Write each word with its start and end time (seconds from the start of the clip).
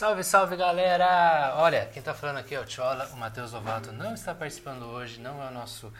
Salve, 0.00 0.24
salve 0.24 0.56
galera! 0.56 1.56
Olha, 1.56 1.84
quem 1.92 2.02
tá 2.02 2.14
falando 2.14 2.38
aqui 2.38 2.54
é 2.54 2.58
o 2.58 2.64
Tchola, 2.64 3.06
o 3.12 3.18
Matheus 3.18 3.52
Lovato 3.52 3.92
não 3.92 4.14
está 4.14 4.34
participando 4.34 4.84
hoje, 4.84 5.20
não 5.20 5.42
é 5.42 5.48
o 5.48 5.50
nosso 5.50 5.92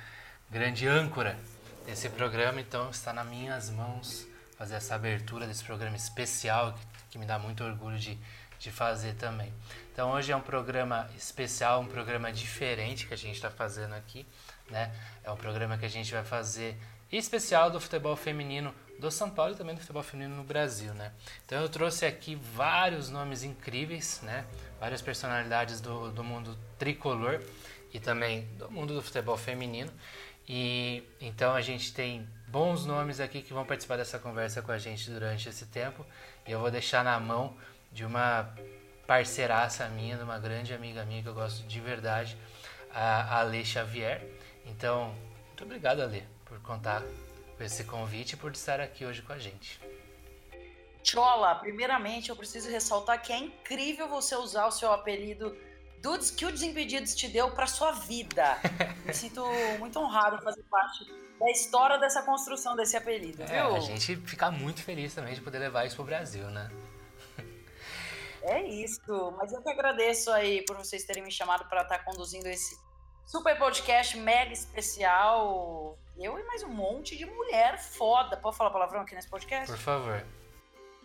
grande 0.51 0.89
âncora 0.89 1.37
desse 1.85 2.09
programa, 2.09 2.63
então 2.63 2.89
está 2.89 3.13
nas 3.13 3.27
minhas 3.27 3.69
mãos 3.69 4.27
fazer 4.57 4.77
essa 4.77 4.95
abertura 4.95 5.47
desse 5.47 5.63
programa 5.63 5.97
especial 5.97 6.73
que, 6.73 6.81
que 7.11 7.19
me 7.19 7.27
dá 7.27 7.39
muito 7.39 7.63
orgulho 7.63 7.99
de, 7.99 8.19
de 8.59 8.71
fazer 8.71 9.17
também. 9.17 9.53
Então 9.93 10.13
hoje 10.13 10.33
é 10.33 10.37
um 10.37 10.41
programa 10.41 11.07
especial, 11.15 11.83
um 11.83 11.87
programa 11.87 12.33
diferente 12.33 13.07
que 13.07 13.13
a 13.13 13.19
gente 13.19 13.35
está 13.35 13.51
fazendo 13.51 13.95
aqui, 13.95 14.27
né? 14.71 14.91
É 15.23 15.31
um 15.31 15.37
programa 15.37 15.77
que 15.77 15.85
a 15.85 15.91
gente 15.91 16.11
vai 16.11 16.25
fazer 16.25 16.75
especial 17.13 17.71
do 17.71 17.81
futebol 17.81 18.15
feminino 18.17 18.75
do 18.99 19.11
São 19.11 19.31
Paulo 19.31 19.55
e 19.55 19.57
também 19.57 19.75
do 19.75 19.81
futebol 19.81 20.03
feminino 20.03 20.37
no 20.37 20.45
Brasil, 20.45 20.93
né? 20.95 21.13
Então 21.45 21.61
eu 21.61 21.69
trouxe 21.69 22.05
aqui 22.05 22.35
vários 22.35 23.09
nomes 23.09 23.43
incríveis, 23.43 24.21
né? 24.23 24.45
Várias 24.79 25.01
personalidades 25.01 25.81
do, 25.81 26.11
do 26.13 26.23
mundo 26.23 26.57
tricolor 26.79 27.41
e 27.93 27.99
também 27.99 28.47
do 28.59 28.71
mundo 28.71 28.95
do 28.95 29.03
futebol 29.03 29.37
feminino. 29.37 29.91
E 30.47 31.03
então 31.21 31.55
a 31.55 31.61
gente 31.61 31.93
tem 31.93 32.29
bons 32.47 32.85
nomes 32.85 33.21
aqui 33.21 33.41
que 33.41 33.53
vão 33.53 33.65
participar 33.65 33.97
dessa 33.97 34.19
conversa 34.19 34.61
com 34.61 34.73
a 34.73 34.79
gente 34.79 35.11
durante 35.11 35.49
esse 35.49 35.67
tempo. 35.67 36.05
E 36.47 36.53
eu 36.53 36.61
vou 36.61 36.71
deixar 36.71 37.03
na 37.03 37.19
mão 37.19 37.57
de 37.93 38.05
uma 38.05 38.53
parceiraça 39.07 39.89
minha, 39.89 40.17
de 40.17 40.23
uma 40.23 40.39
grande 40.39 40.73
amiga 40.73 41.05
minha 41.05 41.23
que 41.23 41.29
eu 41.29 41.35
gosto 41.35 41.67
de 41.67 41.81
verdade, 41.81 42.37
a 42.93 43.39
Ale 43.39 43.65
Xavier. 43.65 44.25
Então, 44.65 45.15
muito 45.49 45.65
obrigado, 45.65 46.01
Ale, 46.01 46.25
por 46.51 46.61
contar 46.63 47.03
por 47.57 47.65
esse 47.65 47.85
convite 47.85 48.33
e 48.33 48.37
por 48.37 48.51
estar 48.51 48.81
aqui 48.81 49.07
hoje 49.07 49.23
com 49.23 49.33
a 49.33 49.39
gente. 49.39 49.81
Chola, 51.03 51.55
primeiramente 51.55 52.29
eu 52.29 52.37
preciso 52.37 52.69
ressaltar 52.69 53.23
que 53.23 53.33
é 53.33 53.39
incrível 53.39 54.09
você 54.09 54.35
usar 54.35 54.67
o 54.67 54.73
seu 54.73 54.93
apelido 54.93 55.57
do, 56.03 56.19
que 56.19 56.45
o 56.45 56.51
Desimpedidos 56.51 57.15
te 57.15 57.29
deu 57.29 57.53
para 57.53 57.67
sua 57.69 57.93
vida. 57.93 58.59
Me 59.07 59.15
sinto 59.15 59.43
muito 59.79 59.99
honrado 60.01 60.43
fazer 60.43 60.65
parte 60.65 61.07
da 61.39 61.51
história 61.51 61.99
dessa 61.99 62.23
construção 62.23 62.75
desse 62.75 62.97
apelido, 62.97 63.43
é, 63.45 63.47
viu? 63.47 63.77
A 63.77 63.81
gente 63.81 64.17
fica 64.17 64.51
muito 64.51 64.83
feliz 64.83 65.15
também 65.15 65.35
de 65.35 65.41
poder 65.41 65.61
levar 65.61 65.87
isso 65.87 65.97
pro 65.97 66.05
Brasil, 66.05 66.45
né? 66.51 66.69
É 68.43 68.63
isso, 68.63 69.35
mas 69.37 69.53
eu 69.53 69.63
que 69.63 69.69
agradeço 69.69 70.31
aí 70.33 70.65
por 70.65 70.77
vocês 70.77 71.05
terem 71.05 71.23
me 71.23 71.31
chamado 71.31 71.67
para 71.69 71.83
estar 71.83 71.99
tá 71.99 72.05
conduzindo 72.05 72.47
esse 72.47 72.75
super 73.31 73.57
podcast 73.57 74.19
mega 74.19 74.53
especial 74.53 75.97
eu 76.19 76.37
e 76.37 76.43
mais 76.43 76.65
um 76.65 76.69
monte 76.69 77.17
de 77.17 77.25
mulher 77.25 77.79
foda. 77.79 78.37
Pode 78.37 78.57
falar 78.57 78.71
palavrão 78.71 79.03
aqui 79.03 79.15
nesse 79.15 79.29
podcast? 79.29 79.71
Por 79.71 79.79
favor. 79.79 80.25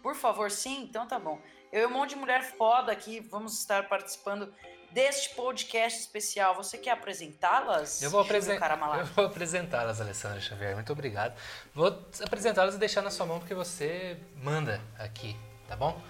Por 0.01 0.15
favor, 0.15 0.49
sim? 0.49 0.81
Então 0.81 1.07
tá 1.07 1.19
bom. 1.19 1.39
Eu 1.71 1.83
e 1.83 1.85
um 1.85 1.91
monte 1.91 2.09
de 2.09 2.15
mulher 2.15 2.41
foda 2.41 2.91
aqui 2.91 3.19
vamos 3.19 3.59
estar 3.59 3.87
participando 3.87 4.51
deste 4.91 5.35
podcast 5.35 5.99
especial. 5.99 6.55
Você 6.55 6.79
quer 6.79 6.91
apresentá-las? 6.91 8.01
Eu 8.01 8.09
vou, 8.09 8.21
apresen 8.21 8.57
eu 8.57 9.05
vou 9.05 9.25
apresentá-las, 9.25 10.01
Alessandra 10.01 10.41
Xavier. 10.41 10.73
Muito 10.73 10.91
obrigado. 10.91 11.39
Vou 11.75 11.89
apresentá-las 12.23 12.73
e 12.73 12.79
deixar 12.79 13.03
na 13.03 13.11
sua 13.11 13.27
mão 13.27 13.37
porque 13.37 13.53
você 13.53 14.17
manda 14.41 14.81
aqui, 14.97 15.37
tá 15.67 15.75
bom? 15.75 16.01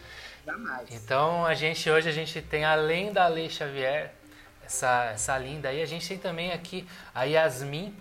Jamais. 0.46 0.88
Então 0.94 1.46
a 1.46 1.54
gente 1.54 1.92
hoje 1.92 2.08
a 2.08 2.14
gente 2.14 2.42
tem 2.42 2.64
além 2.64 3.12
da 3.12 3.28
Lei 3.28 3.50
Xavier, 3.50 4.16
essa, 4.66 5.12
essa 5.14 5.38
linda 5.38 5.70
aí, 5.70 5.82
a 5.82 5.86
gente 5.86 6.08
tem 6.08 6.18
também 6.18 6.52
aqui 6.52 6.88
a 7.14 7.24
Yasmin 7.24 7.96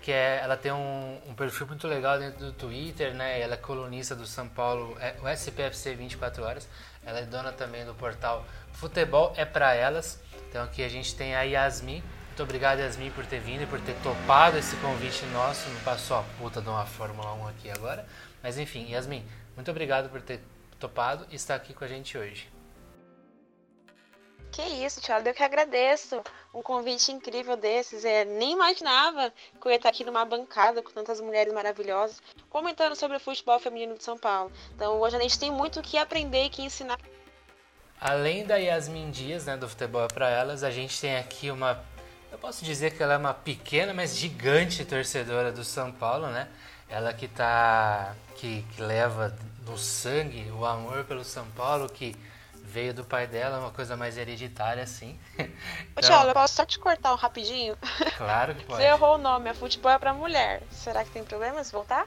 que 0.00 0.10
é, 0.10 0.40
ela 0.42 0.56
tem 0.56 0.72
um, 0.72 1.18
um, 1.28 1.34
perfil 1.34 1.66
muito 1.66 1.86
legal 1.86 2.18
dentro 2.18 2.46
do 2.46 2.52
Twitter, 2.52 3.14
né? 3.14 3.38
Ela 3.38 3.54
é 3.54 3.56
colunista 3.58 4.16
do 4.16 4.26
São 4.26 4.48
Paulo, 4.48 4.96
é, 4.98 5.14
o 5.20 5.28
SPFC 5.28 5.94
24 5.94 6.42
horas. 6.42 6.66
Ela 7.04 7.20
é 7.20 7.22
dona 7.24 7.52
também 7.52 7.84
do 7.84 7.94
portal 7.94 8.46
Futebol 8.72 9.34
é 9.36 9.44
para 9.44 9.74
elas. 9.74 10.18
Então 10.48 10.64
aqui 10.64 10.82
a 10.82 10.88
gente 10.88 11.14
tem 11.14 11.34
a 11.34 11.42
Yasmin. 11.42 12.02
Muito 12.28 12.42
obrigado, 12.42 12.78
Yasmin, 12.78 13.10
por 13.10 13.26
ter 13.26 13.40
vindo 13.40 13.64
e 13.64 13.66
por 13.66 13.78
ter 13.80 13.94
topado 14.02 14.56
esse 14.56 14.74
convite 14.76 15.24
nosso. 15.26 15.68
Não 15.68 15.80
passou 15.80 16.16
a 16.16 16.22
puta 16.38 16.62
de 16.62 16.68
uma 16.68 16.86
Fórmula 16.86 17.34
1 17.34 17.48
aqui 17.48 17.70
agora. 17.70 18.06
Mas 18.42 18.56
enfim, 18.56 18.90
Yasmin, 18.90 19.22
muito 19.54 19.70
obrigado 19.70 20.08
por 20.08 20.22
ter 20.22 20.40
topado 20.78 21.26
e 21.30 21.36
estar 21.36 21.54
aqui 21.54 21.74
com 21.74 21.84
a 21.84 21.88
gente 21.88 22.16
hoje. 22.16 22.59
Que 24.52 24.62
isso, 24.62 25.00
Thiago, 25.00 25.28
eu 25.28 25.34
que 25.34 25.42
agradeço 25.42 26.20
um 26.52 26.60
convite 26.60 27.12
incrível 27.12 27.56
desses. 27.56 28.04
É, 28.04 28.24
nem 28.24 28.52
imaginava 28.52 29.32
que 29.60 29.66
eu 29.66 29.70
ia 29.70 29.76
estar 29.76 29.88
aqui 29.88 30.04
numa 30.04 30.24
bancada 30.24 30.82
com 30.82 30.90
tantas 30.90 31.20
mulheres 31.20 31.52
maravilhosas 31.52 32.20
comentando 32.48 32.96
sobre 32.96 33.16
o 33.16 33.20
futebol 33.20 33.58
feminino 33.60 33.96
de 33.96 34.02
São 34.02 34.18
Paulo. 34.18 34.50
Então 34.74 34.98
hoje 35.00 35.16
a 35.16 35.20
gente 35.20 35.38
tem 35.38 35.52
muito 35.52 35.78
o 35.78 35.82
que 35.82 35.96
aprender 35.96 36.44
e 36.44 36.50
que 36.50 36.62
ensinar. 36.62 36.98
Além 38.00 38.44
da 38.46 38.56
Yasmin 38.56 39.10
Dias, 39.10 39.44
né, 39.44 39.56
do 39.56 39.68
Futebol 39.68 40.04
é 40.04 40.08
para 40.08 40.28
Elas, 40.30 40.64
a 40.64 40.70
gente 40.70 40.98
tem 40.98 41.18
aqui 41.18 41.50
uma. 41.50 41.84
Eu 42.32 42.38
posso 42.38 42.64
dizer 42.64 42.96
que 42.96 43.02
ela 43.02 43.14
é 43.14 43.16
uma 43.18 43.34
pequena, 43.34 43.92
mas 43.92 44.16
gigante 44.16 44.84
torcedora 44.84 45.52
do 45.52 45.62
São 45.62 45.92
Paulo, 45.92 46.28
né? 46.28 46.48
Ela 46.88 47.12
que 47.12 47.28
tá. 47.28 48.16
que, 48.36 48.62
que 48.74 48.82
leva 48.82 49.36
no 49.66 49.76
sangue 49.76 50.50
o 50.50 50.64
amor 50.64 51.04
pelo 51.04 51.22
São 51.22 51.46
Paulo, 51.50 51.88
que 51.90 52.16
veio 52.70 52.94
do 52.94 53.04
pai 53.04 53.26
dela, 53.26 53.58
uma 53.58 53.70
coisa 53.70 53.96
mais 53.96 54.16
hereditária, 54.16 54.82
assim. 54.82 55.18
Ô, 55.38 55.44
então... 55.98 56.28
eu 56.28 56.32
posso 56.32 56.54
só 56.54 56.64
te 56.64 56.78
cortar 56.78 57.12
um 57.12 57.16
rapidinho? 57.16 57.76
Claro 58.16 58.54
que 58.54 58.64
pode. 58.64 58.80
Você 58.80 58.88
errou 58.88 59.16
o 59.16 59.18
nome, 59.18 59.50
é 59.50 59.54
futebol 59.54 59.90
é 59.90 59.98
pra 59.98 60.14
mulher. 60.14 60.62
Será 60.70 61.04
que 61.04 61.10
tem 61.10 61.24
problema 61.24 61.62
se 61.64 61.72
voltar? 61.72 62.06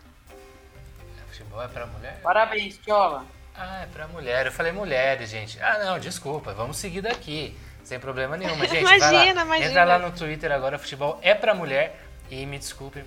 Futebol 1.28 1.62
é 1.62 1.68
pra 1.68 1.86
mulher? 1.86 2.20
Parabéns, 2.22 2.78
Tiola. 2.78 3.26
Ah, 3.56 3.84
é 3.84 3.86
pra 3.88 4.08
mulher. 4.08 4.46
Eu 4.46 4.52
falei 4.52 4.72
mulheres, 4.72 5.30
gente. 5.30 5.62
Ah, 5.62 5.80
não, 5.80 6.00
desculpa. 6.00 6.54
Vamos 6.54 6.78
seguir 6.78 7.02
daqui. 7.02 7.58
Sem 7.84 8.00
problema 8.00 8.38
nenhum. 8.38 8.56
Mas, 8.56 8.70
gente, 8.70 8.82
imagina, 8.82 9.42
lá, 9.42 9.46
imagina. 9.46 9.70
Entra 9.70 9.84
lá 9.84 10.00
no 10.00 10.12
Twitter 10.12 10.52
agora, 10.52 10.80
futebol 10.80 11.20
é 11.22 11.36
pra 11.36 11.54
mulher. 11.54 12.00
E 12.32 12.46
me 12.46 12.58
desculpe, 12.58 13.04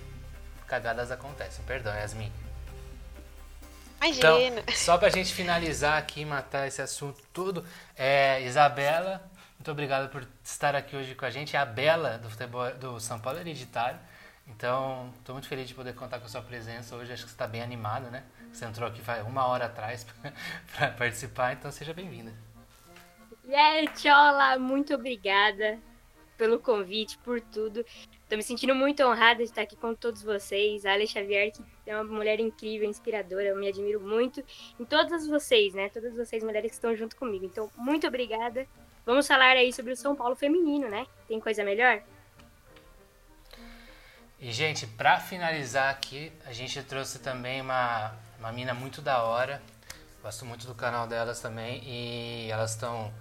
cagadas 0.67 1.11
acontecem. 1.11 1.65
Perdão, 1.65 1.95
Yasmin. 1.95 2.31
Imagina. 4.01 4.61
Então, 4.61 4.75
só 4.75 4.99
pra 4.99 5.09
gente 5.09 5.33
finalizar 5.33 5.99
aqui, 5.99 6.25
matar 6.25 6.67
esse 6.67 6.83
assunto 6.83 7.23
tudo, 7.33 7.65
é, 7.97 8.43
Isabela, 8.43 9.31
muito 9.59 9.71
obrigado 9.71 10.11
por 10.11 10.27
estar 10.45 10.77
aqui 10.77 10.97
hoje 10.97 11.15
com 11.15 11.25
a 11.25 11.31
gente. 11.31 11.57
É 11.57 11.59
a 11.59 11.67
Bela 11.67 12.19
do 12.19 12.31
futebol 12.31 12.71
do 12.75 13.01
São 13.01 13.19
Paulo 13.19 13.41
Hereditário. 13.41 13.99
Então, 14.47 15.13
estou 15.19 15.35
muito 15.35 15.49
feliz 15.49 15.67
de 15.67 15.75
poder 15.75 15.95
contar 15.95 16.21
com 16.21 16.27
a 16.27 16.29
sua 16.29 16.43
presença 16.43 16.95
hoje. 16.95 17.13
Acho 17.13 17.25
que 17.25 17.31
você 17.31 17.35
está 17.35 17.47
bem 17.47 17.63
animada, 17.63 18.09
né? 18.11 18.23
Você 18.53 18.65
entrou 18.65 18.89
aqui 18.89 19.01
faz 19.01 19.27
uma 19.27 19.47
hora 19.47 19.67
atrás 19.67 20.07
para 20.77 20.91
participar, 20.93 21.53
então 21.55 21.71
seja 21.73 21.93
bem-vinda. 21.93 22.33
E 23.45 23.55
aí, 23.55 23.89
Tchola, 23.89 24.59
muito 24.59 24.95
obrigada 24.95 25.79
pelo 26.37 26.59
convite, 26.59 27.19
por 27.19 27.41
tudo. 27.41 27.85
Estou 28.27 28.37
me 28.37 28.43
sentindo 28.43 28.75
muito 28.75 29.05
honrada 29.05 29.37
de 29.37 29.45
estar 29.45 29.63
aqui 29.63 29.77
com 29.77 29.95
todos 29.95 30.21
vocês. 30.21 30.85
A 30.85 30.95
Ale 30.95 31.07
Xavier, 31.07 31.53
que 31.53 31.63
é 31.87 31.95
uma 31.95 32.03
mulher 32.03 32.41
incrível, 32.41 32.91
inspiradora, 32.91 33.45
eu 33.45 33.57
me 33.57 33.69
admiro 33.69 34.01
muito. 34.01 34.43
Em 34.81 34.85
todas 34.85 35.29
vocês, 35.29 35.75
né? 35.75 35.89
Todas 35.91 36.13
vocês 36.13 36.43
mulheres 36.43 36.73
que 36.73 36.75
estão 36.75 36.97
junto 36.97 37.15
comigo. 37.15 37.45
Então, 37.45 37.71
muito 37.77 38.05
obrigada. 38.05 38.67
Vamos 39.05 39.29
falar 39.29 39.53
aí 39.53 39.73
sobre 39.73 39.93
o 39.93 39.97
São 39.97 40.17
Paulo 40.17 40.35
feminino, 40.35 40.89
né? 40.89 41.07
Tem 41.29 41.39
coisa 41.39 41.63
melhor? 41.63 42.03
E, 44.41 44.51
gente, 44.51 44.89
para 44.89 45.21
finalizar 45.21 45.89
aqui, 45.89 46.33
a 46.45 46.53
gente 46.53 46.83
trouxe 46.83 47.21
também 47.21 47.61
uma, 47.61 48.13
uma 48.41 48.51
mina 48.51 48.75
muito 48.75 49.01
da 49.01 49.23
hora. 49.23 49.63
Gosto 50.21 50.45
muito 50.45 50.67
do 50.67 50.75
canal 50.75 51.07
delas 51.07 51.41
também. 51.41 51.81
E 51.85 52.51
elas 52.51 52.73
estão 52.73 53.15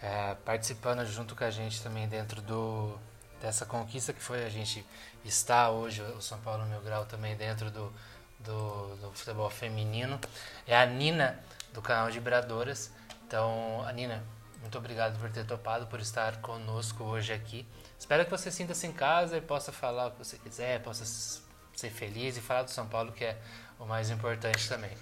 é, 0.00 0.36
participando 0.44 1.04
junto 1.06 1.34
com 1.34 1.42
a 1.42 1.50
gente 1.50 1.82
também 1.82 2.06
dentro 2.06 2.40
do, 2.40 2.96
dessa 3.44 3.66
conquista 3.66 4.12
que 4.12 4.22
foi 4.22 4.42
a 4.42 4.48
gente 4.48 4.84
estar 5.22 5.70
hoje, 5.70 6.00
o 6.00 6.20
São 6.22 6.38
Paulo 6.40 6.64
Mil 6.64 6.80
Grau 6.80 7.04
também 7.04 7.36
dentro 7.36 7.70
do, 7.70 7.92
do, 8.40 8.96
do 8.96 9.12
futebol 9.12 9.50
feminino. 9.50 10.18
É 10.66 10.76
a 10.76 10.86
Nina, 10.86 11.38
do 11.72 11.82
canal 11.82 12.10
de 12.10 12.18
Bradoras. 12.20 12.90
Então, 13.26 13.84
a 13.86 13.92
Nina, 13.92 14.24
muito 14.62 14.78
obrigado 14.78 15.18
por 15.20 15.30
ter 15.30 15.44
topado, 15.44 15.86
por 15.86 16.00
estar 16.00 16.40
conosco 16.40 17.04
hoje 17.04 17.34
aqui. 17.34 17.66
Espero 17.98 18.24
que 18.24 18.30
você 18.30 18.50
sinta-se 18.50 18.86
em 18.86 18.92
casa 18.92 19.36
e 19.36 19.42
possa 19.42 19.70
falar 19.70 20.06
o 20.06 20.10
que 20.12 20.18
você 20.18 20.38
quiser, 20.38 20.82
possa 20.82 21.04
ser 21.04 21.90
feliz 21.90 22.38
e 22.38 22.40
falar 22.40 22.62
do 22.62 22.70
São 22.70 22.86
Paulo, 22.86 23.12
que 23.12 23.24
é 23.24 23.36
o 23.78 23.84
mais 23.84 24.10
importante 24.10 24.66
também. 24.68 24.96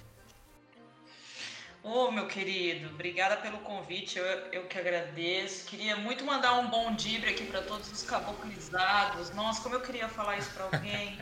Ô, 1.84 2.04
oh, 2.04 2.10
meu 2.12 2.28
querido, 2.28 2.90
obrigada 2.90 3.36
pelo 3.38 3.58
convite, 3.58 4.16
eu, 4.16 4.24
eu 4.52 4.68
que 4.68 4.78
agradeço. 4.78 5.66
Queria 5.66 5.96
muito 5.96 6.24
mandar 6.24 6.52
um 6.60 6.68
bom 6.68 6.94
dia 6.94 7.18
aqui 7.28 7.44
para 7.44 7.60
todos 7.60 7.90
os 7.90 8.04
caboclizados. 8.04 9.30
Nossa, 9.34 9.60
como 9.62 9.74
eu 9.74 9.80
queria 9.80 10.08
falar 10.08 10.38
isso 10.38 10.50
para 10.52 10.64
alguém. 10.64 11.18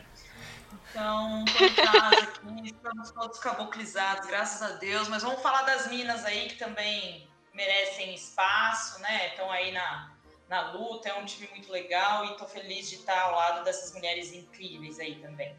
Então, 0.91 1.45
tô 1.45 1.63
aqui, 1.65 2.65
estamos 2.67 3.09
todos 3.09 3.39
caboclizados, 3.39 4.27
graças 4.27 4.61
a 4.61 4.75
Deus. 4.75 5.07
Mas 5.07 5.23
vamos 5.23 5.41
falar 5.41 5.63
das 5.63 5.87
minas 5.87 6.23
aí 6.25 6.47
que 6.49 6.55
também 6.55 7.27
merecem 7.55 8.13
espaço, 8.13 9.01
né? 9.01 9.29
Estão 9.29 9.49
aí 9.49 9.71
na, 9.71 10.11
na 10.47 10.71
luta, 10.73 11.09
é 11.09 11.15
um 11.15 11.25
time 11.25 11.47
muito 11.49 11.71
legal 11.71 12.23
e 12.25 12.37
tô 12.37 12.45
feliz 12.45 12.87
de 12.87 12.97
estar 12.97 13.19
ao 13.19 13.35
lado 13.35 13.63
dessas 13.63 13.93
mulheres 13.93 14.31
incríveis 14.31 14.99
aí 14.99 15.15
também. 15.15 15.55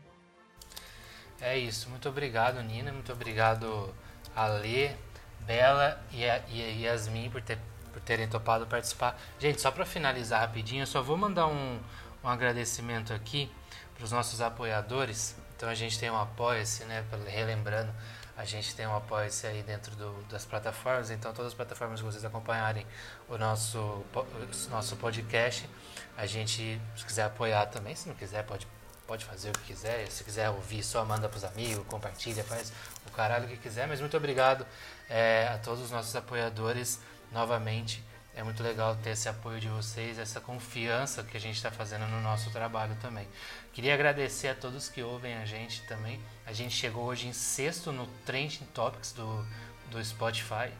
É 1.40 1.58
isso, 1.58 1.90
muito 1.90 2.08
obrigado, 2.08 2.62
Nina, 2.62 2.93
muito 2.93 3.12
obrigado 3.12 3.93
Ale, 4.34 4.96
Bela 5.40 6.00
e, 6.12 6.29
a, 6.29 6.40
e 6.49 6.87
a 6.87 6.90
Yasmin 6.93 7.29
por, 7.31 7.43
ter, 7.43 7.58
por 7.93 8.00
terem 8.00 8.29
topado 8.29 8.67
participar. 8.67 9.19
Gente, 9.38 9.61
só 9.61 9.70
para 9.70 9.84
finalizar 9.84 10.40
rapidinho, 10.40 10.82
eu 10.82 10.87
só 10.87 11.02
vou 11.02 11.17
mandar 11.17 11.46
um, 11.46 11.81
um 12.23 12.29
agradecimento 12.29 13.12
aqui 13.12 13.50
para 13.94 14.05
os 14.05 14.12
nossos 14.12 14.40
apoiadores. 14.40 15.37
Então 15.56 15.69
a 15.69 15.75
gente 15.75 15.99
tem 15.99 16.11
um 16.11 16.19
apoia-se, 16.19 16.84
né? 16.84 17.05
Relembrando, 17.26 17.93
a 18.37 18.44
gente 18.44 18.75
tem 18.75 18.87
um 18.87 18.96
apoia-se 18.96 19.46
aí 19.46 19.62
dentro 19.62 19.94
do, 19.96 20.23
das 20.25 20.44
plataformas. 20.44 21.11
Então 21.11 21.32
todas 21.32 21.52
as 21.52 21.55
plataformas 21.55 22.00
que 22.00 22.06
vocês 22.06 22.25
acompanharem 22.25 22.87
o 23.28 23.37
nosso, 23.37 23.78
o 23.78 24.70
nosso 24.70 24.96
podcast, 24.96 25.69
a 26.17 26.26
gente, 26.26 26.81
se 26.96 27.05
quiser 27.05 27.25
apoiar 27.25 27.67
também, 27.67 27.94
se 27.94 28.08
não 28.08 28.14
quiser, 28.14 28.44
pode 28.44 28.67
pode 29.06 29.25
fazer 29.25 29.50
o 29.50 29.52
que 29.52 29.64
quiser. 29.66 30.06
Se 30.10 30.25
quiser 30.25 30.50
ouvir, 30.50 30.82
só 30.82 31.04
manda 31.04 31.28
pros 31.28 31.44
amigos, 31.44 31.84
compartilha, 31.87 32.43
faz 32.44 32.72
o 33.06 33.10
caralho 33.10 33.49
que 33.49 33.56
quiser. 33.56 33.87
Mas 33.87 34.00
muito 34.00 34.16
obrigado 34.16 34.66
é, 35.08 35.49
a 35.49 35.58
todos 35.58 35.82
os 35.84 35.90
nossos 35.90 36.14
apoiadores 36.16 37.00
novamente. 37.31 38.02
É 38.34 38.43
muito 38.43 38.62
legal 38.62 38.96
ter 38.96 39.10
esse 39.10 39.28
apoio 39.28 39.60
de 39.60 39.69
vocês, 39.69 40.19
essa 40.19 40.40
confiança 40.40 41.22
que 41.22 41.37
a 41.37 41.40
gente 41.40 41.56
está 41.56 41.70
fazendo 41.70 42.06
no 42.06 42.20
nosso 42.22 42.50
trabalho 42.50 42.96
também. 43.02 43.28
Queria 43.75 43.93
agradecer 43.93 44.49
a 44.49 44.54
todos 44.54 44.88
que 44.88 45.02
ouvem 45.02 45.34
a 45.37 45.44
gente 45.44 45.82
também. 45.82 46.19
A 46.46 46.52
gente 46.52 46.75
chegou 46.75 47.04
hoje 47.04 47.28
em 47.28 47.32
sexto 47.32 47.93
no 47.93 48.06
Trending 48.25 48.66
Topics 48.72 49.12
do, 49.12 49.46
do 49.90 50.02
Spotify. 50.02 50.72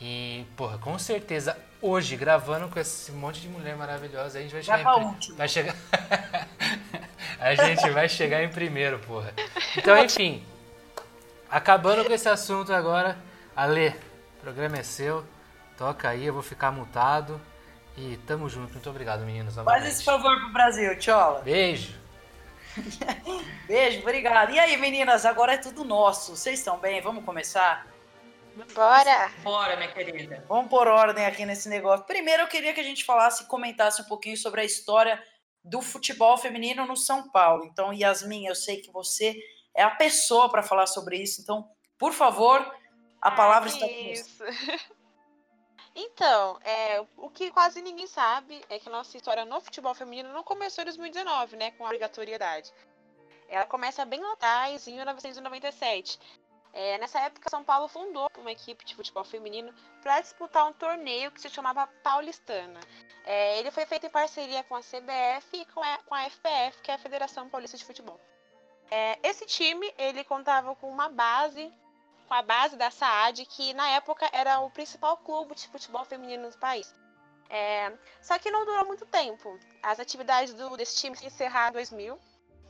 E, 0.00 0.44
porra, 0.56 0.78
com 0.78 0.98
certeza, 0.98 1.56
hoje, 1.80 2.16
gravando 2.16 2.68
com 2.68 2.78
esse 2.78 3.12
monte 3.12 3.40
de 3.40 3.48
mulher 3.48 3.76
maravilhosa, 3.76 4.38
a 4.38 4.42
gente 4.42 4.52
vai 4.52 4.62
chegar. 4.62 4.98
Em, 5.00 5.34
vai 5.34 5.48
chegar. 5.48 5.76
A 7.42 7.56
gente 7.56 7.90
vai 7.90 8.08
chegar 8.08 8.40
em 8.44 8.48
primeiro, 8.48 9.00
porra. 9.00 9.34
Então, 9.76 9.98
enfim. 9.98 10.44
Acabando 11.50 12.04
com 12.04 12.12
esse 12.12 12.28
assunto 12.28 12.72
agora. 12.72 13.18
Ale, 13.56 13.88
o 13.88 14.40
programa 14.40 14.78
é 14.78 14.82
seu. 14.84 15.24
Toca 15.76 16.08
aí, 16.08 16.26
eu 16.26 16.32
vou 16.32 16.42
ficar 16.42 16.70
mutado. 16.70 17.40
E 17.96 18.16
tamo 18.28 18.48
junto. 18.48 18.72
Muito 18.72 18.88
obrigado, 18.88 19.24
meninos. 19.24 19.56
Faz 19.56 19.84
esse 19.86 20.04
favor 20.04 20.38
pro 20.38 20.52
Brasil, 20.52 20.96
Tchola. 20.98 21.40
Beijo. 21.40 22.00
Beijo, 23.66 24.00
obrigado. 24.00 24.52
E 24.52 24.58
aí, 24.60 24.76
meninas, 24.76 25.26
agora 25.26 25.54
é 25.54 25.58
tudo 25.58 25.84
nosso. 25.84 26.36
Vocês 26.36 26.60
estão 26.60 26.78
bem? 26.78 27.00
Vamos 27.00 27.24
começar? 27.24 27.91
Bora! 28.74 29.32
Bora, 29.42 29.76
minha 29.76 29.92
querida. 29.92 30.44
Vamos 30.48 30.70
por 30.70 30.86
ordem 30.86 31.24
aqui 31.24 31.44
nesse 31.44 31.68
negócio. 31.68 32.06
Primeiro, 32.06 32.42
eu 32.42 32.48
queria 32.48 32.72
que 32.72 32.80
a 32.80 32.84
gente 32.84 33.04
falasse, 33.04 33.46
comentasse 33.46 34.02
um 34.02 34.04
pouquinho 34.04 34.36
sobre 34.36 34.60
a 34.60 34.64
história 34.64 35.22
do 35.64 35.80
futebol 35.80 36.36
feminino 36.36 36.86
no 36.86 36.96
São 36.96 37.30
Paulo. 37.30 37.64
Então, 37.64 37.92
Yasmin, 37.92 38.46
eu 38.46 38.54
sei 38.54 38.80
que 38.80 38.90
você 38.90 39.36
é 39.74 39.82
a 39.82 39.90
pessoa 39.90 40.50
para 40.50 40.62
falar 40.62 40.86
sobre 40.86 41.16
isso. 41.16 41.40
Então, 41.40 41.68
por 41.98 42.12
favor, 42.12 42.60
a 43.20 43.28
ah, 43.28 43.30
palavra 43.30 43.68
está 43.68 43.86
com 43.86 43.94
isso. 43.94 44.42
Então, 45.94 46.58
é, 46.64 47.04
o 47.18 47.28
que 47.28 47.50
quase 47.50 47.82
ninguém 47.82 48.06
sabe 48.06 48.64
é 48.70 48.78
que 48.78 48.88
a 48.88 48.92
nossa 48.92 49.14
história 49.14 49.44
no 49.44 49.60
futebol 49.60 49.94
feminino 49.94 50.32
não 50.32 50.42
começou 50.42 50.80
em 50.80 50.86
2019, 50.86 51.56
né, 51.56 51.70
com 51.72 51.84
a 51.84 51.88
obrigatoriedade. 51.88 52.72
Ela 53.46 53.66
começa 53.66 54.02
bem 54.06 54.18
lá 54.18 54.32
atrás, 54.32 54.88
em 54.88 54.94
1997. 54.94 56.18
É, 56.72 56.96
nessa 56.98 57.20
época, 57.20 57.50
São 57.50 57.62
Paulo 57.62 57.86
fundou 57.86 58.28
uma 58.38 58.50
equipe 58.50 58.84
de 58.84 58.94
futebol 58.94 59.24
feminino 59.24 59.74
para 60.00 60.20
disputar 60.20 60.66
um 60.66 60.72
torneio 60.72 61.30
que 61.30 61.40
se 61.40 61.50
chamava 61.50 61.86
Paulistana. 62.02 62.80
É, 63.24 63.58
ele 63.58 63.70
foi 63.70 63.84
feito 63.84 64.06
em 64.06 64.10
parceria 64.10 64.64
com 64.64 64.74
a 64.74 64.80
CBF 64.80 65.54
e 65.54 65.66
com 65.66 65.82
a, 65.82 65.98
com 65.98 66.14
a 66.14 66.24
FPF, 66.24 66.82
que 66.82 66.90
é 66.90 66.94
a 66.94 66.98
Federação 66.98 67.48
Paulista 67.48 67.76
de 67.76 67.84
Futebol. 67.84 68.18
É, 68.90 69.18
esse 69.22 69.46
time 69.46 69.92
ele 69.98 70.24
contava 70.24 70.74
com 70.76 70.90
uma 70.90 71.08
base, 71.08 71.72
com 72.26 72.34
a 72.34 72.42
base 72.42 72.76
da 72.76 72.90
SAAD, 72.90 73.44
que 73.46 73.74
na 73.74 73.88
época 73.90 74.28
era 74.32 74.60
o 74.60 74.70
principal 74.70 75.18
clube 75.18 75.54
de 75.54 75.68
futebol 75.68 76.04
feminino 76.04 76.50
do 76.50 76.58
país. 76.58 76.92
É, 77.50 77.92
só 78.22 78.38
que 78.38 78.50
não 78.50 78.64
durou 78.64 78.86
muito 78.86 79.04
tempo. 79.04 79.58
As 79.82 80.00
atividades 80.00 80.54
do, 80.54 80.74
desse 80.76 80.96
time 80.96 81.14
se 81.16 81.26
encerraram 81.26 81.70
em 81.70 81.72
2000 81.74 82.18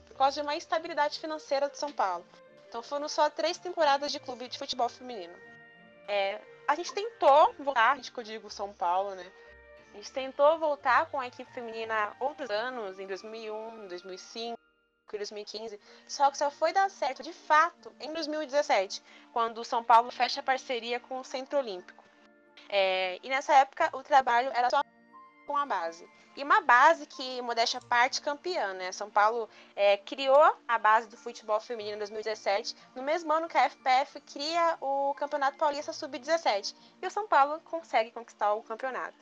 por 0.07 0.17
causa 0.17 0.41
de 0.41 0.47
uma 0.47 0.57
instabilidade 0.57 1.21
financeira 1.21 1.71
de 1.71 1.79
São 1.79 1.93
Paulo. 1.93 2.27
Então 2.73 2.83
foram 2.83 3.07
só 3.07 3.29
três 3.29 3.59
temporadas 3.59 4.11
de 4.11 4.19
clube 4.19 4.49
de 4.49 4.57
futebol 4.57 4.89
feminino. 4.89 5.35
É, 6.09 6.41
a 6.67 6.75
gente 6.75 6.91
tentou 6.95 7.53
voltar, 7.59 8.01
que 8.01 8.19
eu 8.19 8.25
digo 8.25 8.49
São 8.49 8.73
Paulo, 8.73 9.15
né? 9.15 9.31
A 9.93 9.97
gente 9.99 10.11
tentou 10.11 10.59
voltar 10.59 11.05
com 11.11 11.21
a 11.21 11.27
equipe 11.27 11.53
feminina 11.53 12.17
outros 12.19 12.49
anos, 12.49 12.99
em 12.99 13.07
2001, 13.07 13.89
2005, 13.89 14.59
2015, 15.13 15.79
só 16.09 16.31
que 16.31 16.39
só 16.39 16.51
foi 16.51 16.73
dar 16.73 16.89
certo 16.89 17.23
de 17.23 17.35
fato 17.35 17.93
em 18.01 18.11
2017, 18.11 19.03
quando 19.35 19.59
o 19.59 19.65
São 19.67 19.85
Paulo 19.85 20.11
fecha 20.11 20.43
parceria 20.43 20.99
com 20.99 21.21
o 21.21 21.25
Centro 21.25 21.59
Olímpico. 21.59 22.03
É, 22.71 23.19
e 23.23 23.29
nessa 23.29 23.53
época 23.53 23.91
o 23.93 24.03
trabalho 24.03 24.51
era 24.55 24.71
só 24.71 24.83
com 25.47 25.57
a 25.57 25.67
base. 25.67 26.09
E 26.35 26.43
uma 26.43 26.63
base 26.63 27.07
que, 27.07 27.43
modéstia 27.43 27.81
parte, 27.81 28.23
campeã, 28.23 28.73
né? 28.73 28.91
São 28.91 29.11
Paulo 29.11 29.49
é, 29.77 29.99
criou 29.99 30.57
a 30.67 30.79
base 30.79 31.09
do 31.09 31.17
futebol 31.17 31.61
feminino 31.61 31.97
em 31.97 31.99
2017, 31.99 32.75
no 32.95 33.03
mesmo 33.03 33.31
ano 33.33 33.49
que 33.49 33.59
a 33.59 33.69
FPF 33.69 34.21
cria 34.23 34.79
o 34.81 35.15
Campeonato 35.15 35.59
Paulista 35.59 35.93
Sub-17. 35.93 36.75
E 37.03 37.07
o 37.07 37.11
São 37.11 37.29
Paulo 37.29 37.61
consegue 37.61 38.11
conquistar 38.11 38.55
o 38.55 38.63
campeonato. 38.63 39.17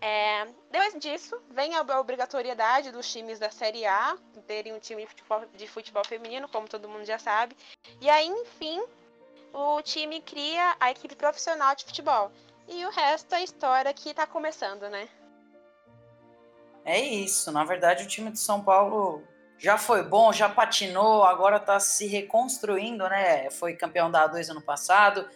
É, 0.00 0.46
depois 0.70 0.98
disso, 0.98 1.38
vem 1.50 1.74
a 1.74 1.82
obrigatoriedade 2.00 2.90
dos 2.90 3.10
times 3.12 3.38
da 3.38 3.50
Série 3.50 3.84
A 3.84 4.16
terem 4.46 4.72
um 4.72 4.78
time 4.78 5.02
de 5.02 5.08
futebol, 5.08 5.44
de 5.54 5.68
futebol 5.68 6.04
feminino, 6.06 6.48
como 6.48 6.66
todo 6.66 6.88
mundo 6.88 7.04
já 7.04 7.18
sabe. 7.18 7.54
E 8.00 8.08
aí, 8.08 8.26
enfim, 8.26 8.82
o 9.52 9.82
time 9.82 10.22
cria 10.22 10.74
a 10.80 10.90
equipe 10.90 11.14
profissional 11.14 11.74
de 11.74 11.84
futebol. 11.84 12.32
E 12.66 12.86
o 12.86 12.90
resto 12.90 13.34
é 13.34 13.44
história 13.44 13.92
que 13.92 14.10
está 14.10 14.26
começando, 14.26 14.88
né? 14.88 15.06
É 16.84 16.98
isso. 16.98 17.52
Na 17.52 17.64
verdade, 17.64 18.04
o 18.04 18.06
time 18.06 18.30
de 18.30 18.38
São 18.38 18.62
Paulo 18.62 19.22
já 19.58 19.76
foi 19.76 20.02
bom, 20.02 20.32
já 20.32 20.48
patinou, 20.48 21.22
agora 21.24 21.58
está 21.58 21.78
se 21.78 22.06
reconstruindo, 22.06 23.06
né? 23.08 23.50
Foi 23.50 23.76
campeão 23.76 24.10
da 24.10 24.28
A2 24.28 24.50
ano 24.50 24.62
passado. 24.62 25.28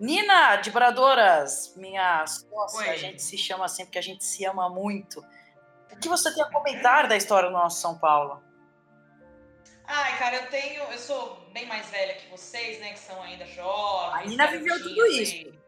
Nina 0.00 0.56
de 0.56 0.70
Bradoras, 0.70 1.72
minha 1.76 2.26
sócia, 2.26 2.90
a 2.90 2.96
gente 2.96 3.22
se 3.22 3.38
chama 3.38 3.64
assim 3.66 3.84
porque 3.84 3.98
a 3.98 4.02
gente 4.02 4.24
se 4.24 4.44
ama 4.44 4.68
muito. 4.68 5.24
O 5.92 5.96
que 5.96 6.08
você 6.08 6.34
tem 6.34 6.42
a 6.42 6.50
comentar 6.50 7.06
da 7.06 7.16
história 7.16 7.48
do 7.48 7.52
nosso 7.52 7.80
São 7.80 7.96
Paulo? 7.96 8.42
Ai, 9.84 10.18
cara, 10.18 10.36
eu 10.36 10.50
tenho. 10.50 10.82
Eu 10.84 10.98
sou 10.98 11.48
bem 11.52 11.66
mais 11.66 11.86
velha 11.88 12.14
que 12.14 12.28
vocês, 12.30 12.80
né? 12.80 12.94
Que 12.94 12.98
são 12.98 13.22
ainda 13.22 13.46
jovens. 13.46 14.24
A 14.24 14.26
Nina 14.26 14.46
viveu 14.48 14.82
tudo 14.82 15.06
isso. 15.06 15.61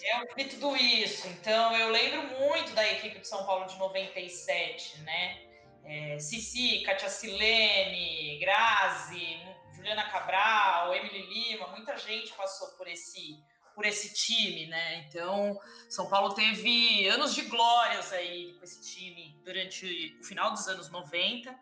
Eu 0.00 0.34
vi 0.36 0.44
tudo 0.44 0.76
isso. 0.76 1.26
Então, 1.28 1.76
eu 1.76 1.90
lembro 1.90 2.22
muito 2.38 2.72
da 2.72 2.86
equipe 2.86 3.18
de 3.18 3.26
São 3.28 3.44
Paulo 3.44 3.66
de 3.66 3.76
97, 3.78 5.00
né? 5.00 5.42
É, 5.84 6.18
Cici, 6.18 6.82
Katia 6.84 7.08
Silene, 7.08 8.38
Grazi, 8.38 9.38
Juliana 9.74 10.08
Cabral, 10.10 10.94
Emily 10.94 11.22
Lima, 11.22 11.68
muita 11.68 11.96
gente 11.96 12.32
passou 12.34 12.68
por 12.76 12.86
esse 12.86 13.42
por 13.74 13.86
esse 13.86 14.12
time, 14.12 14.66
né? 14.66 15.06
Então, 15.06 15.56
São 15.88 16.08
Paulo 16.08 16.34
teve 16.34 17.06
anos 17.06 17.32
de 17.32 17.42
glórias 17.42 18.12
aí 18.12 18.54
com 18.58 18.64
esse 18.64 18.82
time 18.82 19.40
durante 19.44 20.18
o 20.20 20.24
final 20.24 20.50
dos 20.50 20.66
anos 20.66 20.90
90 20.90 21.56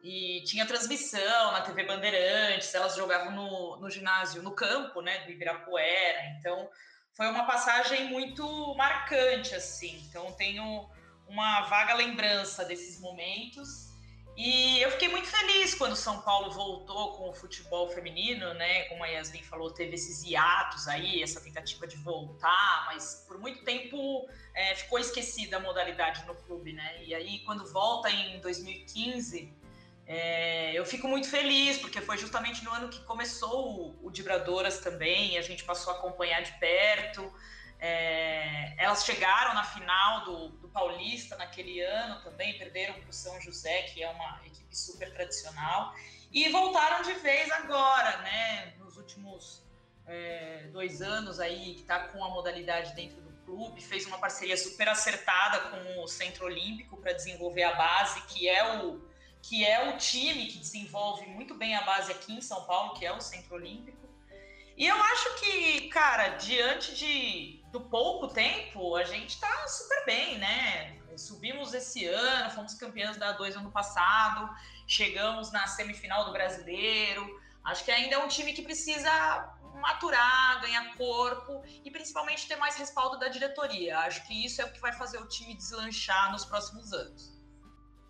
e 0.00 0.44
tinha 0.44 0.64
transmissão 0.64 1.50
na 1.50 1.62
TV 1.62 1.82
Bandeirantes, 1.82 2.72
elas 2.72 2.94
jogavam 2.94 3.32
no, 3.32 3.78
no 3.78 3.90
ginásio, 3.90 4.44
no 4.44 4.54
campo, 4.54 5.02
né, 5.02 5.24
do 5.24 5.32
Ibirapuera. 5.32 6.36
Então, 6.38 6.70
foi 7.16 7.26
uma 7.28 7.44
passagem 7.44 8.10
muito 8.10 8.74
marcante, 8.74 9.54
assim. 9.54 9.98
Então, 10.06 10.32
tenho 10.32 10.86
uma 11.26 11.62
vaga 11.62 11.94
lembrança 11.94 12.62
desses 12.62 13.00
momentos. 13.00 13.86
E 14.36 14.82
eu 14.82 14.90
fiquei 14.90 15.08
muito 15.08 15.26
feliz 15.26 15.74
quando 15.74 15.96
São 15.96 16.20
Paulo 16.20 16.50
voltou 16.50 17.16
com 17.16 17.30
o 17.30 17.32
futebol 17.32 17.88
feminino, 17.88 18.52
né? 18.52 18.82
Como 18.84 19.02
a 19.02 19.06
Yasmin 19.06 19.42
falou, 19.42 19.70
teve 19.70 19.94
esses 19.94 20.22
hiatos 20.24 20.86
aí, 20.88 21.22
essa 21.22 21.40
tentativa 21.40 21.86
de 21.86 21.96
voltar, 21.96 22.84
mas 22.84 23.24
por 23.26 23.38
muito 23.38 23.64
tempo 23.64 24.28
é, 24.54 24.74
ficou 24.74 24.98
esquecida 24.98 25.56
a 25.56 25.60
modalidade 25.60 26.26
no 26.26 26.34
clube, 26.34 26.74
né? 26.74 27.02
E 27.02 27.14
aí, 27.14 27.38
quando 27.46 27.64
volta 27.72 28.10
em 28.10 28.38
2015, 28.40 29.50
É, 30.06 30.72
eu 30.72 30.86
fico 30.86 31.08
muito 31.08 31.28
feliz, 31.28 31.78
porque 31.78 32.00
foi 32.00 32.16
justamente 32.16 32.64
no 32.64 32.72
ano 32.72 32.88
que 32.88 33.00
começou 33.00 33.96
o, 34.02 34.06
o 34.06 34.10
Dibradoras 34.10 34.78
também, 34.78 35.36
a 35.36 35.42
gente 35.42 35.64
passou 35.64 35.92
a 35.92 35.96
acompanhar 35.96 36.42
de 36.42 36.52
perto. 36.52 37.32
É, 37.78 38.74
elas 38.78 39.04
chegaram 39.04 39.52
na 39.52 39.64
final 39.64 40.24
do, 40.24 40.48
do, 40.50 40.68
Paulista 40.68 41.36
naquele 41.36 41.80
ano 41.80 42.22
também, 42.22 42.56
perderam 42.56 42.94
para 42.94 43.10
o 43.10 43.12
São 43.12 43.38
José, 43.40 43.82
que 43.82 44.02
é 44.02 44.08
uma 44.08 44.40
equipe 44.46 44.74
super 44.76 45.12
tradicional, 45.12 45.94
e 46.30 46.48
voltaram 46.50 47.02
de 47.02 47.12
vez 47.14 47.50
agora, 47.50 48.18
né? 48.18 48.74
Nos 48.78 48.96
últimos 48.96 49.62
é, 50.06 50.68
dois 50.72 51.02
anos 51.02 51.40
aí, 51.40 51.74
que 51.74 51.80
está 51.80 52.08
com 52.08 52.24
a 52.24 52.30
modalidade 52.30 52.94
dentro 52.94 53.20
do 53.20 53.32
clube, 53.44 53.80
fez 53.82 54.06
uma 54.06 54.18
parceria 54.18 54.56
super 54.56 54.88
acertada 54.88 55.70
com 55.70 56.02
o 56.02 56.06
Centro 56.06 56.46
Olímpico 56.46 56.96
para 56.96 57.12
desenvolver 57.12 57.64
a 57.64 57.74
base, 57.74 58.22
que 58.22 58.48
é 58.48 58.76
o 58.78 59.00
que 59.42 59.64
é 59.64 59.90
o 59.90 59.96
time 59.96 60.46
que 60.46 60.58
desenvolve 60.58 61.26
muito 61.26 61.54
bem 61.54 61.76
a 61.76 61.82
base 61.82 62.10
aqui 62.10 62.32
em 62.32 62.40
São 62.40 62.64
Paulo, 62.64 62.94
que 62.94 63.06
é 63.06 63.12
o 63.12 63.20
Centro 63.20 63.54
Olímpico. 63.54 64.06
E 64.76 64.86
eu 64.86 65.02
acho 65.02 65.40
que, 65.40 65.88
cara, 65.88 66.36
diante 66.36 66.94
de, 66.94 67.64
do 67.72 67.80
pouco 67.80 68.28
tempo, 68.28 68.94
a 68.94 69.04
gente 69.04 69.40
tá 69.40 69.66
super 69.68 70.04
bem, 70.04 70.38
né? 70.38 70.98
Subimos 71.16 71.72
esse 71.72 72.04
ano, 72.04 72.50
fomos 72.50 72.74
campeões 72.74 73.16
da 73.16 73.38
A2 73.38 73.56
ano 73.56 73.70
passado, 73.70 74.54
chegamos 74.86 75.50
na 75.50 75.66
semifinal 75.66 76.26
do 76.26 76.32
brasileiro. 76.32 77.40
Acho 77.64 77.84
que 77.84 77.90
ainda 77.90 78.16
é 78.16 78.18
um 78.18 78.28
time 78.28 78.52
que 78.52 78.60
precisa 78.60 79.10
maturar, 79.80 80.60
ganhar 80.60 80.94
corpo 80.94 81.62
e 81.84 81.90
principalmente 81.90 82.46
ter 82.46 82.56
mais 82.56 82.76
respaldo 82.76 83.18
da 83.18 83.28
diretoria. 83.28 83.98
Acho 84.00 84.26
que 84.26 84.44
isso 84.44 84.60
é 84.60 84.64
o 84.64 84.72
que 84.72 84.80
vai 84.80 84.92
fazer 84.92 85.18
o 85.18 85.26
time 85.26 85.54
deslanchar 85.54 86.32
nos 86.32 86.44
próximos 86.44 86.92
anos. 86.92 87.35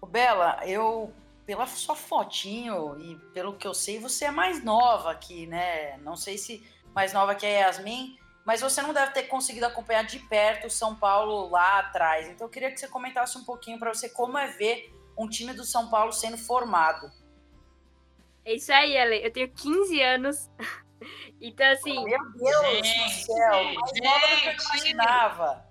Bela, 0.07 0.61
eu 0.65 1.13
pela 1.45 1.67
sua 1.67 1.95
fotinho 1.95 2.99
e 2.99 3.15
pelo 3.33 3.55
que 3.57 3.67
eu 3.67 3.73
sei, 3.73 4.01
você 4.01 4.25
é 4.25 4.31
mais 4.31 4.65
nova 4.65 5.13
aqui, 5.13 5.47
né? 5.47 5.97
Não 5.99 6.17
sei 6.17 6.37
se 6.37 6.67
mais 6.93 7.13
nova 7.13 7.35
que 7.37 7.47
a 7.47 7.49
Yasmin, 7.49 8.19
mas 8.45 8.61
você 8.61 8.83
não 8.83 8.93
deve 8.93 9.13
ter 9.13 9.25
conseguido 9.25 9.67
acompanhar 9.67 10.05
de 10.05 10.19
perto 10.19 10.67
o 10.67 10.71
São 10.71 10.97
Paulo 10.97 11.49
lá 11.49 11.79
atrás. 11.79 12.29
Então 12.29 12.47
eu 12.47 12.51
queria 12.51 12.71
que 12.71 12.79
você 12.79 12.89
comentasse 12.89 13.39
um 13.39 13.45
pouquinho 13.45 13.79
para 13.79 13.95
você 13.95 14.09
como 14.09 14.37
é 14.37 14.49
ver 14.49 14.93
um 15.17 15.29
time 15.29 15.53
do 15.53 15.65
São 15.65 15.89
Paulo 15.89 16.13
sendo 16.13 16.37
formado. 16.37 17.11
É 18.45 18.55
isso 18.55 18.73
aí, 18.73 18.97
Ale. 18.97 19.25
Eu 19.25 19.33
tenho 19.33 19.51
15 19.51 20.03
anos. 20.03 20.51
Então, 21.39 21.67
assim. 21.67 22.03
Meu 22.05 22.33
Deus 22.33 22.87
gente, 22.87 23.27
do 23.27 23.27
céu! 23.27 23.53
Mais 23.53 23.91
gente, 23.91 24.03
nova 24.03 24.27
do 24.29 24.41
que 24.41 24.49
eu 24.49 24.55
imaginava. 24.55 25.66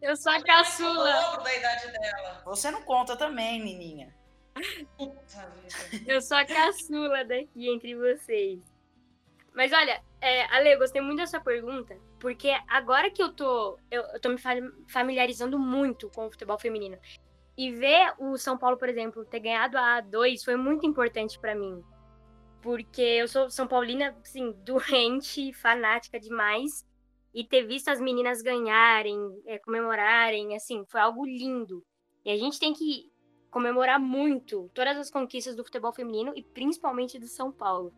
Eu 0.00 0.16
sou 0.16 0.32
a 0.32 0.42
caçula. 0.42 1.38
da 1.42 1.54
idade 1.54 1.92
dela. 1.92 2.42
Você 2.44 2.70
não 2.70 2.82
conta 2.82 3.16
também, 3.16 3.62
menina. 3.62 4.14
Eu 6.06 6.20
sou 6.20 6.36
a 6.36 6.44
caçula 6.44 7.24
daqui 7.24 7.68
entre 7.68 7.94
vocês. 7.94 8.60
Mas 9.54 9.72
olha, 9.72 10.02
é, 10.20 10.44
Ale, 10.54 10.72
eu 10.72 10.78
gostei 10.78 11.00
muito 11.02 11.18
dessa 11.18 11.40
pergunta, 11.40 11.98
porque 12.18 12.50
agora 12.68 13.10
que 13.10 13.22
eu 13.22 13.32
tô, 13.32 13.78
eu, 13.90 14.02
eu 14.02 14.20
tô 14.20 14.28
me 14.28 14.38
familiarizando 14.88 15.58
muito 15.58 16.08
com 16.10 16.26
o 16.26 16.30
futebol 16.30 16.58
feminino. 16.58 16.98
E 17.56 17.70
ver 17.72 18.14
o 18.18 18.38
São 18.38 18.56
Paulo, 18.56 18.76
por 18.76 18.88
exemplo, 18.88 19.24
ter 19.24 19.40
ganhado 19.40 19.76
a 19.76 20.02
A2 20.02 20.44
foi 20.44 20.56
muito 20.56 20.86
importante 20.86 21.38
para 21.38 21.54
mim. 21.54 21.82
Porque 22.62 23.02
eu 23.02 23.28
sou 23.28 23.50
São 23.50 23.66
Paulina, 23.66 24.16
assim, 24.22 24.52
doente, 24.64 25.52
fanática 25.52 26.18
demais. 26.18 26.86
E 27.32 27.44
ter 27.44 27.64
visto 27.64 27.88
as 27.88 28.00
meninas 28.00 28.42
ganharem, 28.42 29.18
é, 29.46 29.58
comemorarem, 29.58 30.56
assim, 30.56 30.84
foi 30.88 31.00
algo 31.00 31.24
lindo. 31.24 31.84
E 32.24 32.30
a 32.30 32.36
gente 32.36 32.58
tem 32.58 32.72
que 32.72 33.10
comemorar 33.50 34.00
muito 34.00 34.70
todas 34.74 34.96
as 34.96 35.10
conquistas 35.10 35.56
do 35.56 35.64
futebol 35.64 35.92
feminino 35.92 36.32
e 36.36 36.42
principalmente 36.42 37.18
do 37.18 37.26
São 37.26 37.50
Paulo. 37.50 37.92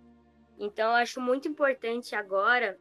Então, 0.59 0.91
eu 0.91 0.97
acho 0.97 1.21
muito 1.21 1.49
importante 1.49 2.15
agora 2.15 2.79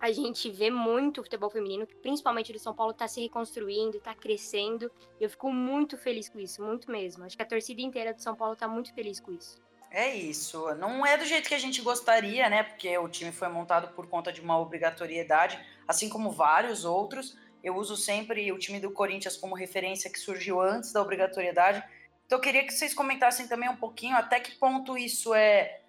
a 0.00 0.10
gente 0.10 0.50
ver 0.50 0.70
muito 0.70 1.20
o 1.20 1.24
futebol 1.24 1.50
feminino, 1.50 1.86
principalmente 2.00 2.52
do 2.52 2.58
São 2.58 2.74
Paulo 2.74 2.92
está 2.92 3.06
se 3.06 3.20
reconstruindo, 3.20 3.98
está 3.98 4.14
crescendo. 4.14 4.90
Eu 5.20 5.28
fico 5.28 5.52
muito 5.52 5.98
feliz 5.98 6.28
com 6.28 6.40
isso, 6.40 6.62
muito 6.62 6.90
mesmo. 6.90 7.24
Acho 7.24 7.36
que 7.36 7.42
a 7.42 7.46
torcida 7.46 7.82
inteira 7.82 8.14
do 8.14 8.22
São 8.22 8.34
Paulo 8.34 8.54
está 8.54 8.66
muito 8.66 8.94
feliz 8.94 9.20
com 9.20 9.30
isso. 9.30 9.60
É 9.90 10.14
isso. 10.14 10.72
Não 10.76 11.04
é 11.04 11.18
do 11.18 11.26
jeito 11.26 11.48
que 11.48 11.54
a 11.54 11.58
gente 11.58 11.82
gostaria, 11.82 12.48
né? 12.48 12.62
Porque 12.62 12.96
o 12.96 13.08
time 13.08 13.30
foi 13.30 13.48
montado 13.48 13.92
por 13.94 14.06
conta 14.06 14.32
de 14.32 14.40
uma 14.40 14.58
obrigatoriedade, 14.58 15.62
assim 15.90 16.08
como 16.08 16.30
vários 16.30 16.84
outros. 16.84 17.36
Eu 17.62 17.76
uso 17.76 17.96
sempre 17.96 18.50
o 18.52 18.58
time 18.58 18.80
do 18.80 18.90
Corinthians 18.90 19.36
como 19.36 19.54
referência 19.54 20.10
que 20.10 20.18
surgiu 20.18 20.60
antes 20.60 20.92
da 20.92 21.02
obrigatoriedade 21.02 21.84
então 22.30 22.38
eu 22.38 22.42
queria 22.44 22.64
que 22.64 22.72
vocês 22.72 22.94
comentassem 22.94 23.48
também 23.48 23.68
um 23.68 23.74
pouquinho 23.74 24.16
até 24.16 24.38
que 24.38 24.54
ponto 24.54 24.96
isso 24.96 25.34
é 25.34 25.80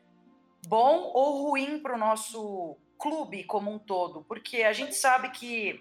bom 0.68 1.12
ou 1.14 1.44
ruim 1.44 1.78
para 1.78 1.94
o 1.94 2.00
nosso 2.00 2.80
clube 2.98 3.44
como 3.44 3.72
um 3.72 3.78
todo, 3.78 4.24
porque 4.24 4.64
a 4.64 4.74
gente 4.74 4.96
sabe 4.96 5.30
que 5.30 5.80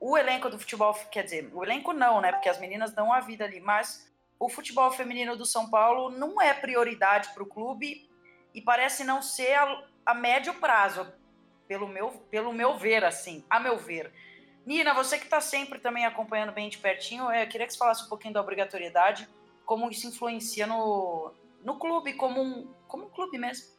o 0.00 0.18
elenco 0.18 0.50
do 0.50 0.58
futebol, 0.58 0.92
quer 1.12 1.22
dizer, 1.22 1.48
o 1.54 1.62
elenco 1.62 1.92
não, 1.92 2.20
né? 2.20 2.32
Porque 2.32 2.48
as 2.48 2.58
meninas 2.58 2.92
dão 2.92 3.12
a 3.12 3.20
vida 3.20 3.44
ali, 3.44 3.60
mas 3.60 4.12
o 4.36 4.48
futebol 4.48 4.90
feminino 4.90 5.36
do 5.36 5.46
São 5.46 5.70
Paulo 5.70 6.10
não 6.10 6.42
é 6.42 6.52
prioridade 6.52 7.32
para 7.32 7.44
o 7.44 7.48
clube 7.48 8.10
e 8.52 8.60
parece 8.60 9.04
não 9.04 9.22
ser 9.22 9.52
a, 9.52 9.84
a, 10.06 10.12
médio 10.12 10.54
prazo, 10.54 11.06
pelo 11.66 11.88
meu, 11.88 12.10
pelo 12.30 12.52
meu 12.52 12.76
ver, 12.76 13.04
assim, 13.04 13.44
a 13.48 13.58
meu 13.58 13.76
ver. 13.76 14.12
Nina, 14.66 14.94
você 14.94 15.18
que 15.18 15.24
está 15.24 15.40
sempre 15.40 15.78
também 15.78 16.06
acompanhando 16.06 16.52
bem 16.52 16.68
de 16.68 16.78
pertinho, 16.78 17.30
eu 17.30 17.46
queria 17.48 17.66
que 17.66 17.72
você 17.72 17.78
falasse 17.78 18.04
um 18.04 18.08
pouquinho 18.08 18.34
da 18.34 18.40
obrigatoriedade 18.40 19.28
como 19.64 19.90
isso 19.90 20.06
influencia 20.06 20.66
no, 20.66 21.32
no 21.62 21.78
clube, 21.78 22.14
como 22.14 22.40
um, 22.40 22.72
como 22.86 23.06
um 23.06 23.10
clube 23.10 23.38
mesmo. 23.38 23.74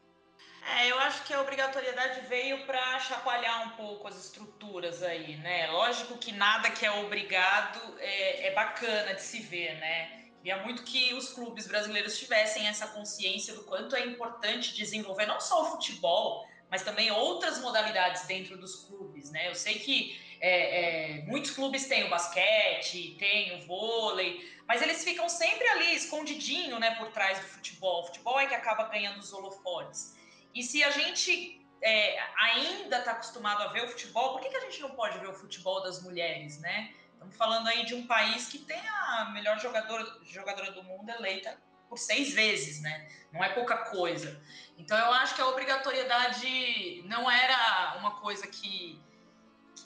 É, 0.78 0.92
eu 0.92 0.98
acho 1.00 1.24
que 1.24 1.34
a 1.34 1.42
obrigatoriedade 1.42 2.22
veio 2.22 2.66
para 2.66 3.00
chacoalhar 3.00 3.68
um 3.68 3.70
pouco 3.78 4.08
as 4.08 4.18
estruturas 4.18 5.04
aí, 5.04 5.38
né? 5.38 5.68
Lógico 5.68 6.18
que 6.18 6.32
nada 6.32 6.72
que 6.72 6.84
é 6.86 6.92
obrigado 6.92 7.80
é, 8.00 8.48
é 8.48 8.54
bacana 8.54 9.14
de 9.14 9.22
se 9.22 9.40
ver, 9.42 9.76
né? 9.76 10.26
Queria 10.38 10.64
muito 10.64 10.84
que 10.84 11.14
os 11.14 11.30
clubes 11.34 11.68
brasileiros 11.68 12.18
tivessem 12.18 12.68
essa 12.68 12.88
consciência 12.88 13.54
do 13.54 13.64
quanto 13.64 13.96
é 13.96 14.06
importante 14.06 14.76
desenvolver 14.76 15.28
não 15.28 15.40
só 15.40 15.62
o 15.64 15.66
futebol, 15.72 16.48
mas 16.70 16.84
também 16.84 17.12
outras 17.12 17.60
modalidades 17.60 18.26
dentro 18.26 18.58
dos 18.58 18.86
clubes, 18.86 19.32
né? 19.32 19.50
Eu 19.50 19.56
sei 19.56 19.80
que 19.80 20.20
é, 20.42 21.20
é, 21.20 21.22
muitos 21.24 21.52
clubes 21.52 21.88
têm 21.88 22.04
o 22.04 22.10
basquete, 22.10 23.16
têm 23.18 23.56
o 23.56 23.66
vôlei, 23.66 24.54
mas 24.68 24.82
eles 24.82 25.04
ficam 25.04 25.30
sempre 25.30 25.68
ali, 25.70 25.96
escondidinho, 25.96 26.80
né, 26.80 26.96
por 26.96 27.12
trás 27.12 27.40
do 27.40 27.46
futebol. 27.46 28.02
O 28.02 28.06
futebol 28.08 28.40
é 28.40 28.48
que 28.48 28.56
acaba 28.56 28.88
ganhando 28.90 29.20
os 29.20 29.32
holofotes. 29.32 30.16
E 30.54 30.64
se 30.64 30.84
a 30.84 30.90
gente 30.90 31.66
é, 31.82 32.20
ainda 32.38 33.00
está 33.00 33.12
acostumado 33.12 33.64
a 33.64 33.68
ver 33.68 33.84
o 33.86 33.88
futebol, 33.90 34.34
por 34.34 34.42
que, 34.42 34.50
que 34.50 34.58
a 34.58 34.62
gente 34.62 34.82
não 34.82 34.92
pode 34.92 35.20
ver 35.20 35.30
o 35.30 35.34
futebol 35.34 35.82
das 35.84 36.02
mulheres, 36.02 36.60
né? 36.60 36.94
Estamos 37.14 37.36
falando 37.38 37.68
aí 37.68 37.86
de 37.86 37.96
um 37.96 38.06
país 38.06 38.48
que 38.48 38.60
tem 38.60 38.80
a 38.88 39.32
melhor 39.34 39.60
jogadora, 39.60 40.06
jogadora 40.24 40.72
do 40.72 40.84
mundo 40.84 41.10
eleita 41.10 41.58
por 41.96 42.00
seis 42.00 42.34
vezes, 42.34 42.82
né? 42.82 43.08
Não 43.32 43.42
é 43.42 43.50
pouca 43.50 43.78
coisa. 43.78 44.42
Então 44.78 44.98
eu 44.98 45.14
acho 45.14 45.34
que 45.34 45.42
a 45.42 45.48
obrigatoriedade 45.48 47.02
não 47.06 47.32
era 47.32 47.96
uma 48.00 48.20
coisa 48.20 48.46
que 48.48 49.02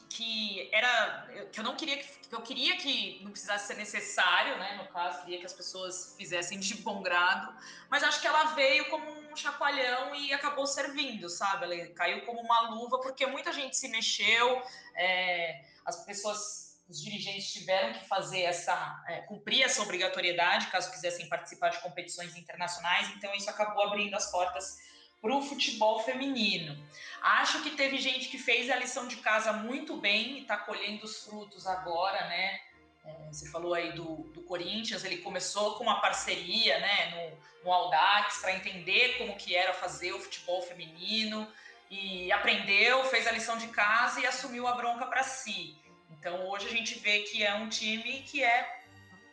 que 0.09 0.69
era 0.73 1.27
que 1.51 1.59
eu 1.59 1.63
não 1.63 1.75
queria 1.75 1.97
que 1.97 2.35
eu 2.35 2.41
queria 2.41 2.75
que 2.77 3.19
não 3.23 3.31
precisasse 3.31 3.67
ser 3.67 3.77
necessário, 3.77 4.57
né? 4.57 4.75
No 4.81 4.87
caso, 4.91 5.21
queria 5.23 5.39
que 5.39 5.45
as 5.45 5.53
pessoas 5.53 6.15
fizessem 6.17 6.59
de 6.59 6.75
bom 6.75 7.01
grado, 7.01 7.55
mas 7.89 8.03
acho 8.03 8.19
que 8.19 8.27
ela 8.27 8.55
veio 8.55 8.89
como 8.89 9.07
um 9.07 9.35
chacoalhão 9.35 10.15
e 10.15 10.33
acabou 10.33 10.65
servindo, 10.65 11.29
sabe? 11.29 11.65
Ela 11.65 11.87
caiu 11.93 12.25
como 12.25 12.41
uma 12.41 12.69
luva 12.71 12.99
porque 12.99 13.25
muita 13.27 13.53
gente 13.53 13.77
se 13.77 13.87
mexeu, 13.87 14.61
é, 14.95 15.63
as 15.85 16.03
pessoas 16.05 16.68
os 16.89 17.01
dirigentes 17.01 17.53
tiveram 17.53 17.93
que 17.93 18.05
fazer 18.07 18.41
essa 18.41 19.03
é, 19.07 19.21
cumprir 19.21 19.61
essa 19.61 19.81
obrigatoriedade 19.81 20.67
caso 20.67 20.91
quisessem 20.91 21.29
participar 21.29 21.69
de 21.69 21.79
competições 21.79 22.35
internacionais 22.35 23.09
então 23.15 23.33
isso 23.35 23.49
acabou 23.49 23.83
abrindo 23.83 24.15
as 24.15 24.31
portas 24.31 24.89
para 25.21 25.35
o 25.35 25.41
futebol 25.41 25.99
feminino. 25.99 26.77
Acho 27.21 27.61
que 27.61 27.71
teve 27.71 27.97
gente 27.97 28.29
que 28.29 28.37
fez 28.37 28.69
a 28.69 28.75
lição 28.75 29.07
de 29.07 29.17
casa 29.17 29.51
muito 29.51 29.97
bem 29.97 30.37
e 30.37 30.41
está 30.41 30.57
colhendo 30.57 31.05
os 31.05 31.25
frutos 31.25 31.67
agora, 31.67 32.25
né? 32.27 32.59
É, 33.05 33.31
você 33.31 33.49
falou 33.49 33.73
aí 33.73 33.93
do, 33.93 34.23
do, 34.33 34.41
Corinthians, 34.43 35.03
ele 35.03 35.17
começou 35.17 35.75
com 35.75 35.83
uma 35.83 36.01
parceria 36.01 36.79
né, 36.79 37.31
no, 37.61 37.65
no 37.65 37.71
Audax 37.71 38.39
para 38.39 38.53
entender 38.53 39.17
como 39.17 39.35
que 39.35 39.55
era 39.55 39.73
fazer 39.73 40.13
o 40.13 40.19
futebol 40.19 40.61
feminino 40.61 41.47
e 41.89 42.31
aprendeu, 42.31 43.03
fez 43.05 43.25
a 43.25 43.31
lição 43.31 43.57
de 43.57 43.67
casa 43.67 44.19
e 44.19 44.25
assumiu 44.25 44.67
a 44.67 44.73
bronca 44.73 45.05
para 45.05 45.23
si. 45.23 45.75
Então 46.19 46.47
hoje 46.49 46.67
a 46.67 46.71
gente 46.71 46.99
vê 46.99 47.21
que 47.21 47.43
é 47.43 47.53
um 47.55 47.69
time 47.69 48.21
que 48.23 48.43
é 48.43 48.83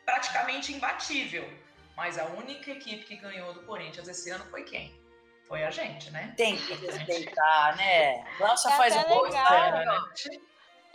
praticamente 0.05 0.73
imbatível. 0.73 1.49
Mas 1.97 2.19
a 2.19 2.27
única 2.27 2.71
equipe 2.71 3.05
que 3.05 3.17
ganhou 3.17 3.55
do 3.55 3.63
Corinthians 3.63 4.07
esse 4.07 4.31
ano 4.31 4.45
foi 4.47 4.65
quem? 4.65 4.95
Foi 5.49 5.65
a 5.65 5.71
gente, 5.71 6.11
né? 6.11 6.35
Tem 6.37 6.57
que 6.57 6.75
respeitar, 6.75 7.77
né? 7.77 8.25
Nossa, 8.39 8.69
é 8.69 8.77
faz 8.77 8.97
um 8.97 9.03
gol 9.05 9.29
né? 9.31 9.39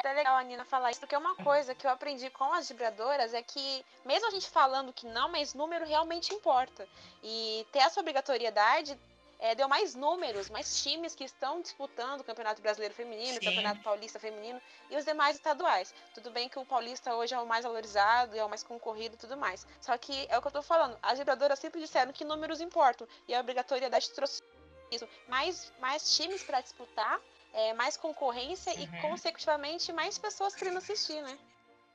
até 0.02 0.14
legal 0.14 0.36
a 0.36 0.44
Nina 0.44 0.66
falar 0.66 0.90
isso, 0.90 1.00
porque 1.00 1.16
uma 1.16 1.36
coisa 1.36 1.76
que 1.76 1.86
eu 1.86 1.92
aprendi 1.92 2.30
com 2.32 2.52
as 2.54 2.68
vibradoras 2.68 3.34
é 3.36 3.42
que, 3.44 3.86
mesmo 4.04 4.28
a 4.28 4.32
gente 4.32 4.50
falando 4.50 4.92
que 4.92 5.06
não, 5.06 5.30
mas 5.30 5.54
número 5.54 5.86
realmente 5.86 6.34
importa. 6.34 6.88
E 7.24 7.66
ter 7.72 7.80
essa 7.80 8.00
obrigatoriedade 8.00 8.98
é, 9.42 9.56
deu 9.56 9.68
mais 9.68 9.96
números, 9.96 10.52
mais 10.52 10.84
times 10.84 11.16
que 11.16 11.24
estão 11.24 11.60
disputando 11.60 12.22
o 12.22 12.24
Campeonato 12.24 12.62
Brasileiro 12.62 12.94
Feminino, 12.94 13.38
o 13.38 13.44
Campeonato 13.44 13.82
Paulista 13.82 14.20
Feminino 14.20 14.62
e 14.90 14.96
os 14.96 15.04
demais 15.04 15.36
estaduais. 15.36 15.94
Tudo 16.14 16.30
bem 16.30 16.48
que 16.48 16.60
o 16.60 16.66
Paulista 16.66 17.16
hoje 17.16 17.34
é 17.34 17.40
o 17.40 17.48
mais 17.48 17.66
valorizado, 17.66 18.38
é 18.38 18.46
o 18.46 18.50
mais 18.50 18.62
concorrido 18.62 19.16
e 19.16 19.18
tudo 19.18 19.36
mais. 19.36 19.66
Só 19.82 19.98
que 19.98 20.28
é 20.30 20.38
o 20.38 20.42
que 20.42 20.48
eu 20.48 20.52
tô 20.52 20.62
falando, 20.62 20.96
as 21.02 21.18
vibradoras 21.18 21.58
sempre 21.58 21.82
disseram 21.82 22.14
que 22.14 22.24
números 22.24 22.62
importam 22.62 23.08
e 23.28 23.34
a 23.34 23.40
obrigatoriedade 23.40 24.12
trouxe 24.12 24.44
isso. 24.92 25.08
Mais, 25.28 25.74
mais 25.80 26.16
times 26.16 26.44
para 26.44 26.62
disputar, 26.62 27.20
é, 27.52 27.74
mais 27.74 27.98
concorrência 27.98 28.72
uhum. 28.74 28.84
e, 28.84 29.02
consecutivamente, 29.02 29.92
mais 29.92 30.20
pessoas 30.20 30.54
querendo 30.54 30.78
assistir, 30.78 31.22
né? 31.24 31.38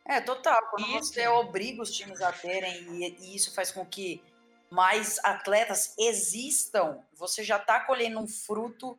É, 0.05 0.21
total. 0.21 0.61
Quando 0.71 0.87
isso. 0.89 1.13
você 1.13 1.29
obriga 1.29 1.83
os 1.83 1.91
times 1.91 2.21
a 2.21 2.33
terem, 2.33 2.75
e, 2.91 3.17
e 3.21 3.37
isso 3.37 3.55
faz 3.55 3.71
com 3.71 3.85
que 3.85 4.23
mais 4.71 5.19
atletas 5.25 5.95
existam, 5.99 7.01
você 7.15 7.43
já 7.45 7.57
está 7.57 7.81
colhendo 7.81 8.19
um 8.21 8.27
fruto 8.27 8.99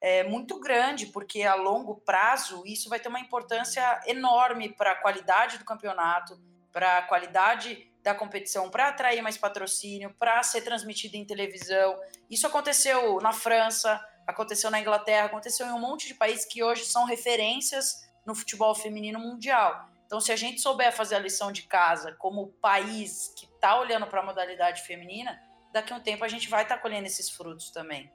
é, 0.00 0.24
muito 0.24 0.58
grande, 0.58 1.06
porque 1.06 1.42
a 1.42 1.54
longo 1.54 1.96
prazo 1.96 2.62
isso 2.64 2.88
vai 2.88 2.98
ter 2.98 3.08
uma 3.08 3.20
importância 3.20 4.00
enorme 4.06 4.70
para 4.70 4.92
a 4.92 4.96
qualidade 4.96 5.58
do 5.58 5.64
campeonato, 5.64 6.40
para 6.72 6.98
a 6.98 7.02
qualidade 7.02 7.86
da 8.02 8.14
competição, 8.14 8.70
para 8.70 8.88
atrair 8.88 9.20
mais 9.20 9.36
patrocínio, 9.36 10.14
para 10.18 10.42
ser 10.42 10.62
transmitido 10.62 11.16
em 11.16 11.24
televisão. 11.24 11.98
Isso 12.30 12.46
aconteceu 12.46 13.20
na 13.20 13.32
França, 13.32 14.02
aconteceu 14.26 14.70
na 14.70 14.80
Inglaterra, 14.80 15.26
aconteceu 15.26 15.66
em 15.66 15.72
um 15.72 15.78
monte 15.78 16.06
de 16.06 16.14
países 16.14 16.46
que 16.46 16.62
hoje 16.62 16.86
são 16.86 17.04
referências 17.04 18.08
no 18.24 18.34
futebol 18.34 18.74
feminino 18.74 19.18
mundial. 19.18 19.86
Então, 20.06 20.20
se 20.20 20.32
a 20.32 20.36
gente 20.36 20.60
souber 20.60 20.92
fazer 20.92 21.16
a 21.16 21.20
lição 21.20 21.52
de 21.52 21.62
casa 21.62 22.16
como 22.18 22.48
país 22.60 23.32
que 23.36 23.46
está 23.60 23.78
olhando 23.78 24.06
para 24.06 24.20
a 24.20 24.24
modalidade 24.24 24.82
feminina, 24.82 25.38
daqui 25.70 25.92
a 25.92 25.96
um 25.96 26.00
tempo 26.00 26.24
a 26.24 26.28
gente 26.28 26.48
vai 26.48 26.62
estar 26.62 26.76
tá 26.76 26.80
colhendo 26.80 27.06
esses 27.06 27.28
frutos 27.28 27.70
também. 27.70 28.10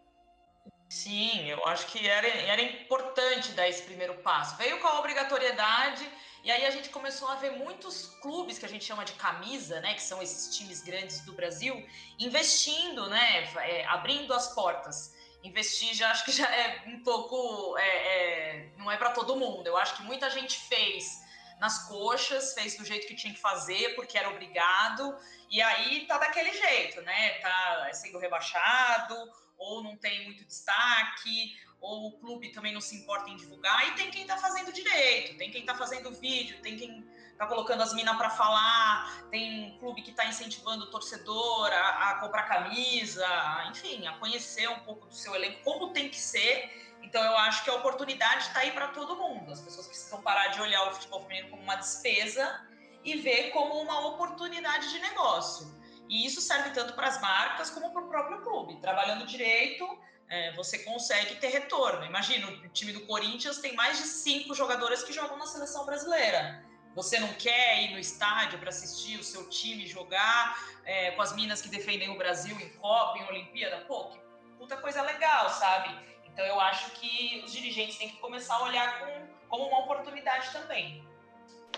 Sim, 0.90 1.48
eu 1.48 1.66
acho 1.68 1.86
que 1.88 2.08
era, 2.08 2.28
era 2.28 2.62
importante 2.62 3.52
dar 3.52 3.68
esse 3.68 3.84
primeiro 3.84 4.16
passo. 4.16 4.56
Veio 4.58 4.80
com 4.80 4.88
a 4.88 5.00
obrigatoriedade, 5.00 6.08
e 6.44 6.52
aí 6.52 6.66
a 6.66 6.72
gente 6.72 6.90
começou 6.90 7.28
a 7.28 7.36
ver 7.36 7.52
muitos 7.52 8.08
clubes 8.22 8.58
que 8.58 8.66
a 8.66 8.70
gente 8.70 8.86
chama 8.86 9.06
de 9.06 9.14
camisa, 9.14 9.80
né? 9.82 9.94
Que 9.94 10.02
são 10.02 10.22
esses 10.22 10.56
times 10.56 10.82
grandes 10.82 11.22
do 11.22 11.34
Brasil, 11.34 11.88
investindo, 12.20 13.10
né? 13.10 13.44
É, 13.58 13.86
abrindo 13.86 14.34
as 14.34 14.54
portas. 14.54 15.14
Investir 15.44 15.94
já 15.94 16.10
acho 16.12 16.26
que 16.26 16.32
já 16.32 16.48
é 16.48 16.84
um 16.88 17.04
pouco. 17.04 17.78
É, 17.78 17.88
é, 17.88 18.70
não 18.78 18.92
é 18.92 18.98
para 18.98 19.12
todo 19.12 19.36
mundo. 19.36 19.66
Eu 19.66 19.78
acho 19.78 19.96
que 19.98 20.04
muita 20.04 20.30
gente 20.30 20.58
fez 20.58 21.25
nas 21.60 21.88
coxas, 21.88 22.54
fez 22.54 22.78
do 22.78 22.86
jeito 22.86 23.08
que 23.08 23.16
tinha 23.16 23.34
que 23.34 23.40
fazer, 23.40 23.96
porque 23.96 24.18
era 24.18 24.30
obrigado, 24.30 25.18
e 25.50 25.62
aí 25.62 26.06
tá 26.06 26.18
daquele 26.18 26.52
jeito, 26.52 27.02
né? 27.02 27.30
Tá 27.40 27.90
sendo 27.94 28.18
rebaixado, 28.18 29.16
ou 29.58 29.84
não 29.84 29.96
tem 29.96 30.26
muito 30.26 30.44
destaque, 30.46 31.56
ou 31.80 32.08
o 32.08 32.12
clube 32.20 32.50
também 32.50 32.74
não 32.74 32.82
se 32.82 32.96
importa 32.96 33.30
em 33.30 33.38
divulgar, 33.38 33.88
e 33.88 33.92
tem 33.92 34.10
quem 34.12 34.26
tá 34.26 34.38
fazendo 34.38 34.72
direito, 34.72 35.38
tem 35.38 35.52
quem 35.52 35.66
tá 35.66 35.76
fazendo 35.76 36.12
vídeo, 36.12 36.62
tem 36.62 36.78
quem 36.78 37.06
tá 37.38 37.46
colocando 37.46 37.84
as 37.84 37.94
minas 37.94 38.16
para 38.18 38.30
falar, 38.30 39.28
tem 39.30 39.78
clube 39.80 40.02
que 40.02 40.12
tá 40.12 40.26
incentivando 40.26 40.86
o 40.86 40.90
torcedor 40.90 41.68
a, 41.72 42.12
a 42.12 42.20
comprar 42.20 42.44
camisa, 42.44 43.28
enfim, 43.70 44.08
a 44.08 44.14
conhecer 44.14 44.70
um 44.70 44.80
pouco 44.80 45.08
do 45.08 45.14
seu 45.14 45.36
elenco, 45.36 45.62
como 45.64 45.92
tem 45.92 46.10
que 46.10 46.18
ser 46.18 46.85
então 47.06 47.24
eu 47.24 47.38
acho 47.38 47.64
que 47.64 47.70
a 47.70 47.76
oportunidade 47.76 48.48
está 48.48 48.62
aí 48.62 48.72
para 48.72 48.88
todo 48.88 49.16
mundo. 49.16 49.52
As 49.52 49.62
pessoas 49.62 49.88
precisam 49.88 50.22
parar 50.22 50.48
de 50.48 50.60
olhar 50.60 50.88
o 50.88 50.94
futebol 50.94 51.22
feminino 51.22 51.50
como 51.52 51.62
uma 51.62 51.76
despesa 51.76 52.68
e 53.04 53.16
ver 53.18 53.52
como 53.52 53.80
uma 53.80 54.08
oportunidade 54.08 54.90
de 54.90 55.00
negócio. 55.00 55.74
E 56.10 56.26
isso 56.26 56.42
serve 56.42 56.72
tanto 56.72 56.94
para 56.94 57.08
as 57.08 57.22
marcas 57.22 57.70
como 57.70 57.92
para 57.92 58.02
o 58.02 58.10
próprio 58.10 58.42
clube. 58.42 58.82
Trabalhando 58.82 59.26
direito, 59.26 59.88
é, 60.28 60.52
você 60.54 60.80
consegue 60.80 61.36
ter 61.36 61.50
retorno. 61.50 62.04
Imagina, 62.06 62.48
o 62.48 62.70
time 62.70 62.92
do 62.92 63.06
Corinthians 63.06 63.60
tem 63.60 63.76
mais 63.76 64.00
de 64.00 64.06
cinco 64.06 64.56
jogadoras 64.56 65.04
que 65.04 65.14
jogam 65.14 65.38
na 65.38 65.46
seleção 65.46 65.86
brasileira. 65.86 66.66
Você 66.96 67.20
não 67.20 67.32
quer 67.34 67.84
ir 67.84 67.92
no 67.92 68.00
estádio 68.00 68.58
para 68.58 68.70
assistir 68.70 69.20
o 69.20 69.24
seu 69.24 69.48
time 69.50 69.86
jogar 69.86 70.58
é, 70.86 71.12
com 71.12 71.22
as 71.22 71.36
minas 71.36 71.62
que 71.62 71.68
defendem 71.68 72.10
o 72.10 72.18
Brasil 72.18 72.60
em 72.60 72.70
Copa, 72.78 73.20
em 73.20 73.28
Olimpíada? 73.28 73.86
Pô, 73.86 74.06
que 74.06 74.20
puta 74.58 74.78
coisa 74.78 75.02
legal, 75.02 75.50
sabe? 75.50 76.15
Então 76.36 76.46
eu 76.46 76.60
acho 76.60 76.92
que 76.92 77.42
os 77.46 77.54
dirigentes 77.54 77.98
têm 77.98 78.10
que 78.10 78.18
começar 78.18 78.56
a 78.56 78.64
olhar 78.64 79.00
com, 79.00 79.28
como 79.48 79.70
uma 79.70 79.80
oportunidade 79.86 80.52
também. 80.52 81.02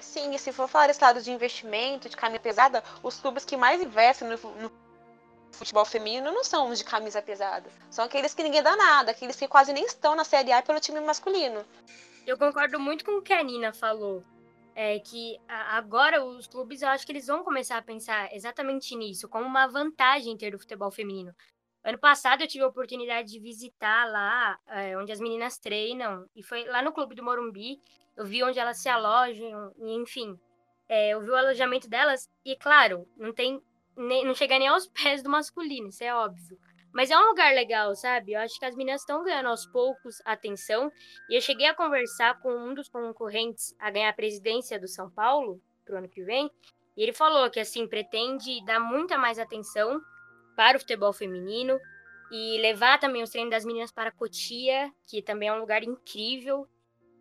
Sim, 0.02 0.34
e 0.34 0.39
se 0.39 0.52
for 0.52 0.67
falar 0.67 0.89
estado 0.89 1.22
de 1.22 1.32
investimento, 1.32 2.10
de 2.10 2.17
camisa 2.17 2.39
pesada, 2.39 2.84
os 3.04 3.20
clubes 3.20 3.46
que 3.46 3.56
mais 3.56 3.80
investem 3.80 4.28
no, 4.28 4.38
no 4.56 4.72
futebol 5.52 5.86
feminino 5.86 6.32
não 6.32 6.43
são 6.43 6.70
os 6.72 6.80
de 6.80 6.86
camisa 6.86 7.22
pesada. 7.22 7.70
São 7.91 8.06
aqueles 8.06 8.34
que 8.34 8.41
ninguém 8.41 8.63
dá 8.63 8.76
nada, 8.76 9.12
aqueles 9.12 9.36
que 9.36 9.48
quase 9.48 9.72
nem 9.72 9.86
estão 9.86 10.15
na 10.15 10.24
Série 10.24 10.52
A 10.52 10.63
pelo 10.63 10.80
time 10.80 11.00
masculino. 11.02 11.63
Eu 12.26 12.36
concordo 12.36 12.80
muito 12.80 13.06
com 13.06 13.20
o 13.20 13.22
que 13.22 13.34
a 13.34 13.43
Nina 13.43 13.72
falou. 13.72 14.24
É 14.74 14.98
que 15.00 15.39
agora 15.48 16.26
os 16.26 16.48
clubes, 16.48 16.82
eu 16.82 16.89
acho 16.89 17.06
que 17.06 17.12
eles 17.12 17.28
vão 17.28 17.43
começar 17.43 17.78
a 17.78 17.82
pensar 17.84 18.34
exatamente 18.34 18.96
nisso, 18.96 19.30
como 19.30 19.46
uma 19.46 19.67
vantagem 19.67 20.36
ter 20.36 20.56
o 20.56 20.60
futebol 20.60 20.89
feminino. 20.89 21.32
Ano 21.88 21.97
passado 21.97 22.41
eu 22.41 22.47
tive 22.50 22.65
a 22.65 22.67
oportunidade 22.67 23.32
de 23.32 23.39
visitar 23.39 24.12
lá 24.12 24.60
é, 24.67 24.97
onde 24.97 25.10
as 25.10 25.21
meninas 25.21 25.58
treinam, 25.58 26.30
e 26.36 26.43
foi 26.43 26.65
lá 26.65 26.82
no 26.82 26.91
Clube 26.91 27.15
do 27.15 27.23
Morumbi. 27.23 27.80
Eu 28.17 28.26
vi 28.26 28.43
onde 28.43 28.60
elas 28.60 28.82
se 28.82 28.89
alojam, 28.89 29.73
e, 29.78 29.93
enfim. 29.95 30.38
É, 30.89 31.12
eu 31.12 31.21
vi 31.21 31.30
o 31.30 31.36
alojamento 31.36 31.89
delas, 31.89 32.30
e 32.43 32.58
claro, 32.58 33.08
não 33.15 33.32
tem. 33.32 33.62
Nem, 33.95 34.26
não 34.26 34.36
chega 34.36 34.60
nem 34.60 34.67
aos 34.67 34.86
pés 34.91 35.23
do 35.23 35.30
masculino, 35.30 35.88
isso 35.88 36.04
é 36.04 36.13
óbvio. 36.13 36.60
Mas 36.91 37.10
é 37.10 37.17
um 37.17 37.30
lugar 37.30 37.56
legal, 37.56 37.95
sabe? 37.95 38.34
Eu 38.34 38.41
acho 38.41 38.60
que 38.60 38.65
as 38.65 38.76
meninas 38.76 39.00
estão 39.00 39.23
ganhando 39.23 39.47
aos 39.47 39.65
poucos 39.65 40.21
atenção. 40.26 40.91
E 41.30 41.38
eu 41.38 41.41
cheguei 41.41 41.67
a 41.67 41.73
conversar 41.73 42.38
com 42.41 42.52
um 42.54 42.73
dos 42.73 42.89
concorrentes 42.89 43.73
a 43.80 43.89
ganhar 43.89 44.10
a 44.10 44.13
presidência 44.13 44.78
do 44.78 44.89
São 44.89 45.10
Paulo 45.10 45.62
pro 45.86 46.00
ano 46.00 46.10
que 46.10 46.21
vem. 46.21 46.52
E 46.97 47.04
ele 47.04 47.13
falou 47.13 47.50
que, 47.50 47.62
assim, 47.62 47.88
pretende 47.88 48.62
dar 48.65 48.82
muita 48.82 49.17
mais 49.17 49.39
atenção 49.39 50.02
para 50.58 50.76
o 50.76 50.80
futebol 50.80 51.13
feminino 51.13 51.80
e 52.32 52.58
levar 52.60 53.00
também 53.00 53.22
os 53.22 53.30
treinos 53.30 53.52
das 53.52 53.63
meninas 53.63 53.91
para 53.91 54.12
Cotia, 54.12 54.91
que 55.08 55.22
também 55.22 55.50
é 55.50 55.54
um 55.54 55.60
lugar 55.60 55.84
incrível. 55.84 56.67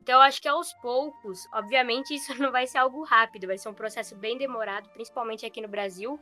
Então, 0.00 0.16
eu 0.16 0.22
acho 0.22 0.40
que 0.40 0.48
aos 0.48 0.72
poucos, 0.74 1.46
obviamente, 1.52 2.14
isso 2.14 2.34
não 2.40 2.50
vai 2.50 2.66
ser 2.66 2.78
algo 2.78 3.04
rápido, 3.04 3.46
vai 3.46 3.58
ser 3.58 3.68
um 3.68 3.74
processo 3.74 4.16
bem 4.16 4.38
demorado, 4.38 4.88
principalmente 4.88 5.44
aqui 5.44 5.60
no 5.60 5.68
Brasil. 5.68 6.18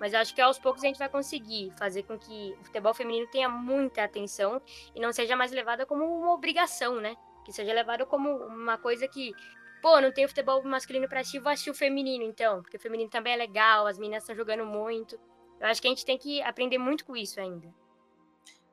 Mas 0.00 0.12
eu 0.12 0.18
acho 0.18 0.34
que 0.34 0.40
aos 0.40 0.58
poucos 0.58 0.82
a 0.82 0.88
gente 0.88 0.98
vai 0.98 1.08
conseguir 1.08 1.72
fazer 1.78 2.02
com 2.02 2.18
que 2.18 2.54
o 2.60 2.64
futebol 2.64 2.92
feminino 2.92 3.26
tenha 3.30 3.48
muita 3.48 4.04
atenção 4.04 4.60
e 4.94 5.00
não 5.00 5.12
seja 5.12 5.36
mais 5.36 5.52
levada 5.52 5.86
como 5.86 6.04
uma 6.04 6.32
obrigação, 6.32 7.00
né? 7.00 7.16
Que 7.44 7.52
seja 7.52 7.72
levada 7.72 8.04
como 8.04 8.28
uma 8.44 8.76
coisa 8.76 9.08
que, 9.08 9.32
pô, 9.80 9.98
não 10.00 10.12
tem 10.12 10.28
futebol 10.28 10.62
masculino 10.64 11.08
para 11.08 11.20
assistir, 11.20 11.38
vou 11.38 11.50
assistir 11.50 11.70
o 11.70 11.74
feminino 11.74 12.24
então, 12.24 12.60
porque 12.60 12.76
o 12.76 12.80
feminino 12.80 13.08
também 13.08 13.32
é 13.32 13.36
legal, 13.36 13.86
as 13.86 13.98
meninas 13.98 14.24
estão 14.24 14.36
jogando 14.36 14.66
muito. 14.66 15.18
Eu 15.60 15.66
acho 15.66 15.80
que 15.80 15.88
a 15.88 15.90
gente 15.90 16.04
tem 16.04 16.18
que 16.18 16.42
aprender 16.42 16.78
muito 16.78 17.04
com 17.04 17.16
isso 17.16 17.40
ainda. 17.40 17.66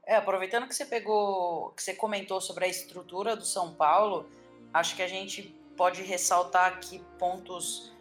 É, 0.06 0.16
aproveitando 0.16 0.68
que 0.68 0.76
você 0.76 0.86
pegou, 0.86 1.72
que 1.72 1.82
você 1.82 1.94
comentou 1.94 2.42
sobre 2.42 2.66
a 2.66 2.68
estrutura 2.68 3.36
do 3.36 3.46
São 3.46 3.74
Paulo, 3.74 4.30
acho 4.74 4.96
que 4.96 5.02
a 5.02 5.08
gente 5.08 5.44
pode 5.78 6.02
ressaltar 6.02 6.74
aqui 6.74 7.02
pontos 7.18 7.94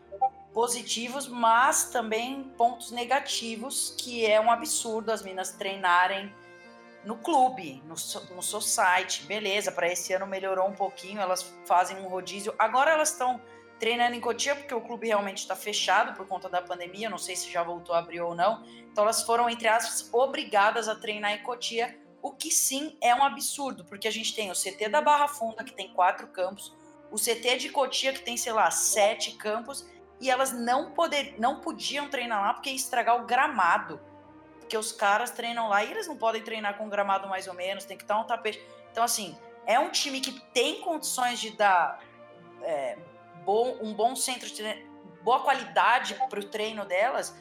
positivos, 0.53 1.29
mas 1.29 1.91
também 1.91 2.45
pontos 2.57 2.91
negativos, 2.91 3.95
que 3.97 4.27
é 4.27 4.41
um 4.41 4.51
absurdo 4.51 5.11
as 5.11 5.23
minas 5.23 5.53
treinarem 5.53 6.33
no 7.05 7.17
clube, 7.17 7.83
no, 7.85 7.95
no 8.35 8.43
society. 8.43 9.25
Beleza, 9.25 9.73
para 9.73 9.91
esse 9.91 10.13
ano 10.13 10.27
melhorou 10.27 10.69
um 10.69 10.75
pouquinho, 10.75 11.21
elas 11.21 11.43
fazem 11.65 11.97
um 11.99 12.09
rodízio. 12.09 12.55
Agora 12.59 12.91
elas 12.91 13.11
estão 13.11 13.41
treinando 13.83 14.15
em 14.15 14.21
Cotia, 14.21 14.55
porque 14.55 14.73
o 14.73 14.81
clube 14.81 15.09
realmente 15.09 15.39
está 15.39 15.57
fechado 15.57 16.15
por 16.17 16.25
conta 16.29 16.49
da 16.49 16.63
pandemia, 16.63 17.11
não 17.11 17.19
sei 17.19 17.35
se 17.35 17.51
já 17.51 17.65
voltou 17.65 17.97
a 17.97 17.99
abrir 17.99 18.21
ou 18.21 18.33
não. 18.33 18.63
Então 18.93 19.03
elas 19.03 19.25
foram, 19.25 19.51
entre 19.51 19.67
aspas, 19.67 20.09
obrigadas 20.13 20.89
a 20.89 20.95
treinar 20.95 21.33
em 21.33 21.43
Cotia, 21.43 21.99
o 22.23 22.31
que 22.31 22.49
sim 22.49 22.97
é 23.01 23.13
um 23.13 23.25
absurdo, 23.25 23.85
porque 23.85 24.07
a 24.07 24.11
gente 24.13 24.37
tem 24.37 24.53
o 24.53 24.55
CT 24.55 24.89
da 24.89 25.01
Barra 25.01 25.27
Funda, 25.27 25.65
que 25.65 25.73
tem 25.73 25.93
quatro 25.93 26.29
campos, 26.29 26.73
o 27.11 27.17
CT 27.17 27.57
de 27.57 27.71
Cotia, 27.71 28.13
que 28.13 28.21
tem, 28.21 28.37
sei 28.37 28.53
lá, 28.53 28.71
sete 28.71 29.33
campos, 29.33 29.85
e 30.21 30.31
elas 30.31 30.53
não, 30.53 30.93
poder, 30.93 31.35
não 31.41 31.59
podiam 31.59 32.09
treinar 32.09 32.41
lá 32.41 32.55
porque 32.55 32.71
ia 32.71 32.77
estragar 32.77 33.21
o 33.21 33.27
gramado. 33.27 34.01
Porque 34.61 34.79
os 34.79 34.93
caras 34.93 35.33
treinam 35.33 35.69
lá 35.69 35.83
e 35.83 35.91
eles 35.91 36.07
não 36.07 36.17
podem 36.17 36.41
treinar 36.41 36.79
com 36.79 36.89
gramado 36.89 37.27
mais 37.29 37.49
ou 37.49 37.55
menos, 37.55 37.85
tem 37.85 37.97
que 37.97 38.05
estar 38.05 38.17
um 38.17 38.25
tapete. 38.25 38.65
Então, 38.93 39.03
assim, 39.03 39.37
é 39.67 39.77
um 39.81 39.91
time 39.91 40.21
que 40.21 40.39
tem 40.55 40.81
condições 40.83 41.41
de 41.41 41.51
dar 41.57 41.99
é, 42.63 42.97
bom, 43.45 43.79
um 43.81 43.95
bom 43.95 44.15
centro 44.17 44.49
de 44.49 44.63
boa 45.23 45.41
qualidade 45.41 46.15
para 46.29 46.41
o 46.41 46.45
treino 46.45 46.85
delas, 46.85 47.37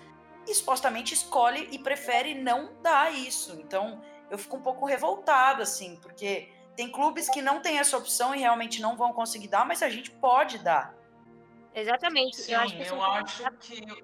e 0.48 0.54
supostamente 0.54 1.14
escolhe 1.14 1.68
e 1.72 1.80
prefere 1.80 2.34
não 2.34 2.74
dar 2.82 3.14
isso. 3.14 3.60
Então, 3.60 4.02
eu 4.30 4.38
fico 4.38 4.58
um 4.58 4.62
pouco 4.62 4.86
revoltada, 4.86 5.64
assim, 5.64 5.96
porque 5.98 6.50
Tem 6.76 6.90
clubes 6.90 7.30
que 7.30 7.42
não 7.42 7.62
têm 7.62 7.80
essa 7.80 7.98
opção 7.98 8.34
e 8.34 8.40
realmente 8.40 8.82
não 8.82 8.96
vão 8.96 9.14
conseguir 9.14 9.48
dar, 9.48 9.66
mas 9.66 9.84
a 9.84 9.90
gente 9.90 10.10
pode 10.12 10.58
dar. 10.60 10.96
Exatamente. 11.74 12.38
Sim, 12.38 12.54
eu 12.54 12.60
acho 12.60 12.76
que, 12.78 12.88
eu 12.88 13.02
acho 13.02 13.52
que. 13.60 14.04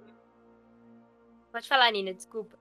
Pode 1.51 1.67
falar, 1.67 1.91
Nina, 1.91 2.13
desculpa. 2.13 2.57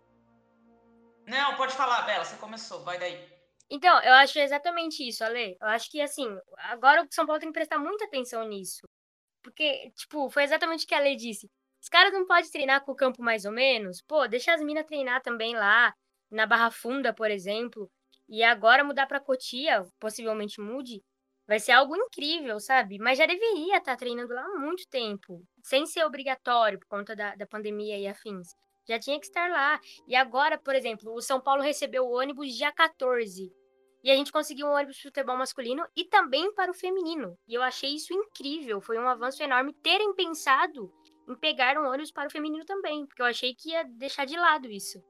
Não, 1.26 1.56
pode 1.56 1.74
falar, 1.74 2.02
Bela, 2.02 2.24
você 2.24 2.36
começou, 2.36 2.84
vai 2.84 2.98
daí. 2.98 3.36
Então, 3.68 4.00
eu 4.02 4.14
acho 4.14 4.38
exatamente 4.38 5.06
isso, 5.06 5.24
Ale. 5.24 5.56
Eu 5.60 5.68
acho 5.68 5.90
que, 5.90 6.00
assim, 6.00 6.26
agora 6.56 7.02
o 7.02 7.06
São 7.10 7.26
Paulo 7.26 7.40
tem 7.40 7.48
que 7.48 7.54
prestar 7.54 7.78
muita 7.78 8.04
atenção 8.04 8.46
nisso. 8.46 8.86
Porque, 9.46 9.92
tipo, 9.94 10.28
foi 10.28 10.42
exatamente 10.42 10.84
o 10.84 10.88
que 10.88 10.94
a 10.94 10.98
Ale 10.98 11.14
disse. 11.14 11.48
Os 11.80 11.88
caras 11.88 12.12
não 12.12 12.26
podem 12.26 12.50
treinar 12.50 12.84
com 12.84 12.90
o 12.90 12.96
campo 12.96 13.22
mais 13.22 13.44
ou 13.44 13.52
menos? 13.52 14.02
Pô, 14.02 14.26
deixa 14.26 14.52
as 14.52 14.60
minas 14.60 14.84
treinar 14.84 15.22
também 15.22 15.54
lá, 15.54 15.94
na 16.28 16.46
Barra 16.46 16.68
Funda, 16.72 17.14
por 17.14 17.30
exemplo. 17.30 17.88
E 18.28 18.42
agora 18.42 18.82
mudar 18.82 19.06
pra 19.06 19.20
Cotia, 19.20 19.86
possivelmente 20.00 20.60
mude, 20.60 21.00
vai 21.46 21.60
ser 21.60 21.70
algo 21.70 21.94
incrível, 21.94 22.58
sabe? 22.58 22.98
Mas 22.98 23.18
já 23.18 23.24
deveria 23.24 23.76
estar 23.76 23.92
tá 23.92 23.96
treinando 23.96 24.34
lá 24.34 24.42
há 24.42 24.58
muito 24.58 24.88
tempo, 24.88 25.40
sem 25.62 25.86
ser 25.86 26.04
obrigatório 26.04 26.80
por 26.80 26.88
conta 26.88 27.14
da, 27.14 27.36
da 27.36 27.46
pandemia 27.46 27.96
e 27.96 28.08
afins. 28.08 28.48
Já 28.88 28.98
tinha 28.98 29.20
que 29.20 29.26
estar 29.26 29.48
lá. 29.48 29.80
E 30.08 30.16
agora, 30.16 30.58
por 30.58 30.74
exemplo, 30.74 31.14
o 31.14 31.22
São 31.22 31.40
Paulo 31.40 31.62
recebeu 31.62 32.04
o 32.04 32.18
ônibus 32.18 32.52
dia 32.52 32.72
14. 32.72 33.48
E 34.06 34.10
a 34.12 34.14
gente 34.14 34.30
conseguiu 34.30 34.68
um 34.68 34.70
ônibus 34.70 34.98
para 34.98 35.08
o 35.08 35.10
futebol 35.10 35.36
masculino 35.36 35.84
e 35.96 36.04
também 36.04 36.54
para 36.54 36.70
o 36.70 36.74
feminino. 36.74 37.36
E 37.48 37.54
eu 37.54 37.60
achei 37.60 37.92
isso 37.92 38.14
incrível. 38.14 38.80
Foi 38.80 38.96
um 38.96 39.08
avanço 39.08 39.42
enorme 39.42 39.72
terem 39.82 40.14
pensado 40.14 40.92
em 41.28 41.34
pegar 41.34 41.76
um 41.76 41.88
ônibus 41.88 42.12
para 42.12 42.28
o 42.28 42.30
feminino 42.30 42.64
também, 42.64 43.04
porque 43.04 43.20
eu 43.20 43.26
achei 43.26 43.52
que 43.52 43.70
ia 43.70 43.82
deixar 43.82 44.24
de 44.24 44.36
lado 44.36 44.70
isso. 44.70 45.02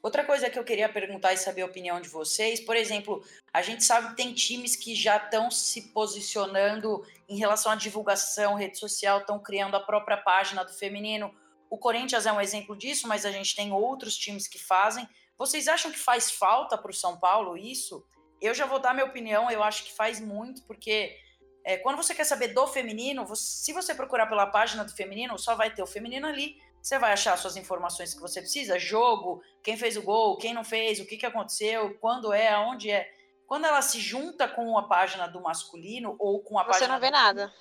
Outra 0.00 0.24
coisa 0.24 0.48
que 0.48 0.56
eu 0.56 0.62
queria 0.62 0.88
perguntar 0.88 1.32
e 1.32 1.38
saber 1.38 1.62
a 1.62 1.66
opinião 1.66 2.00
de 2.00 2.08
vocês, 2.08 2.60
por 2.60 2.76
exemplo, 2.76 3.20
a 3.52 3.62
gente 3.62 3.82
sabe 3.82 4.10
que 4.10 4.16
tem 4.16 4.32
times 4.32 4.76
que 4.76 4.94
já 4.94 5.16
estão 5.16 5.50
se 5.50 5.92
posicionando 5.92 7.04
em 7.28 7.36
relação 7.36 7.72
à 7.72 7.74
divulgação, 7.74 8.54
rede 8.54 8.78
social, 8.78 9.18
estão 9.18 9.42
criando 9.42 9.74
a 9.74 9.80
própria 9.80 10.16
página 10.16 10.64
do 10.64 10.72
feminino. 10.72 11.34
O 11.68 11.76
Corinthians 11.76 12.26
é 12.26 12.32
um 12.32 12.40
exemplo 12.40 12.76
disso, 12.76 13.08
mas 13.08 13.26
a 13.26 13.32
gente 13.32 13.56
tem 13.56 13.72
outros 13.72 14.16
times 14.16 14.46
que 14.46 14.56
fazem. 14.56 15.04
Vocês 15.36 15.66
acham 15.66 15.90
que 15.90 15.98
faz 15.98 16.30
falta 16.30 16.78
para 16.78 16.92
o 16.92 16.94
São 16.94 17.18
Paulo 17.18 17.56
isso? 17.56 18.06
Eu 18.40 18.54
já 18.54 18.66
vou 18.66 18.78
dar 18.78 18.94
minha 18.94 19.06
opinião, 19.06 19.50
eu 19.50 19.62
acho 19.62 19.84
que 19.84 19.92
faz 19.92 20.18
muito, 20.20 20.62
porque 20.64 21.16
é, 21.64 21.76
quando 21.76 21.96
você 21.96 22.14
quer 22.14 22.24
saber 22.24 22.48
do 22.48 22.66
feminino, 22.66 23.26
você, 23.26 23.64
se 23.64 23.72
você 23.72 23.94
procurar 23.94 24.26
pela 24.26 24.46
página 24.46 24.84
do 24.84 24.94
feminino, 24.94 25.38
só 25.38 25.54
vai 25.54 25.70
ter 25.72 25.82
o 25.82 25.86
feminino 25.86 26.26
ali. 26.26 26.56
Você 26.82 26.98
vai 26.98 27.12
achar 27.12 27.36
suas 27.36 27.56
informações 27.56 28.14
que 28.14 28.20
você 28.20 28.40
precisa, 28.40 28.78
jogo, 28.78 29.42
quem 29.62 29.76
fez 29.76 29.98
o 29.98 30.02
gol, 30.02 30.38
quem 30.38 30.54
não 30.54 30.64
fez, 30.64 30.98
o 30.98 31.04
que, 31.04 31.18
que 31.18 31.26
aconteceu, 31.26 31.94
quando 32.00 32.32
é, 32.32 32.48
aonde 32.48 32.90
é. 32.90 33.12
Quando 33.46 33.66
ela 33.66 33.82
se 33.82 34.00
junta 34.00 34.48
com 34.48 34.78
a 34.78 34.88
página 34.88 35.26
do 35.26 35.42
masculino 35.42 36.16
ou 36.18 36.42
com 36.42 36.58
a 36.58 36.62
você 36.62 36.70
página. 36.70 36.86
Você 36.86 36.92
não 36.92 37.00
vê 37.00 37.10
nada. 37.10 37.52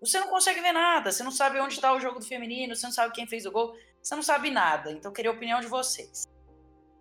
Você 0.00 0.20
não 0.20 0.28
consegue 0.28 0.60
ver 0.60 0.72
nada, 0.72 1.10
você 1.10 1.24
não 1.24 1.30
sabe 1.32 1.58
onde 1.58 1.74
está 1.74 1.92
o 1.92 1.98
jogo 1.98 2.20
do 2.20 2.26
feminino, 2.26 2.76
você 2.76 2.86
não 2.86 2.92
sabe 2.92 3.14
quem 3.14 3.26
fez 3.26 3.46
o 3.46 3.50
gol, 3.50 3.74
você 4.00 4.14
não 4.14 4.22
sabe 4.22 4.50
nada. 4.50 4.92
Então 4.92 5.10
eu 5.10 5.14
queria 5.14 5.30
a 5.30 5.34
opinião 5.34 5.60
de 5.60 5.66
vocês. 5.66 6.28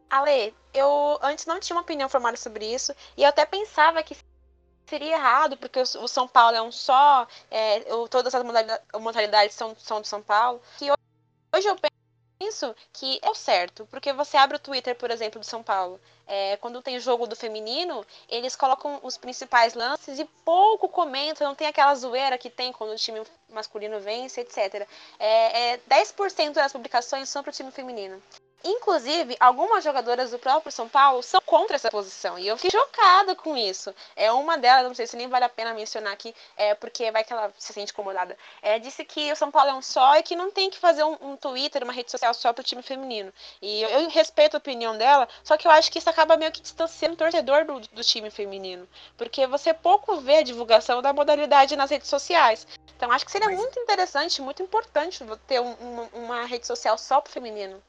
Ale, 0.10 0.56
eu 0.74 1.20
antes 1.22 1.46
não 1.46 1.60
tinha 1.60 1.76
uma 1.76 1.82
opinião 1.82 2.08
formada 2.10 2.38
sobre 2.38 2.66
isso, 2.66 2.96
e 3.16 3.24
eu 3.24 3.30
até 3.30 3.46
pensava 3.46 4.02
que 4.04 4.16
seria 4.88 5.16
errado, 5.16 5.58
porque 5.58 5.80
o 5.80 6.08
São 6.08 6.28
Paulo 6.28 6.56
é 6.56 6.62
um 6.62 6.72
só, 6.72 7.28
é, 7.52 7.82
todas 8.10 8.34
as 8.34 8.44
modalidades 9.00 9.56
são, 9.56 9.76
são 9.78 10.02
do 10.02 10.08
São 10.08 10.22
Paulo. 10.22 10.62
Que 10.78 10.90
hoje 11.56 11.68
eu 11.68 11.76
penso 12.40 12.76
que 12.94 13.20
é 13.22 13.30
o 13.30 13.36
certo, 13.36 13.86
porque 13.88 14.14
você 14.14 14.38
abre 14.38 14.58
o 14.58 14.60
Twitter, 14.60 14.96
por 14.96 15.12
exemplo, 15.12 15.40
do 15.40 15.46
São 15.46 15.62
Paulo. 15.62 16.00
É, 16.26 16.56
quando 16.58 16.82
tem 16.82 17.00
jogo 17.00 17.28
do 17.28 17.36
feminino, 17.36 18.06
eles 18.30 18.56
colocam 18.56 19.00
os 19.04 19.18
principais 19.18 19.74
lances 19.74 20.20
e 20.20 20.26
pouco 20.46 20.88
comentam, 20.88 21.48
não 21.48 21.56
tem 21.56 21.68
aquela 21.68 21.94
zoeira 21.96 22.38
que 22.38 22.50
tem 22.50 22.72
quando 22.72 22.92
o 22.92 22.98
time 22.98 23.22
masculino 23.50 24.00
vence, 24.00 24.42
etc. 24.42 24.88
É, 25.20 25.74
é 25.74 25.78
10% 25.90 26.54
das 26.54 26.72
publicações 26.72 27.28
são 27.28 27.44
para 27.44 27.50
o 27.50 27.54
time 27.54 27.72
feminino. 27.72 28.22
Inclusive, 28.68 29.38
algumas 29.40 29.82
jogadoras 29.82 30.32
do 30.32 30.40
próprio 30.40 30.74
São 30.74 30.90
Paulo 30.90 31.24
são 31.24 31.40
contra 31.46 31.78
essa 31.78 31.90
posição. 31.90 32.38
E 32.38 32.46
eu 32.46 32.58
fiquei 32.58 32.78
chocada 32.78 33.34
com 33.34 33.56
isso. 33.56 33.96
É 34.14 34.30
uma 34.30 34.58
delas, 34.58 34.86
não 34.86 34.94
sei 34.94 35.08
se 35.08 35.16
nem 35.16 35.30
vale 35.30 35.46
a 35.46 35.50
pena 35.50 35.74
mencionar 35.74 36.12
aqui, 36.12 36.36
é 36.58 36.76
porque 36.76 37.10
vai 37.10 37.24
que 37.24 37.32
ela 37.32 37.50
se 37.58 37.72
sente 37.72 37.94
incomodada. 37.94 38.38
É, 38.62 38.78
disse 38.78 39.06
que 39.06 39.32
o 39.32 39.36
São 39.38 39.50
Paulo 39.50 39.70
é 39.70 39.74
um 39.74 39.82
só 39.82 40.18
e 40.18 40.24
que 40.24 40.36
não 40.36 40.52
tem 40.52 40.70
que 40.70 40.78
fazer 40.78 41.02
um, 41.06 41.18
um 41.22 41.38
Twitter, 41.38 41.82
uma 41.82 41.94
rede 41.94 42.12
social 42.12 42.34
só 42.34 42.52
para 42.52 42.62
o 42.62 42.64
time 42.64 42.82
feminino. 42.82 43.32
E 43.62 43.84
eu, 43.84 43.90
eu, 43.90 44.10
respeito 44.10 44.56
a 44.56 44.58
opinião 44.58 44.98
dela, 44.98 45.30
só 45.46 45.56
que 45.56 45.66
eu 45.66 45.72
acho 45.72 45.90
que 45.90 46.00
isso 46.00 46.10
acaba 46.10 46.36
meio 46.36 46.52
que 46.52 46.62
distanciando 46.62 47.14
o 47.16 47.18
torcedor 47.18 47.64
do, 47.64 47.80
do 47.80 48.04
time 48.04 48.30
feminino. 48.30 48.86
Porque 49.16 49.48
você 49.48 49.74
pouco 49.74 50.18
vê 50.18 50.40
a 50.40 50.44
divulgação 50.44 51.02
da 51.02 51.14
modalidade 51.14 51.78
nas 51.78 51.90
redes 51.90 52.10
sociais. 52.10 52.68
Então 52.98 53.10
acho 53.14 53.24
que 53.24 53.32
seria 53.32 53.50
muito 53.50 53.80
interessante, 53.80 54.42
muito 54.42 54.62
importante 54.62 55.24
ter 55.48 55.62
um, 55.62 55.72
uma, 55.74 56.10
uma 56.12 56.46
rede 56.46 56.68
social 56.68 56.98
só 56.98 57.22
para 57.22 57.30
o 57.30 57.34
feminino. 57.34 57.82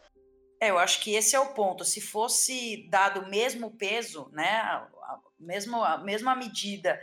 É, 0.61 0.71
eu 0.71 0.79
acho 0.79 1.01
que 1.01 1.15
esse 1.15 1.37
é 1.37 1.41
o 1.41 1.55
ponto. 1.55 1.85
Se 1.85 2.01
fosse 2.01 2.89
dado 2.91 3.21
o 3.21 3.29
mesmo 3.29 3.71
peso, 3.71 4.29
né, 4.33 4.61
a, 4.61 4.89
mesmo, 5.39 5.83
a 5.83 5.99
mesma 5.99 6.35
medida 6.35 7.01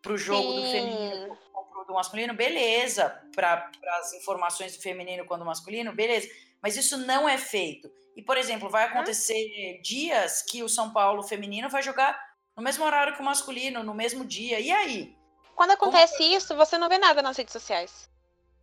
para 0.00 0.12
o 0.12 0.18
jogo 0.18 0.50
Sim. 0.50 0.60
do 0.60 0.70
feminino 0.70 1.38
quanto 1.52 1.86
do 1.88 1.94
masculino, 1.94 2.34
beleza. 2.34 3.22
Para 3.34 3.70
as 3.98 4.14
informações 4.14 4.76
do 4.76 4.82
feminino 4.82 5.26
quanto 5.26 5.40
do 5.40 5.46
masculino, 5.46 5.92
beleza. 5.92 6.28
Mas 6.62 6.76
isso 6.76 6.96
não 6.96 7.28
é 7.28 7.36
feito. 7.36 7.90
E, 8.16 8.22
por 8.22 8.36
exemplo, 8.38 8.70
vai 8.70 8.84
acontecer 8.84 9.80
dias 9.82 10.42
que 10.42 10.62
o 10.62 10.68
São 10.68 10.92
Paulo 10.92 11.22
feminino 11.22 11.68
vai 11.68 11.82
jogar 11.82 12.18
no 12.56 12.62
mesmo 12.62 12.84
horário 12.84 13.14
que 13.14 13.20
o 13.20 13.24
masculino, 13.24 13.82
no 13.82 13.92
mesmo 13.92 14.24
dia. 14.24 14.58
E 14.58 14.70
aí? 14.70 15.14
Quando 15.54 15.72
acontece 15.72 16.18
Como... 16.18 16.34
isso, 16.34 16.56
você 16.56 16.78
não 16.78 16.88
vê 16.88 16.96
nada 16.96 17.20
nas 17.20 17.36
redes 17.36 17.52
sociais. 17.52 18.10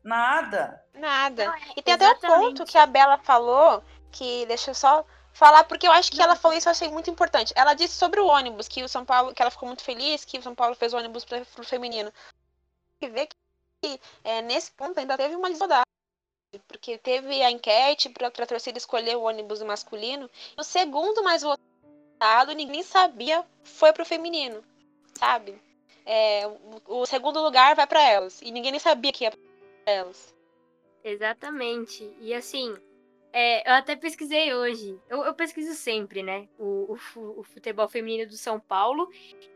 Nada. 0.04 0.84
Nada. 0.94 1.46
Não, 1.46 1.58
e 1.78 1.82
tem 1.82 1.94
Exatamente. 1.94 2.26
até 2.26 2.28
o 2.28 2.40
ponto 2.40 2.66
que 2.66 2.78
a 2.78 2.86
Bela 2.86 3.18
falou 3.20 3.84
que 4.14 4.46
deixa 4.46 4.72
eu 4.72 4.76
só 4.76 5.06
falar 5.34 5.64
porque 5.64 5.88
eu 5.88 5.92
acho 5.92 6.12
que 6.12 6.22
ela 6.22 6.36
falou 6.36 6.56
isso 6.56 6.70
eu 6.70 6.72
achei 6.72 6.90
muito 6.90 7.10
importante. 7.10 7.52
Ela 7.56 7.74
disse 7.74 7.96
sobre 7.96 8.20
o 8.20 8.28
ônibus 8.28 8.68
que 8.68 8.84
o 8.84 8.88
São 8.88 9.04
Paulo, 9.04 9.34
que 9.34 9.42
ela 9.42 9.52
ficou 9.52 9.68
muito 9.68 9.84
feliz 9.84 10.24
que 10.24 10.38
o 10.38 10.44
São 10.44 10.56
Paulo 10.56 10.76
fez 10.76 10.94
o 10.94 10.98
ônibus 10.98 11.26
para 11.26 11.42
o 11.42 11.64
feminino. 11.64 12.14
E 13.02 13.10
ver 13.10 13.28
que 13.82 14.00
é, 14.24 14.42
nesse 14.42 14.72
ponto 14.72 14.98
ainda 15.00 15.18
teve 15.18 15.36
uma 15.36 15.50
desigualdade, 15.50 15.84
porque 16.68 16.98
teve 16.98 17.42
a 17.42 17.52
enquete 17.52 18.10
para 18.10 18.28
a 18.28 18.48
torcida 18.48 18.78
escolher 18.78 19.18
o 19.18 19.24
ônibus 19.24 19.62
masculino. 19.64 20.30
O 20.58 20.64
segundo 20.64 21.24
mais 21.24 21.42
votado, 21.42 22.54
ninguém 22.54 22.84
sabia, 22.84 23.44
foi 23.64 23.92
para 23.92 24.04
o 24.04 24.06
feminino, 24.06 24.64
sabe? 25.16 25.60
É, 26.06 26.46
o, 26.88 27.02
o 27.02 27.06
segundo 27.06 27.42
lugar 27.42 27.76
vai 27.76 27.88
para 27.88 28.02
elas 28.02 28.42
e 28.42 28.52
ninguém 28.52 28.72
nem 28.72 28.80
sabia 28.80 29.12
que 29.12 29.24
ia 29.24 29.32
para 29.32 29.40
elas. 29.86 30.34
Exatamente. 31.04 32.16
E 32.22 32.34
assim, 32.34 32.78
é, 33.36 33.68
eu 33.68 33.74
até 33.74 33.96
pesquisei 33.96 34.54
hoje. 34.54 34.96
Eu, 35.10 35.24
eu 35.24 35.34
pesquiso 35.34 35.74
sempre, 35.74 36.22
né? 36.22 36.48
O, 36.60 36.96
o, 37.16 37.40
o, 37.40 37.44
futebol 37.44 37.90
feminino 37.90 38.30
do 38.30 38.38
São 38.38 38.60
Paulo. 38.60 39.10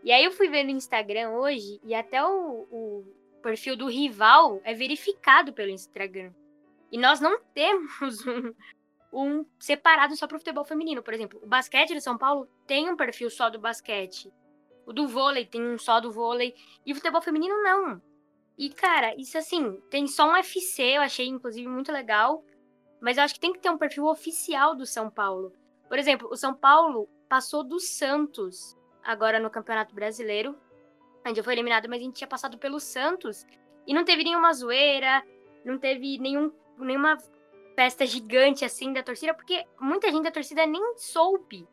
E 0.04 0.12
aí 0.12 0.26
eu 0.26 0.32
fui 0.32 0.50
ver 0.50 0.64
no 0.64 0.72
Instagram 0.72 1.30
hoje 1.30 1.80
e 1.84 1.94
até 1.94 2.26
o, 2.26 2.68
o 2.72 3.06
perfil 3.44 3.78
do 3.78 3.88
rival 3.88 4.60
é 4.64 4.74
verificado 4.74 5.54
pelo 5.54 5.70
Instagram. 5.70 6.34
E 6.92 6.98
nós 6.98 7.20
não 7.20 7.40
temos 7.54 8.26
um, 8.26 8.54
um 9.14 9.46
separado 9.60 10.16
só 10.16 10.26
para 10.26 10.38
o 10.38 10.40
futebol 10.40 10.66
feminino. 10.66 11.04
Por 11.04 11.14
exemplo, 11.14 11.40
o 11.44 11.48
basquete 11.48 11.94
do 11.94 12.02
São 12.02 12.18
Paulo 12.18 12.50
tem 12.66 12.90
um 12.90 12.98
perfil 12.98 13.30
só 13.30 13.48
do 13.48 13.60
basquete. 13.60 14.34
O 14.88 14.92
do 14.92 15.08
vôlei 15.08 15.46
tem 15.46 15.62
um 15.62 15.78
só 15.78 16.00
do 16.00 16.12
vôlei. 16.12 16.56
E 16.84 16.94
o 16.94 16.96
futebol 16.96 17.22
feminino 17.22 17.62
não. 17.62 18.02
E, 18.58 18.72
cara, 18.72 19.14
isso 19.16 19.38
assim, 19.38 19.80
tem 19.92 20.08
só 20.08 20.32
um 20.32 20.36
FC, 20.36 20.82
eu 20.82 21.02
achei 21.02 21.28
inclusive 21.28 21.68
muito 21.68 21.92
legal. 21.92 22.44
Mas 23.00 23.18
eu 23.18 23.24
acho 23.24 23.34
que 23.34 23.40
tem 23.40 23.54
que 23.54 23.60
ter 23.60 23.70
um 23.70 23.78
perfil 23.78 24.06
oficial 24.06 24.76
do 24.76 24.86
São 24.86 25.10
Paulo. 25.10 25.54
Por 25.88 25.98
exemplo, 25.98 26.28
o 26.32 26.36
São 26.36 26.54
Paulo 26.54 27.08
passou 27.30 27.64
do 27.64 27.80
Santos 27.80 28.78
agora 29.04 29.40
no 29.40 29.50
Campeonato 29.50 29.94
Brasileiro. 29.94 30.58
A 31.24 31.30
gente 31.30 31.44
foi 31.44 31.54
eliminado, 31.54 31.88
mas 31.88 32.00
a 32.00 32.04
gente 32.04 32.16
tinha 32.16 32.28
passado 32.28 32.58
pelo 32.58 32.80
Santos. 32.80 33.46
E 33.86 33.94
não 33.94 34.04
teve 34.04 34.24
nenhuma 34.24 34.54
zoeira, 34.54 35.24
não 35.64 35.78
teve 35.78 36.18
nenhum, 36.18 36.52
nenhuma 36.78 37.18
festa 37.76 38.06
gigante 38.06 38.66
assim 38.66 38.92
da 38.92 39.04
torcida, 39.04 39.34
porque 39.34 39.66
muita 39.80 40.12
gente 40.12 40.24
da 40.24 40.32
torcida 40.32 40.66
nem 40.66 40.98
soube. 40.98 41.68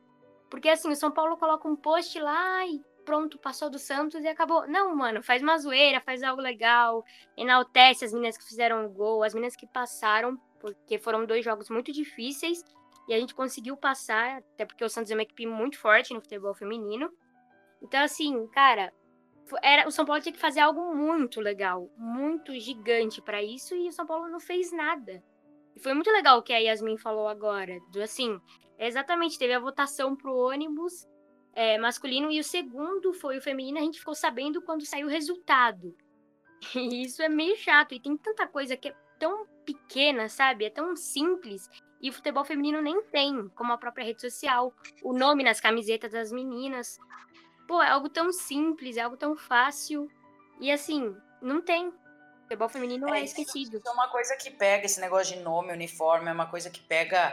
Porque 0.51 0.69
assim, 0.69 0.91
o 0.91 0.97
São 0.97 1.11
Paulo 1.11 1.37
coloca 1.37 1.67
um 1.67 1.75
post 1.75 2.19
lá 2.21 2.67
e 2.67 2.81
pronto, 3.05 3.39
passou 3.39 3.69
do 3.71 3.79
Santos 3.79 4.23
e 4.23 4.29
acabou. 4.29 4.67
Não, 4.67 4.95
mano, 4.95 5.23
faz 5.23 5.43
uma 5.43 5.59
zoeira, 5.59 6.01
faz 6.01 6.23
algo 6.23 6.41
legal, 6.41 7.05
enaltece 7.37 8.05
as 8.05 8.13
meninas 8.13 8.37
que 8.37 8.45
fizeram 8.45 8.87
o 8.87 8.89
gol, 8.89 9.23
as 9.23 9.35
meninas 9.35 9.57
que 9.57 9.67
passaram 9.67 10.39
porque 10.65 10.99
foram 10.99 11.27
dois 11.27 11.45
jogos 11.45 11.69
muito 11.69 11.93
difíceis 11.93 12.65
e 13.07 13.13
a 13.13 13.21
gente 13.21 13.35
conseguiu 13.35 13.77
passar, 13.77 14.39
até 14.39 14.65
porque 14.65 14.83
o 14.83 14.89
Santos 14.89 15.11
é 15.11 15.15
uma 15.15 15.23
equipe 15.23 15.45
muito 15.45 15.79
forte 15.79 16.15
no 16.15 16.23
futebol 16.23 16.55
feminino. 16.55 17.13
Então, 17.83 18.03
assim, 18.03 18.47
cara, 18.47 18.91
era, 19.63 19.87
o 19.87 19.91
São 19.91 20.07
Paulo 20.07 20.23
tinha 20.23 20.33
que 20.33 20.41
fazer 20.41 20.61
algo 20.61 20.95
muito 20.95 21.39
legal, 21.39 21.91
muito 21.99 22.59
gigante 22.59 23.21
para 23.21 23.43
isso, 23.43 23.75
e 23.75 23.89
o 23.89 23.93
São 23.93 24.07
Paulo 24.07 24.27
não 24.31 24.41
fez 24.41 24.73
nada. 24.73 25.23
E 25.77 25.81
foi 25.81 25.93
muito 25.93 26.11
legal 26.11 26.39
o 26.39 26.43
que 26.43 26.55
a 26.55 26.59
Yasmin 26.59 26.97
falou 26.97 27.29
agora, 27.29 27.79
do 27.93 28.01
assim, 28.01 28.41
exatamente, 28.79 29.39
teve 29.39 29.53
a 29.53 29.61
votação 29.61 30.17
pro 30.17 30.35
ônibus, 30.35 31.07
é, 31.53 31.77
masculino 31.77 32.33
e 32.33 32.41
o 32.41 32.45
segundo 32.45 33.13
foi 33.13 33.37
o 33.37 33.43
feminino, 33.43 33.77
a 33.77 33.83
gente 33.83 33.99
ficou 33.99 34.15
sabendo 34.15 34.63
quando 34.63 34.87
saiu 34.87 35.09
o 35.09 35.11
resultado. 35.11 35.95
E 36.75 37.03
isso 37.03 37.23
é 37.23 37.29
meio 37.29 37.55
chato. 37.57 37.95
E 37.95 38.01
tem 38.01 38.17
tanta 38.17 38.47
coisa 38.47 38.75
que 38.75 38.89
é 38.89 38.95
tão 39.25 39.47
pequena, 39.65 40.29
sabe? 40.29 40.67
É 40.67 40.71
tão 40.71 40.95
simples. 40.95 41.71
E 41.99 42.11
o 42.11 42.13
futebol 42.13 42.45
feminino 42.45 42.83
nem 42.83 43.03
tem, 43.05 43.49
como 43.55 43.73
a 43.73 43.79
própria 43.79 44.05
rede 44.05 44.21
social, 44.21 44.75
o 45.03 45.15
nome 45.15 45.43
nas 45.43 45.61
camisetas 45.61 46.13
das 46.13 46.31
meninas. 46.31 46.99
Pô, 47.67 47.83
é 47.83 47.89
algo 47.89 48.11
tão 48.11 48.31
simples, 48.31 48.99
é 48.99 49.01
algo 49.01 49.17
tão 49.17 49.35
fácil. 49.35 50.11
E 50.61 50.71
assim, 50.71 51.17
não 51.41 51.63
tem. 51.63 51.89
O 51.89 52.43
futebol 52.43 52.69
feminino 52.69 53.09
é, 53.15 53.21
é 53.21 53.25
esquecido. 53.25 53.79
Isso 53.79 53.89
é 53.89 53.93
uma 53.93 54.09
coisa 54.09 54.37
que 54.37 54.51
pega, 54.51 54.85
esse 54.85 55.01
negócio 55.01 55.35
de 55.35 55.43
nome, 55.43 55.73
uniforme, 55.73 56.29
é 56.29 56.33
uma 56.33 56.47
coisa 56.47 56.69
que 56.69 56.81
pega 56.81 57.33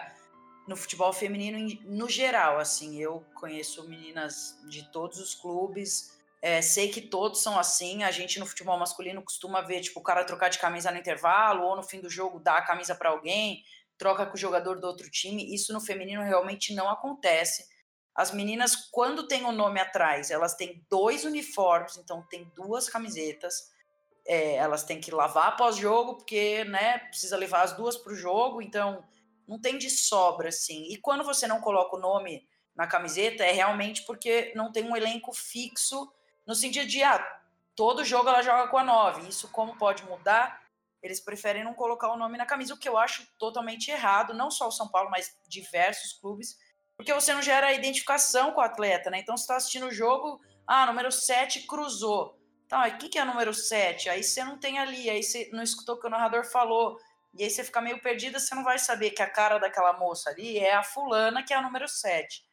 no 0.66 0.78
futebol 0.78 1.12
feminino 1.12 1.78
no 1.84 2.08
geral, 2.08 2.58
assim. 2.58 2.98
Eu 2.98 3.26
conheço 3.36 3.86
meninas 3.90 4.58
de 4.70 4.90
todos 4.90 5.20
os 5.20 5.36
clubes, 5.36 6.18
é, 6.42 6.62
sei 6.62 6.90
que 6.90 7.02
todos 7.02 7.42
são 7.42 7.60
assim. 7.60 8.04
A 8.04 8.12
gente 8.12 8.40
no 8.40 8.46
futebol 8.46 8.78
masculino 8.78 9.22
costuma 9.22 9.62
ver, 9.62 9.82
tipo, 9.82 10.00
o 10.00 10.04
cara 10.04 10.24
trocar 10.24 10.50
de 10.50 10.58
camisa 10.58 10.92
no 10.92 10.98
intervalo, 10.98 11.64
ou 11.64 11.76
no 11.76 11.84
fim 11.84 12.02
do 12.02 12.10
jogo 12.10 12.40
dar 12.40 12.58
a 12.58 12.66
camisa 12.66 12.96
para 12.96 13.10
alguém, 13.10 13.64
troca 13.98 14.26
com 14.26 14.34
o 14.34 14.40
jogador 14.40 14.80
do 14.80 14.88
outro 14.88 15.10
time. 15.10 15.54
Isso 15.54 15.72
no 15.72 15.80
feminino 15.80 16.24
realmente 16.24 16.74
não 16.74 16.90
acontece. 16.90 17.70
As 18.16 18.32
meninas, 18.32 18.76
quando 18.92 19.28
tem 19.28 19.46
o 19.46 19.52
nome 19.52 19.80
atrás, 19.80 20.32
elas 20.32 20.56
têm 20.56 20.86
dois 20.90 21.24
uniformes, 21.24 21.98
então 21.98 22.26
tem 22.28 22.52
duas 22.56 22.90
camisetas. 22.90 23.72
É, 24.26 24.56
elas 24.56 24.84
têm 24.84 25.00
que 25.00 25.12
lavar 25.12 25.50
após 25.50 25.78
jogo, 25.78 26.16
porque 26.16 26.64
né, 26.66 26.98
precisa 27.10 27.38
levar 27.38 27.62
as 27.62 27.74
duas 27.74 27.96
para 27.98 28.14
o 28.14 28.16
jogo, 28.16 28.62
então 28.62 29.04
não 29.48 29.60
tem 29.60 29.78
de 29.78 29.90
sobra, 29.90 30.50
assim. 30.50 30.92
E 30.92 30.98
quando 30.98 31.24
você 31.24 31.46
não 31.46 31.62
coloca 31.62 31.96
o 31.96 32.00
nome 32.00 32.48
na 32.76 32.88
camiseta, 32.88 33.44
é 33.44 33.52
realmente 33.52 34.04
porque 34.06 34.52
não 34.56 34.72
tem 34.72 34.84
um 34.84 34.96
elenco 34.96 35.34
fixo, 35.34 36.12
no 36.46 36.56
sentido 36.56 36.88
de, 36.88 37.04
ah, 37.04 37.42
todo 37.76 38.06
jogo 38.06 38.30
ela 38.30 38.42
joga 38.42 38.70
com 38.70 38.78
a 38.78 38.84
9. 38.84 39.28
Isso 39.28 39.48
como 39.50 39.78
pode 39.78 40.04
mudar? 40.06 40.62
Eles 41.02 41.20
preferem 41.20 41.64
não 41.64 41.74
colocar 41.74 42.12
o 42.12 42.18
nome 42.18 42.38
na 42.38 42.46
camisa, 42.46 42.74
o 42.74 42.78
que 42.78 42.88
eu 42.88 42.98
acho 42.98 43.26
totalmente 43.40 43.90
errado, 43.90 44.34
não 44.34 44.52
só 44.52 44.68
o 44.68 44.72
São 44.72 44.88
Paulo, 44.88 45.10
mas 45.10 45.36
diversos 45.48 46.14
clubes 46.14 46.58
porque 47.02 47.16
você 47.16 47.34
não 47.34 47.42
gera 47.42 47.74
identificação 47.74 48.52
com 48.52 48.62
o 48.62 48.64
atleta, 48.64 49.10
né? 49.10 49.20
Então, 49.20 49.36
você 49.36 49.44
está 49.44 49.56
assistindo 49.56 49.88
o 49.88 49.92
jogo, 49.92 50.40
ah, 50.68 50.86
número 50.86 51.12
7 51.12 51.62
cruzou. 51.62 52.40
Tá, 52.68 52.88
e 52.88 52.98
quem 52.98 53.10
que 53.10 53.18
é 53.18 53.24
o 53.24 53.26
número 53.26 53.56
7? 53.56 54.08
Aí 54.08 54.24
você 54.24 54.44
não 54.44 54.58
tem 54.60 54.78
ali, 54.78 55.10
aí 55.10 55.24
você 55.24 55.50
não 55.52 55.64
escutou 55.64 55.96
o 55.96 56.00
que 56.00 56.06
o 56.06 56.10
narrador 56.12 56.46
falou, 56.46 57.00
e 57.34 57.44
aí 57.44 57.50
você 57.50 57.64
fica 57.64 57.82
meio 57.82 58.00
perdida, 58.02 58.40
você 58.40 58.54
não 58.54 58.64
vai 58.64 58.78
saber 58.78 59.10
que 59.10 59.22
a 59.24 59.30
cara 59.30 59.58
daquela 59.58 59.94
moça 59.94 60.30
ali 60.30 60.60
é 60.60 60.76
a 60.76 60.84
fulana, 60.84 61.44
que 61.44 61.54
é 61.54 61.58
a 61.58 61.62
número 61.64 61.88
7. 61.88 62.46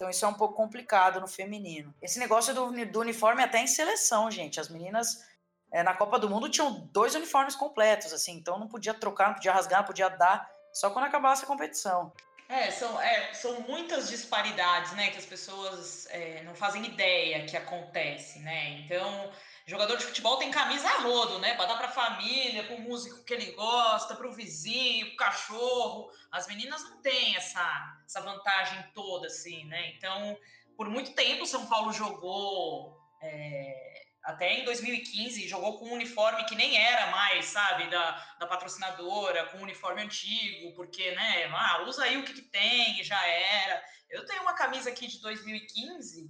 Então 0.00 0.08
isso 0.08 0.24
é 0.24 0.28
um 0.28 0.32
pouco 0.32 0.54
complicado 0.54 1.20
no 1.20 1.28
feminino. 1.28 1.94
Esse 2.00 2.18
negócio 2.18 2.54
do, 2.54 2.72
do 2.86 3.00
uniforme 3.00 3.42
até 3.42 3.58
em 3.58 3.66
seleção, 3.66 4.30
gente. 4.30 4.58
As 4.58 4.70
meninas 4.70 5.22
é, 5.70 5.82
na 5.82 5.92
Copa 5.92 6.18
do 6.18 6.26
Mundo 6.26 6.48
tinham 6.48 6.88
dois 6.90 7.14
uniformes 7.14 7.54
completos, 7.54 8.10
assim, 8.10 8.32
então 8.32 8.58
não 8.58 8.66
podia 8.66 8.94
trocar, 8.94 9.26
não 9.26 9.34
podia 9.34 9.52
rasgar, 9.52 9.80
não 9.80 9.86
podia 9.86 10.08
dar, 10.08 10.50
só 10.72 10.88
quando 10.88 11.04
acabasse 11.04 11.44
a 11.44 11.46
competição. 11.46 12.10
É, 12.48 12.70
são, 12.70 12.98
é, 12.98 13.34
são 13.34 13.60
muitas 13.60 14.08
disparidades, 14.08 14.92
né, 14.92 15.10
que 15.10 15.18
as 15.18 15.26
pessoas 15.26 16.06
é, 16.08 16.44
não 16.44 16.54
fazem 16.54 16.82
ideia 16.86 17.44
que 17.44 17.54
acontece, 17.54 18.38
né? 18.38 18.80
Então, 18.80 19.30
jogador 19.70 19.96
de 19.96 20.04
futebol 20.04 20.36
tem 20.36 20.50
camisa 20.50 20.88
a 20.88 21.00
rodo, 21.02 21.38
né, 21.38 21.54
para 21.54 21.66
dar 21.66 21.76
para 21.76 21.86
a 21.86 21.92
família, 21.92 22.64
para 22.64 22.74
o 22.74 22.80
músico 22.80 23.24
que 23.24 23.32
ele 23.32 23.52
gosta, 23.52 24.16
para 24.16 24.28
o 24.28 24.32
vizinho, 24.32 25.06
para 25.06 25.14
o 25.14 25.16
cachorro. 25.16 26.10
As 26.32 26.48
meninas 26.48 26.82
não 26.82 27.00
têm 27.00 27.36
essa, 27.36 28.02
essa 28.04 28.20
vantagem 28.20 28.82
toda, 28.92 29.28
assim, 29.28 29.64
né? 29.66 29.92
Então, 29.92 30.36
por 30.76 30.88
muito 30.88 31.14
tempo, 31.14 31.46
São 31.46 31.66
Paulo 31.66 31.92
jogou 31.92 33.00
é, 33.22 34.06
até 34.24 34.54
em 34.54 34.64
2015, 34.64 35.46
jogou 35.46 35.78
com 35.78 35.86
um 35.86 35.92
uniforme 35.92 36.44
que 36.46 36.56
nem 36.56 36.76
era 36.76 37.12
mais, 37.12 37.44
sabe, 37.46 37.88
da, 37.88 38.10
da 38.40 38.46
patrocinadora, 38.48 39.46
com 39.46 39.58
um 39.58 39.62
uniforme 39.62 40.02
antigo, 40.02 40.74
porque, 40.74 41.12
né, 41.12 41.46
ah, 41.54 41.84
usa 41.86 42.02
aí 42.02 42.16
o 42.16 42.24
que, 42.24 42.34
que 42.34 42.42
tem, 42.42 43.04
já 43.04 43.24
era. 43.24 43.84
Eu 44.08 44.26
tenho 44.26 44.42
uma 44.42 44.54
camisa 44.54 44.90
aqui 44.90 45.06
de 45.06 45.20
2015, 45.20 46.28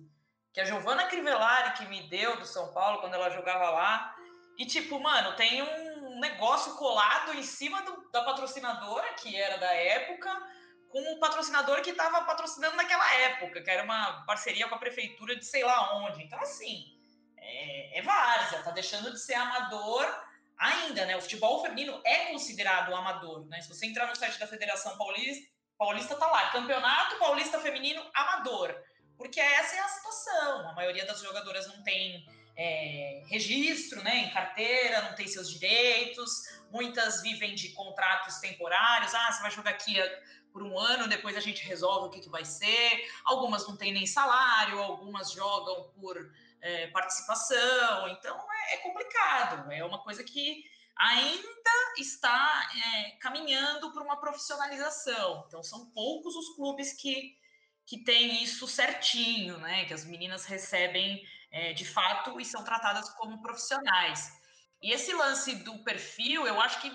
que 0.52 0.60
a 0.60 0.64
Giovanna 0.64 1.06
Crivellari 1.06 1.72
que 1.74 1.86
me 1.86 2.08
deu 2.08 2.36
do 2.36 2.46
São 2.46 2.72
Paulo 2.72 3.00
quando 3.00 3.14
ela 3.14 3.30
jogava 3.30 3.70
lá. 3.70 4.16
E, 4.58 4.66
tipo, 4.66 5.00
mano, 5.00 5.36
tem 5.36 5.62
um 5.62 6.20
negócio 6.20 6.74
colado 6.74 7.34
em 7.34 7.42
cima 7.42 7.82
do, 7.82 8.10
da 8.10 8.22
patrocinadora, 8.22 9.14
que 9.14 9.34
era 9.34 9.56
da 9.56 9.72
época, 9.72 10.30
com 10.88 11.00
o 11.14 11.18
patrocinador 11.18 11.80
que 11.82 11.90
estava 11.90 12.24
patrocinando 12.24 12.76
naquela 12.76 13.14
época, 13.14 13.62
que 13.62 13.70
era 13.70 13.84
uma 13.84 14.24
parceria 14.26 14.68
com 14.68 14.74
a 14.74 14.78
prefeitura 14.78 15.36
de 15.36 15.46
sei 15.46 15.64
lá 15.64 15.96
onde. 15.96 16.22
Então, 16.22 16.38
assim 16.40 17.00
é, 17.40 17.98
é 17.98 18.02
várzea, 18.02 18.62
tá 18.62 18.70
deixando 18.70 19.12
de 19.12 19.18
ser 19.18 19.34
amador 19.34 20.06
ainda, 20.56 21.06
né? 21.06 21.16
O 21.16 21.22
futebol 21.22 21.62
feminino 21.62 22.00
é 22.04 22.26
considerado 22.26 22.94
amador, 22.94 23.46
né? 23.46 23.60
Se 23.60 23.68
você 23.68 23.86
entrar 23.86 24.06
no 24.06 24.16
site 24.16 24.38
da 24.38 24.46
Federação 24.46 24.96
Paulista, 24.96 25.50
Paulista 25.78 26.14
tá 26.14 26.26
lá, 26.26 26.50
Campeonato 26.50 27.18
Paulista 27.18 27.58
Feminino 27.58 28.04
Amador, 28.14 28.74
porque 29.20 29.38
essa 29.38 29.76
é 29.76 29.80
a 29.80 29.88
situação. 29.88 30.70
A 30.70 30.72
maioria 30.72 31.04
das 31.04 31.20
jogadoras 31.20 31.66
não 31.66 31.82
tem 31.82 32.26
é, 32.56 33.22
registro, 33.26 34.02
né, 34.02 34.16
em 34.16 34.30
carteira, 34.30 35.02
não 35.02 35.14
tem 35.14 35.28
seus 35.28 35.50
direitos. 35.50 36.48
Muitas 36.70 37.20
vivem 37.20 37.54
de 37.54 37.68
contratos 37.72 38.38
temporários. 38.38 39.14
Ah, 39.14 39.30
você 39.30 39.42
vai 39.42 39.50
jogar 39.50 39.72
aqui 39.72 39.96
por 40.50 40.62
um 40.62 40.78
ano, 40.78 41.06
depois 41.06 41.36
a 41.36 41.40
gente 41.40 41.62
resolve 41.64 42.08
o 42.08 42.10
que, 42.10 42.20
que 42.20 42.30
vai 42.30 42.46
ser. 42.46 43.06
Algumas 43.26 43.68
não 43.68 43.76
têm 43.76 43.92
nem 43.92 44.06
salário, 44.06 44.78
algumas 44.78 45.32
jogam 45.32 45.90
por 46.00 46.16
é, 46.62 46.86
participação. 46.86 48.08
Então 48.08 48.40
é, 48.50 48.74
é, 48.74 48.76
complicado, 48.78 49.70
é 49.70 49.84
uma 49.84 49.98
coisa 49.98 50.24
que 50.24 50.64
ainda 50.96 51.94
está 51.98 52.70
é, 52.74 53.10
caminhando 53.18 53.92
para 53.92 54.02
uma 54.02 54.18
profissionalização. 54.18 55.44
Então 55.46 55.62
são 55.62 55.90
poucos 55.90 56.34
os 56.34 56.56
clubes 56.56 56.94
que, 56.94 57.36
que 57.90 57.98
têm 57.98 58.40
isso 58.40 58.68
certinho, 58.68 59.58
né? 59.58 59.84
Que 59.84 59.92
as 59.92 60.04
meninas 60.04 60.44
recebem 60.44 61.26
é, 61.50 61.72
de 61.72 61.84
fato 61.84 62.40
e 62.40 62.44
são 62.44 62.62
tratadas 62.62 63.10
como 63.14 63.42
profissionais. 63.42 64.30
E 64.80 64.92
esse 64.92 65.12
lance 65.12 65.56
do 65.56 65.76
perfil, 65.82 66.46
eu 66.46 66.60
acho 66.60 66.80
que 66.80 66.88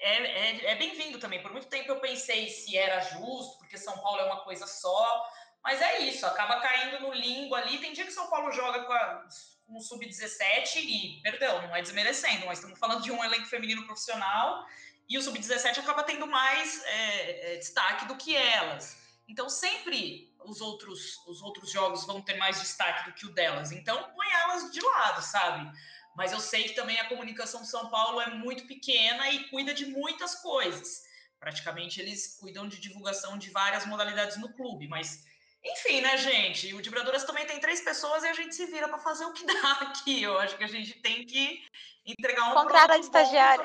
é, 0.00 0.16
é, 0.18 0.66
é 0.66 0.74
bem-vindo 0.76 1.18
também. 1.18 1.42
Por 1.42 1.50
muito 1.50 1.66
tempo 1.66 1.90
eu 1.90 1.98
pensei 1.98 2.48
se 2.48 2.78
era 2.78 3.00
justo, 3.00 3.58
porque 3.58 3.76
São 3.76 3.98
Paulo 3.98 4.20
é 4.20 4.24
uma 4.26 4.44
coisa 4.44 4.68
só, 4.68 5.28
mas 5.64 5.82
é 5.82 6.02
isso, 6.02 6.24
acaba 6.24 6.60
caindo 6.60 7.00
no 7.00 7.12
limbo 7.12 7.56
ali. 7.56 7.78
Tem 7.78 7.92
dia 7.92 8.06
que 8.06 8.12
São 8.12 8.30
Paulo 8.30 8.52
joga 8.52 8.84
com, 8.84 8.92
a, 8.92 9.26
com 9.66 9.78
o 9.78 9.82
sub-17 9.82 10.76
e, 10.76 11.20
perdão, 11.24 11.60
não 11.62 11.74
é 11.74 11.82
desmerecendo, 11.82 12.46
mas 12.46 12.58
estamos 12.58 12.78
falando 12.78 13.02
de 13.02 13.10
um 13.10 13.24
elenco 13.24 13.46
feminino 13.46 13.84
profissional 13.84 14.64
e 15.08 15.18
o 15.18 15.22
sub-17 15.22 15.80
acaba 15.80 16.04
tendo 16.04 16.28
mais 16.28 16.84
é, 16.84 17.54
é, 17.54 17.56
destaque 17.56 18.04
do 18.04 18.16
que 18.16 18.36
elas. 18.36 18.99
Então, 19.30 19.48
sempre 19.48 20.34
os 20.44 20.60
outros, 20.60 21.24
os 21.28 21.40
outros 21.40 21.70
jogos 21.70 22.04
vão 22.04 22.20
ter 22.20 22.36
mais 22.36 22.60
destaque 22.60 23.08
do 23.08 23.14
que 23.14 23.26
o 23.26 23.32
delas. 23.32 23.70
Então, 23.70 24.10
põe 24.12 24.28
elas 24.42 24.72
de 24.72 24.80
lado, 24.80 25.22
sabe? 25.22 25.70
Mas 26.16 26.32
eu 26.32 26.40
sei 26.40 26.64
que 26.64 26.74
também 26.74 26.98
a 26.98 27.08
comunicação 27.08 27.64
São 27.64 27.88
Paulo 27.88 28.20
é 28.20 28.28
muito 28.28 28.66
pequena 28.66 29.30
e 29.30 29.48
cuida 29.48 29.72
de 29.72 29.86
muitas 29.86 30.34
coisas. 30.34 31.04
Praticamente 31.38 32.00
eles 32.00 32.38
cuidam 32.40 32.68
de 32.68 32.80
divulgação 32.80 33.38
de 33.38 33.50
várias 33.50 33.86
modalidades 33.86 34.36
no 34.36 34.52
clube, 34.52 34.88
mas 34.88 35.24
enfim, 35.64 36.00
né, 36.00 36.16
gente? 36.16 36.74
O 36.74 36.78
Vibradoras 36.78 37.22
também 37.22 37.46
tem 37.46 37.60
três 37.60 37.80
pessoas 37.80 38.24
e 38.24 38.26
a 38.26 38.32
gente 38.32 38.54
se 38.54 38.66
vira 38.66 38.88
para 38.88 38.98
fazer 38.98 39.24
o 39.26 39.32
que 39.32 39.46
dá 39.46 39.72
aqui. 39.82 40.22
Eu 40.22 40.38
acho 40.40 40.56
que 40.58 40.64
a 40.64 40.68
gente 40.68 40.94
tem 40.94 41.24
que 41.24 41.64
entregar 42.04 42.50
um. 42.50 42.54
Contrata 42.54 42.94
a 42.94 42.98
estagiária. 42.98 43.62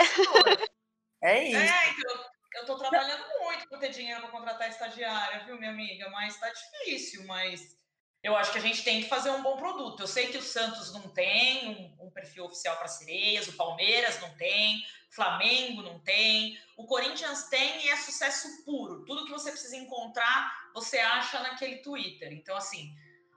É 1.23 1.43
isso. 1.43 1.57
É, 1.57 1.89
então, 1.89 2.34
eu 2.55 2.65
tô 2.65 2.77
trabalhando 2.77 3.23
muito 3.41 3.67
para 3.67 3.79
ter 3.79 3.89
dinheiro 3.89 4.21
para 4.21 4.31
contratar 4.31 4.69
estagiária, 4.69 5.43
viu, 5.45 5.57
minha 5.57 5.71
amiga? 5.71 6.09
Mas 6.09 6.39
tá 6.39 6.49
difícil, 6.49 7.25
mas 7.25 7.75
eu 8.23 8.35
acho 8.35 8.51
que 8.51 8.57
a 8.57 8.61
gente 8.61 8.83
tem 8.83 9.03
que 9.03 9.09
fazer 9.09 9.29
um 9.29 9.43
bom 9.43 9.57
produto. 9.57 10.01
Eu 10.01 10.07
sei 10.07 10.27
que 10.27 10.37
o 10.37 10.41
Santos 10.41 10.93
não 10.93 11.09
tem 11.09 11.93
um, 11.99 12.07
um 12.07 12.09
perfil 12.11 12.45
oficial 12.45 12.75
para 12.77 12.87
sereias, 12.87 13.47
o 13.47 13.53
Palmeiras 13.53 14.19
não 14.21 14.35
tem, 14.35 14.77
o 15.11 15.13
Flamengo 15.13 15.81
não 15.81 15.99
tem, 15.99 16.59
o 16.77 16.85
Corinthians 16.85 17.43
tem 17.49 17.85
e 17.85 17.89
é 17.89 17.97
sucesso 17.97 18.63
puro. 18.63 19.05
Tudo 19.05 19.25
que 19.25 19.31
você 19.31 19.51
precisa 19.51 19.75
encontrar, 19.75 20.71
você 20.73 20.97
acha 20.97 21.39
naquele 21.41 21.77
Twitter. 21.77 22.33
Então, 22.33 22.55
assim, 22.55 22.95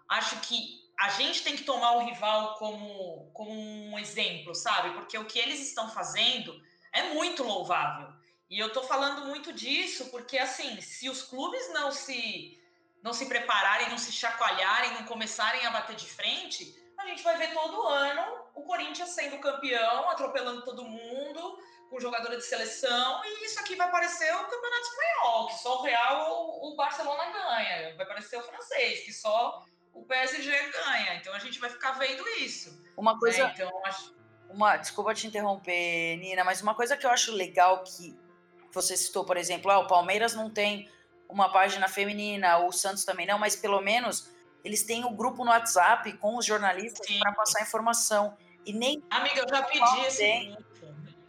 acho 0.08 0.40
que 0.40 0.88
a 0.98 1.10
gente 1.10 1.42
tem 1.42 1.56
que 1.56 1.64
tomar 1.64 1.92
o 1.92 2.06
rival 2.06 2.56
como, 2.56 3.30
como 3.32 3.52
um 3.52 3.98
exemplo, 3.98 4.54
sabe? 4.54 4.94
Porque 4.94 5.18
o 5.18 5.26
que 5.26 5.38
eles 5.38 5.60
estão 5.60 5.90
fazendo 5.90 6.60
é 6.92 7.14
muito 7.14 7.44
louvável. 7.44 8.17
E 8.50 8.58
eu 8.58 8.72
tô 8.72 8.82
falando 8.82 9.26
muito 9.26 9.52
disso 9.52 10.06
porque, 10.06 10.38
assim, 10.38 10.80
se 10.80 11.08
os 11.08 11.22
clubes 11.22 11.72
não 11.72 11.92
se 11.92 12.58
não 13.02 13.12
se 13.12 13.26
prepararem, 13.26 13.90
não 13.90 13.98
se 13.98 14.10
chacoalharem, 14.10 14.94
não 14.94 15.04
começarem 15.04 15.64
a 15.64 15.70
bater 15.70 15.94
de 15.94 16.06
frente, 16.06 16.74
a 16.98 17.06
gente 17.06 17.22
vai 17.22 17.36
ver 17.36 17.52
todo 17.52 17.86
ano 17.86 18.44
o 18.54 18.62
Corinthians 18.62 19.10
sendo 19.10 19.38
campeão, 19.38 20.10
atropelando 20.10 20.64
todo 20.64 20.84
mundo, 20.84 21.58
com 21.88 22.00
jogadora 22.00 22.36
de 22.36 22.44
seleção, 22.44 23.22
e 23.24 23.44
isso 23.44 23.58
aqui 23.60 23.76
vai 23.76 23.90
parecer 23.90 24.34
o 24.34 24.44
Campeonato 24.44 24.82
Espanhol, 24.82 25.46
que 25.46 25.58
só 25.58 25.78
o 25.78 25.82
Real 25.82 26.30
ou 26.30 26.72
o 26.72 26.76
Barcelona 26.76 27.30
ganha. 27.30 27.96
Vai 27.96 28.04
parecer 28.04 28.36
o 28.36 28.42
francês, 28.42 29.04
que 29.04 29.12
só 29.12 29.64
o 29.94 30.04
PSG 30.04 30.50
ganha. 30.70 31.14
Então 31.14 31.32
a 31.32 31.38
gente 31.38 31.58
vai 31.58 31.70
ficar 31.70 31.92
vendo 31.92 32.26
isso. 32.40 32.84
Uma 32.96 33.18
coisa. 33.18 33.44
Né? 33.44 33.52
Então, 33.54 33.86
acho... 33.86 34.14
uma, 34.50 34.76
desculpa 34.76 35.14
te 35.14 35.26
interromper, 35.26 36.16
Nina, 36.16 36.44
mas 36.44 36.60
uma 36.60 36.74
coisa 36.74 36.96
que 36.96 37.06
eu 37.06 37.10
acho 37.10 37.32
legal 37.32 37.84
que 37.84 38.18
você 38.80 38.96
citou, 38.96 39.24
por 39.24 39.36
exemplo, 39.36 39.70
ah, 39.70 39.78
o 39.78 39.86
Palmeiras 39.86 40.34
não 40.34 40.50
tem 40.50 40.88
uma 41.28 41.50
página 41.50 41.88
feminina, 41.88 42.58
o 42.58 42.72
Santos 42.72 43.04
também 43.04 43.26
não, 43.26 43.38
mas 43.38 43.54
pelo 43.54 43.80
menos 43.80 44.30
eles 44.64 44.82
têm 44.82 45.04
o 45.04 45.08
um 45.08 45.16
grupo 45.16 45.44
no 45.44 45.50
WhatsApp 45.50 46.12
com 46.14 46.36
os 46.36 46.44
jornalistas 46.44 47.06
para 47.18 47.32
passar 47.32 47.62
informação. 47.62 48.36
E 48.64 48.72
nem. 48.72 49.02
Amiga, 49.10 49.40
eu 49.40 49.48
já 49.48 49.62
pedi 49.62 50.00
esse 50.06 50.56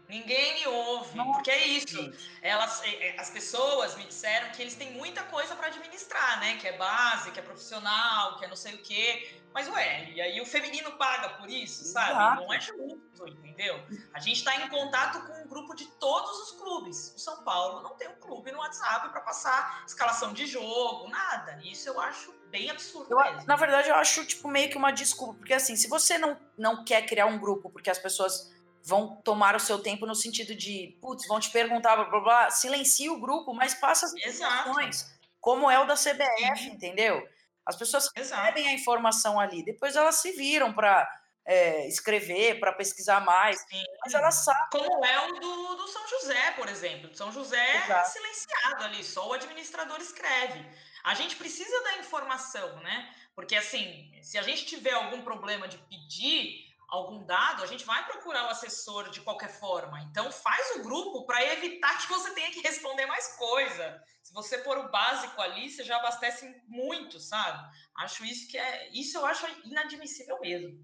Ninguém 0.09 0.55
me 0.55 0.67
ouve, 0.67 1.15
não, 1.15 1.31
porque 1.33 1.51
é 1.51 1.67
isso. 1.67 2.11
Elas, 2.41 2.83
é, 2.83 3.09
é, 3.09 3.19
as 3.19 3.29
pessoas 3.29 3.95
me 3.95 4.05
disseram 4.05 4.49
que 4.49 4.59
eles 4.59 4.73
têm 4.73 4.91
muita 4.93 5.21
coisa 5.21 5.55
para 5.55 5.67
administrar, 5.67 6.39
né? 6.39 6.57
Que 6.57 6.67
é 6.67 6.75
base, 6.75 7.29
que 7.29 7.39
é 7.39 7.43
profissional, 7.43 8.35
que 8.39 8.45
é 8.45 8.47
não 8.47 8.55
sei 8.55 8.73
o 8.73 8.79
quê. 8.79 9.39
Mas, 9.53 9.67
ué, 9.69 10.09
e 10.11 10.19
aí 10.19 10.41
o 10.41 10.45
feminino 10.47 10.93
paga 10.93 11.29
por 11.29 11.47
isso, 11.47 11.85
sabe? 11.85 12.11
Exato. 12.11 12.41
Não 12.41 12.53
é 12.53 12.59
justo, 12.59 13.27
entendeu? 13.27 13.79
A 14.11 14.19
gente 14.19 14.37
está 14.37 14.55
em 14.55 14.67
contato 14.69 15.27
com 15.27 15.43
um 15.43 15.47
grupo 15.47 15.75
de 15.75 15.85
todos 15.85 16.39
os 16.39 16.51
clubes. 16.53 17.13
O 17.15 17.19
São 17.19 17.43
Paulo 17.43 17.83
não 17.83 17.95
tem 17.95 18.07
um 18.07 18.15
clube 18.15 18.51
no 18.51 18.57
WhatsApp 18.57 19.09
para 19.09 19.21
passar 19.21 19.83
escalação 19.85 20.33
de 20.33 20.47
jogo, 20.47 21.07
nada. 21.07 21.59
Isso 21.63 21.87
eu 21.87 22.01
acho 22.01 22.33
bem 22.49 22.71
absurdo 22.71 23.11
eu, 23.11 23.17
mesmo. 23.17 23.45
Na 23.45 23.55
verdade, 23.55 23.89
eu 23.89 23.95
acho, 23.95 24.25
tipo, 24.25 24.47
meio 24.47 24.71
que 24.71 24.77
uma 24.77 24.91
desculpa. 24.91 25.35
Porque, 25.35 25.53
assim, 25.53 25.75
se 25.75 25.87
você 25.87 26.17
não, 26.17 26.39
não 26.57 26.83
quer 26.83 27.05
criar 27.05 27.27
um 27.27 27.37
grupo 27.37 27.69
porque 27.69 27.91
as 27.91 27.99
pessoas 27.99 28.51
vão 28.83 29.17
tomar 29.23 29.55
o 29.55 29.59
seu 29.59 29.79
tempo 29.79 30.05
no 30.05 30.15
sentido 30.15 30.55
de, 30.55 30.97
putz, 31.01 31.27
vão 31.27 31.39
te 31.39 31.49
perguntar, 31.49 31.95
blá, 31.95 32.05
blá, 32.05 32.19
blá, 32.19 32.51
silencia 32.51 33.11
o 33.11 33.19
grupo, 33.19 33.53
mas 33.53 33.73
passa 33.73 34.05
as 34.05 34.13
informações, 34.13 35.13
como 35.39 35.69
é 35.69 35.79
o 35.79 35.85
da 35.85 35.95
CBF, 35.95 36.57
Sim. 36.57 36.71
entendeu? 36.71 37.27
As 37.65 37.75
pessoas 37.75 38.09
recebem 38.15 38.67
a 38.67 38.73
informação 38.73 39.39
ali, 39.39 39.63
depois 39.63 39.95
elas 39.95 40.15
se 40.15 40.31
viram 40.31 40.73
para 40.73 41.07
é, 41.45 41.87
escrever, 41.87 42.59
para 42.59 42.73
pesquisar 42.73 43.21
mais, 43.21 43.59
Sim. 43.61 43.83
mas 44.03 44.13
elas 44.13 44.35
sabem. 44.35 44.69
Como 44.71 45.05
é 45.05 45.27
o 45.27 45.33
do, 45.39 45.75
do 45.75 45.87
São 45.87 46.07
José, 46.07 46.51
por 46.51 46.69
exemplo. 46.69 47.15
São 47.15 47.31
José 47.31 47.57
é 47.57 47.77
Exato. 47.77 48.07
é 48.07 48.11
silenciado 48.11 48.83
ali, 48.83 49.03
só 49.03 49.27
o 49.27 49.33
administrador 49.33 49.99
escreve. 49.99 50.65
A 51.03 51.13
gente 51.13 51.35
precisa 51.35 51.83
da 51.83 51.97
informação, 51.97 52.75
né? 52.81 53.13
Porque 53.35 53.55
assim, 53.55 54.11
se 54.21 54.37
a 54.37 54.41
gente 54.41 54.65
tiver 54.65 54.91
algum 54.91 55.21
problema 55.21 55.67
de 55.67 55.77
pedir 55.77 56.68
algum 56.89 57.23
dado, 57.25 57.63
a 57.63 57.67
gente 57.67 57.85
vai 57.85 58.05
procurar 58.05 58.47
o 58.47 58.49
assessor 58.49 59.09
de 59.09 59.21
qualquer 59.21 59.49
forma. 59.59 60.01
Então, 60.09 60.31
faz 60.31 60.75
o 60.75 60.83
grupo 60.83 61.25
para 61.25 61.43
evitar 61.53 61.97
que 61.99 62.09
você 62.09 62.31
tenha 62.31 62.51
que 62.51 62.61
responder 62.61 63.05
mais 63.05 63.35
coisa. 63.37 64.01
Se 64.23 64.33
você 64.33 64.57
pôr 64.59 64.77
o 64.77 64.89
básico 64.89 65.41
ali, 65.41 65.69
você 65.69 65.83
já 65.83 65.97
abastece 65.97 66.53
muito, 66.67 67.19
sabe? 67.19 67.67
Acho 67.97 68.25
isso 68.25 68.49
que 68.49 68.57
é. 68.57 68.89
Isso 68.91 69.17
eu 69.17 69.25
acho 69.25 69.47
inadmissível 69.65 70.39
mesmo. 70.41 70.83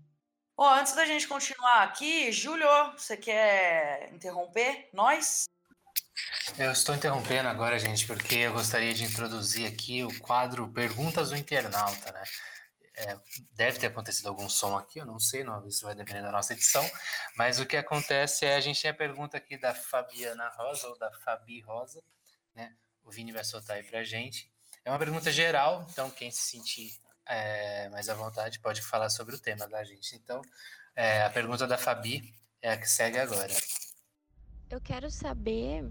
Ó, 0.58 0.74
antes 0.74 0.94
da 0.94 1.06
gente 1.06 1.28
continuar 1.28 1.84
aqui, 1.84 2.32
Júlio, 2.32 2.68
você 2.98 3.18
quer 3.18 4.10
interromper 4.14 4.90
nós? 4.94 5.46
Eu 6.58 6.72
estou 6.72 6.96
interrompendo 6.96 7.50
agora, 7.50 7.78
gente, 7.78 8.08
porque 8.08 8.36
eu 8.36 8.54
gostaria 8.54 8.94
de 8.94 9.04
introduzir 9.04 9.68
aqui 9.68 10.04
o 10.04 10.20
quadro 10.20 10.72
Perguntas 10.72 11.30
do 11.30 11.36
Internauta, 11.36 12.12
né? 12.12 12.24
É, 12.98 13.20
deve 13.52 13.78
ter 13.78 13.88
acontecido 13.88 14.28
algum 14.28 14.48
som 14.48 14.78
aqui, 14.78 15.00
eu 15.00 15.06
não 15.06 15.20
sei, 15.20 15.44
não, 15.44 15.68
isso 15.68 15.86
vai 15.86 15.94
depender 15.94 16.22
da 16.22 16.32
nossa 16.32 16.54
edição, 16.54 16.90
mas 17.36 17.60
o 17.60 17.66
que 17.66 17.76
acontece 17.76 18.46
é 18.46 18.56
a 18.56 18.62
gente 18.62 18.82
tem 18.82 18.90
a 18.90 18.94
pergunta 18.94 19.36
aqui 19.36 19.58
da 19.58 19.76
Fabiana 19.76 20.48
Rosa, 20.56 20.88
ou 20.88 20.98
da 20.98 21.12
Fabi 21.12 21.60
Rosa, 21.62 22.02
né? 22.54 22.74
O 23.04 23.12
Vini 23.12 23.34
vai 23.34 23.44
soltar 23.44 23.76
aí 23.76 23.84
pra 23.84 24.04
gente. 24.04 24.50
É 24.86 24.90
uma 24.90 24.98
pergunta 24.98 25.32
geral, 25.32 25.86
então 25.90 26.10
quem 26.10 26.32
se 26.32 26.44
sentir 26.44 26.92
é, 27.26 27.90
mais 27.90 28.08
à 28.08 28.14
vontade 28.14 28.60
pode 28.60 28.82
falar 28.82 29.10
sobre 29.10 29.36
o 29.36 29.40
tema 29.40 29.68
da 29.68 29.84
gente. 29.84 30.16
Então, 30.16 30.42
é, 30.96 31.24
a 31.24 31.30
pergunta 31.30 31.68
da 31.68 31.78
Fabi 31.78 32.34
é 32.62 32.72
a 32.72 32.78
que 32.78 32.90
segue 32.90 33.20
agora. 33.20 33.54
Eu 34.70 34.80
quero 34.82 35.10
saber 35.12 35.90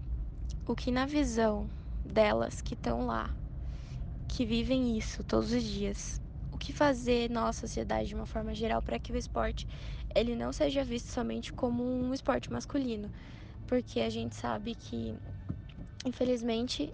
o 0.65 0.75
que 0.75 0.91
na 0.91 1.05
visão 1.05 1.69
delas 2.03 2.61
que 2.61 2.73
estão 2.73 3.05
lá, 3.05 3.29
que 4.27 4.45
vivem 4.45 4.97
isso 4.97 5.23
todos 5.23 5.51
os 5.51 5.63
dias, 5.63 6.21
o 6.55 6.57
que 6.57 6.71
fazer 6.71 7.29
na 7.29 7.51
sociedade 7.51 8.07
de 8.07 8.15
uma 8.15 8.25
forma 8.25 8.55
geral 8.55 8.81
para 8.81 8.97
que 8.97 9.11
o 9.11 9.17
esporte 9.17 9.67
ele 10.15 10.37
não 10.37 10.53
seja 10.53 10.85
visto 10.85 11.07
somente 11.11 11.51
como 11.51 11.83
um 11.83 12.13
esporte 12.13 12.49
masculino, 12.49 13.11
porque 13.67 13.99
a 13.99 14.09
gente 14.09 14.35
sabe 14.37 14.73
que 14.73 15.17
infelizmente 16.05 16.93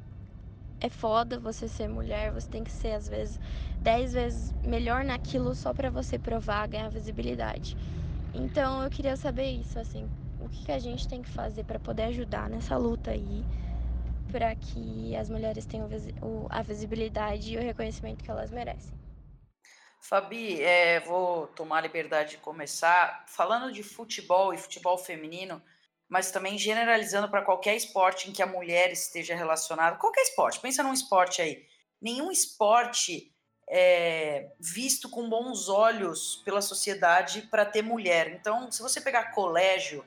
é 0.79 0.89
foda 0.89 1.39
você 1.39 1.67
ser 1.67 1.87
mulher, 1.87 2.31
você 2.31 2.49
tem 2.49 2.63
que 2.63 2.71
ser 2.71 2.93
às 2.93 3.07
vezes 3.07 3.39
dez 3.79 4.13
vezes 4.13 4.51
melhor 4.65 5.05
naquilo 5.05 5.53
só 5.53 5.71
para 5.75 5.91
você 5.91 6.17
provar, 6.17 6.67
ganhar 6.67 6.89
visibilidade. 6.89 7.75
Então 8.33 8.81
eu 8.81 8.89
queria 8.89 9.15
saber 9.15 9.51
isso, 9.51 9.77
assim, 9.77 10.09
o 10.39 10.49
que, 10.49 10.65
que 10.65 10.71
a 10.71 10.79
gente 10.79 11.07
tem 11.07 11.21
que 11.21 11.29
fazer 11.29 11.63
para 11.65 11.79
poder 11.79 12.03
ajudar 12.05 12.49
nessa 12.49 12.75
luta 12.77 13.11
aí, 13.11 13.45
para 14.31 14.55
que 14.55 15.15
as 15.15 15.29
mulheres 15.29 15.67
tenham 15.67 15.87
a 16.49 16.61
visibilidade 16.63 17.53
e 17.53 17.57
o 17.57 17.61
reconhecimento 17.61 18.23
que 18.23 18.31
elas 18.31 18.49
merecem. 18.49 19.00
Fabi, 20.01 20.59
é, 20.61 20.99
vou 21.01 21.45
tomar 21.47 21.77
a 21.77 21.81
liberdade 21.81 22.31
de 22.31 22.37
começar 22.37 23.23
falando 23.27 23.71
de 23.71 23.83
futebol 23.83 24.51
e 24.51 24.57
futebol 24.57 24.97
feminino, 24.97 25.61
mas 26.09 26.31
também 26.31 26.57
generalizando 26.57 27.29
para 27.29 27.43
qualquer 27.43 27.75
esporte 27.75 28.27
em 28.27 28.33
que 28.33 28.41
a 28.41 28.47
mulher 28.47 28.91
esteja 28.91 29.35
relacionada. 29.35 29.97
Qualquer 29.97 30.23
esporte, 30.23 30.59
pensa 30.59 30.81
num 30.81 30.91
esporte 30.91 31.39
aí. 31.39 31.65
Nenhum 32.01 32.31
esporte 32.31 33.31
é 33.69 34.49
visto 34.59 35.07
com 35.07 35.29
bons 35.29 35.69
olhos 35.69 36.41
pela 36.43 36.61
sociedade 36.61 37.43
para 37.43 37.63
ter 37.63 37.83
mulher. 37.83 38.27
Então, 38.33 38.71
se 38.71 38.81
você 38.81 38.99
pegar 38.99 39.31
colégio, 39.31 40.03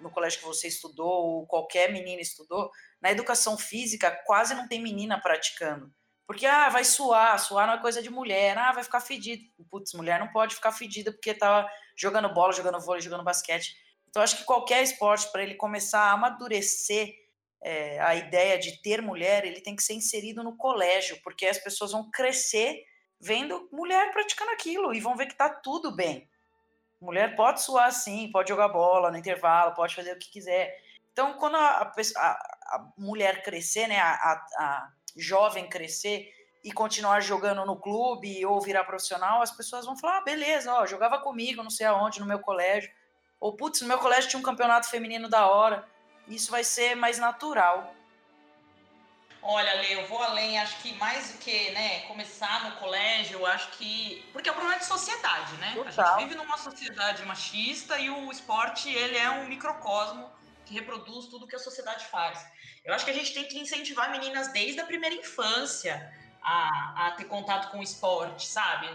no 0.00 0.10
colégio 0.10 0.40
que 0.40 0.46
você 0.46 0.66
estudou, 0.66 1.08
ou 1.08 1.46
qualquer 1.46 1.92
menina 1.92 2.20
estudou, 2.20 2.70
na 3.00 3.12
educação 3.12 3.56
física 3.56 4.10
quase 4.26 4.52
não 4.52 4.66
tem 4.66 4.82
menina 4.82 5.18
praticando. 5.18 5.90
Porque, 6.28 6.44
ah, 6.44 6.68
vai 6.68 6.84
suar, 6.84 7.38
suar 7.38 7.66
não 7.66 7.72
é 7.72 7.78
coisa 7.78 8.02
de 8.02 8.10
mulher, 8.10 8.58
ah, 8.58 8.70
vai 8.70 8.84
ficar 8.84 9.00
fedido. 9.00 9.42
Putz, 9.70 9.94
mulher 9.94 10.20
não 10.20 10.28
pode 10.28 10.54
ficar 10.54 10.72
fedida 10.72 11.10
porque 11.10 11.32
tá 11.32 11.66
jogando 11.96 12.28
bola, 12.34 12.52
jogando 12.52 12.78
vôlei, 12.78 13.00
jogando 13.00 13.24
basquete. 13.24 13.74
Então, 14.10 14.22
acho 14.22 14.36
que 14.36 14.44
qualquer 14.44 14.82
esporte, 14.82 15.32
para 15.32 15.42
ele 15.42 15.54
começar 15.54 16.00
a 16.00 16.12
amadurecer 16.12 17.14
é, 17.62 17.98
a 18.00 18.14
ideia 18.14 18.58
de 18.58 18.82
ter 18.82 19.00
mulher, 19.00 19.46
ele 19.46 19.62
tem 19.62 19.74
que 19.74 19.82
ser 19.82 19.94
inserido 19.94 20.44
no 20.44 20.54
colégio, 20.54 21.18
porque 21.24 21.46
as 21.46 21.56
pessoas 21.56 21.92
vão 21.92 22.10
crescer 22.10 22.84
vendo 23.18 23.66
mulher 23.72 24.12
praticando 24.12 24.50
aquilo 24.50 24.92
e 24.92 25.00
vão 25.00 25.16
ver 25.16 25.28
que 25.28 25.34
tá 25.34 25.48
tudo 25.48 25.96
bem. 25.96 26.28
Mulher 27.00 27.36
pode 27.36 27.62
suar 27.62 27.90
sim, 27.90 28.30
pode 28.30 28.50
jogar 28.50 28.68
bola 28.68 29.10
no 29.10 29.16
intervalo, 29.16 29.74
pode 29.74 29.94
fazer 29.94 30.12
o 30.12 30.18
que 30.18 30.30
quiser. 30.30 30.76
Então, 31.10 31.38
quando 31.38 31.56
a, 31.56 31.90
a, 32.16 32.30
a 32.66 32.92
mulher 32.98 33.42
crescer, 33.42 33.88
né, 33.88 33.98
a, 33.98 34.46
a 34.58 34.92
jovem 35.18 35.68
crescer 35.68 36.32
e 36.62 36.72
continuar 36.72 37.20
jogando 37.20 37.64
no 37.64 37.76
clube 37.76 38.44
ou 38.44 38.60
virar 38.60 38.84
profissional, 38.84 39.42
as 39.42 39.50
pessoas 39.50 39.84
vão 39.84 39.96
falar: 39.96 40.18
ah, 40.18 40.24
beleza, 40.24 40.72
ó, 40.72 40.86
jogava 40.86 41.18
comigo, 41.18 41.62
não 41.62 41.70
sei 41.70 41.86
aonde, 41.86 42.20
no 42.20 42.26
meu 42.26 42.38
colégio. 42.38 42.90
Ou, 43.40 43.56
putz, 43.56 43.80
no 43.80 43.88
meu 43.88 43.98
colégio 43.98 44.30
tinha 44.30 44.40
um 44.40 44.42
campeonato 44.42 44.88
feminino 44.88 45.28
da 45.28 45.46
hora. 45.46 45.86
Isso 46.26 46.50
vai 46.50 46.64
ser 46.64 46.94
mais 46.94 47.18
natural. 47.18 47.94
Olha, 49.40 49.72
Lê, 49.74 49.94
eu 49.94 50.06
vou 50.08 50.20
além, 50.20 50.58
acho 50.58 50.76
que 50.82 50.92
mais 50.96 51.32
do 51.32 51.38
que 51.38 51.70
né, 51.70 52.00
começar 52.00 52.64
no 52.64 52.76
colégio, 52.76 53.38
eu 53.38 53.46
acho 53.46 53.70
que. 53.70 54.28
Porque 54.32 54.48
é 54.48 54.52
um 54.52 54.56
problema 54.56 54.78
de 54.78 54.84
sociedade, 54.84 55.56
né? 55.58 55.72
Total. 55.74 56.16
A 56.16 56.18
gente 56.18 56.28
vive 56.28 56.34
numa 56.34 56.58
sociedade 56.58 57.24
machista 57.24 57.98
e 57.98 58.10
o 58.10 58.30
esporte 58.32 58.92
ele 58.92 59.16
é 59.16 59.30
um 59.30 59.46
microcosmo 59.46 60.28
que 60.68 60.74
reproduz 60.74 61.26
tudo 61.26 61.46
que 61.46 61.56
a 61.56 61.58
sociedade 61.58 62.04
faz. 62.06 62.46
Eu 62.84 62.94
acho 62.94 63.04
que 63.04 63.10
a 63.10 63.14
gente 63.14 63.32
tem 63.32 63.44
que 63.44 63.58
incentivar 63.58 64.10
meninas 64.10 64.52
desde 64.52 64.80
a 64.80 64.86
primeira 64.86 65.16
infância 65.16 66.14
a, 66.42 67.06
a 67.06 67.10
ter 67.12 67.24
contato 67.24 67.70
com 67.70 67.78
o 67.78 67.82
esporte, 67.82 68.46
sabe? 68.46 68.88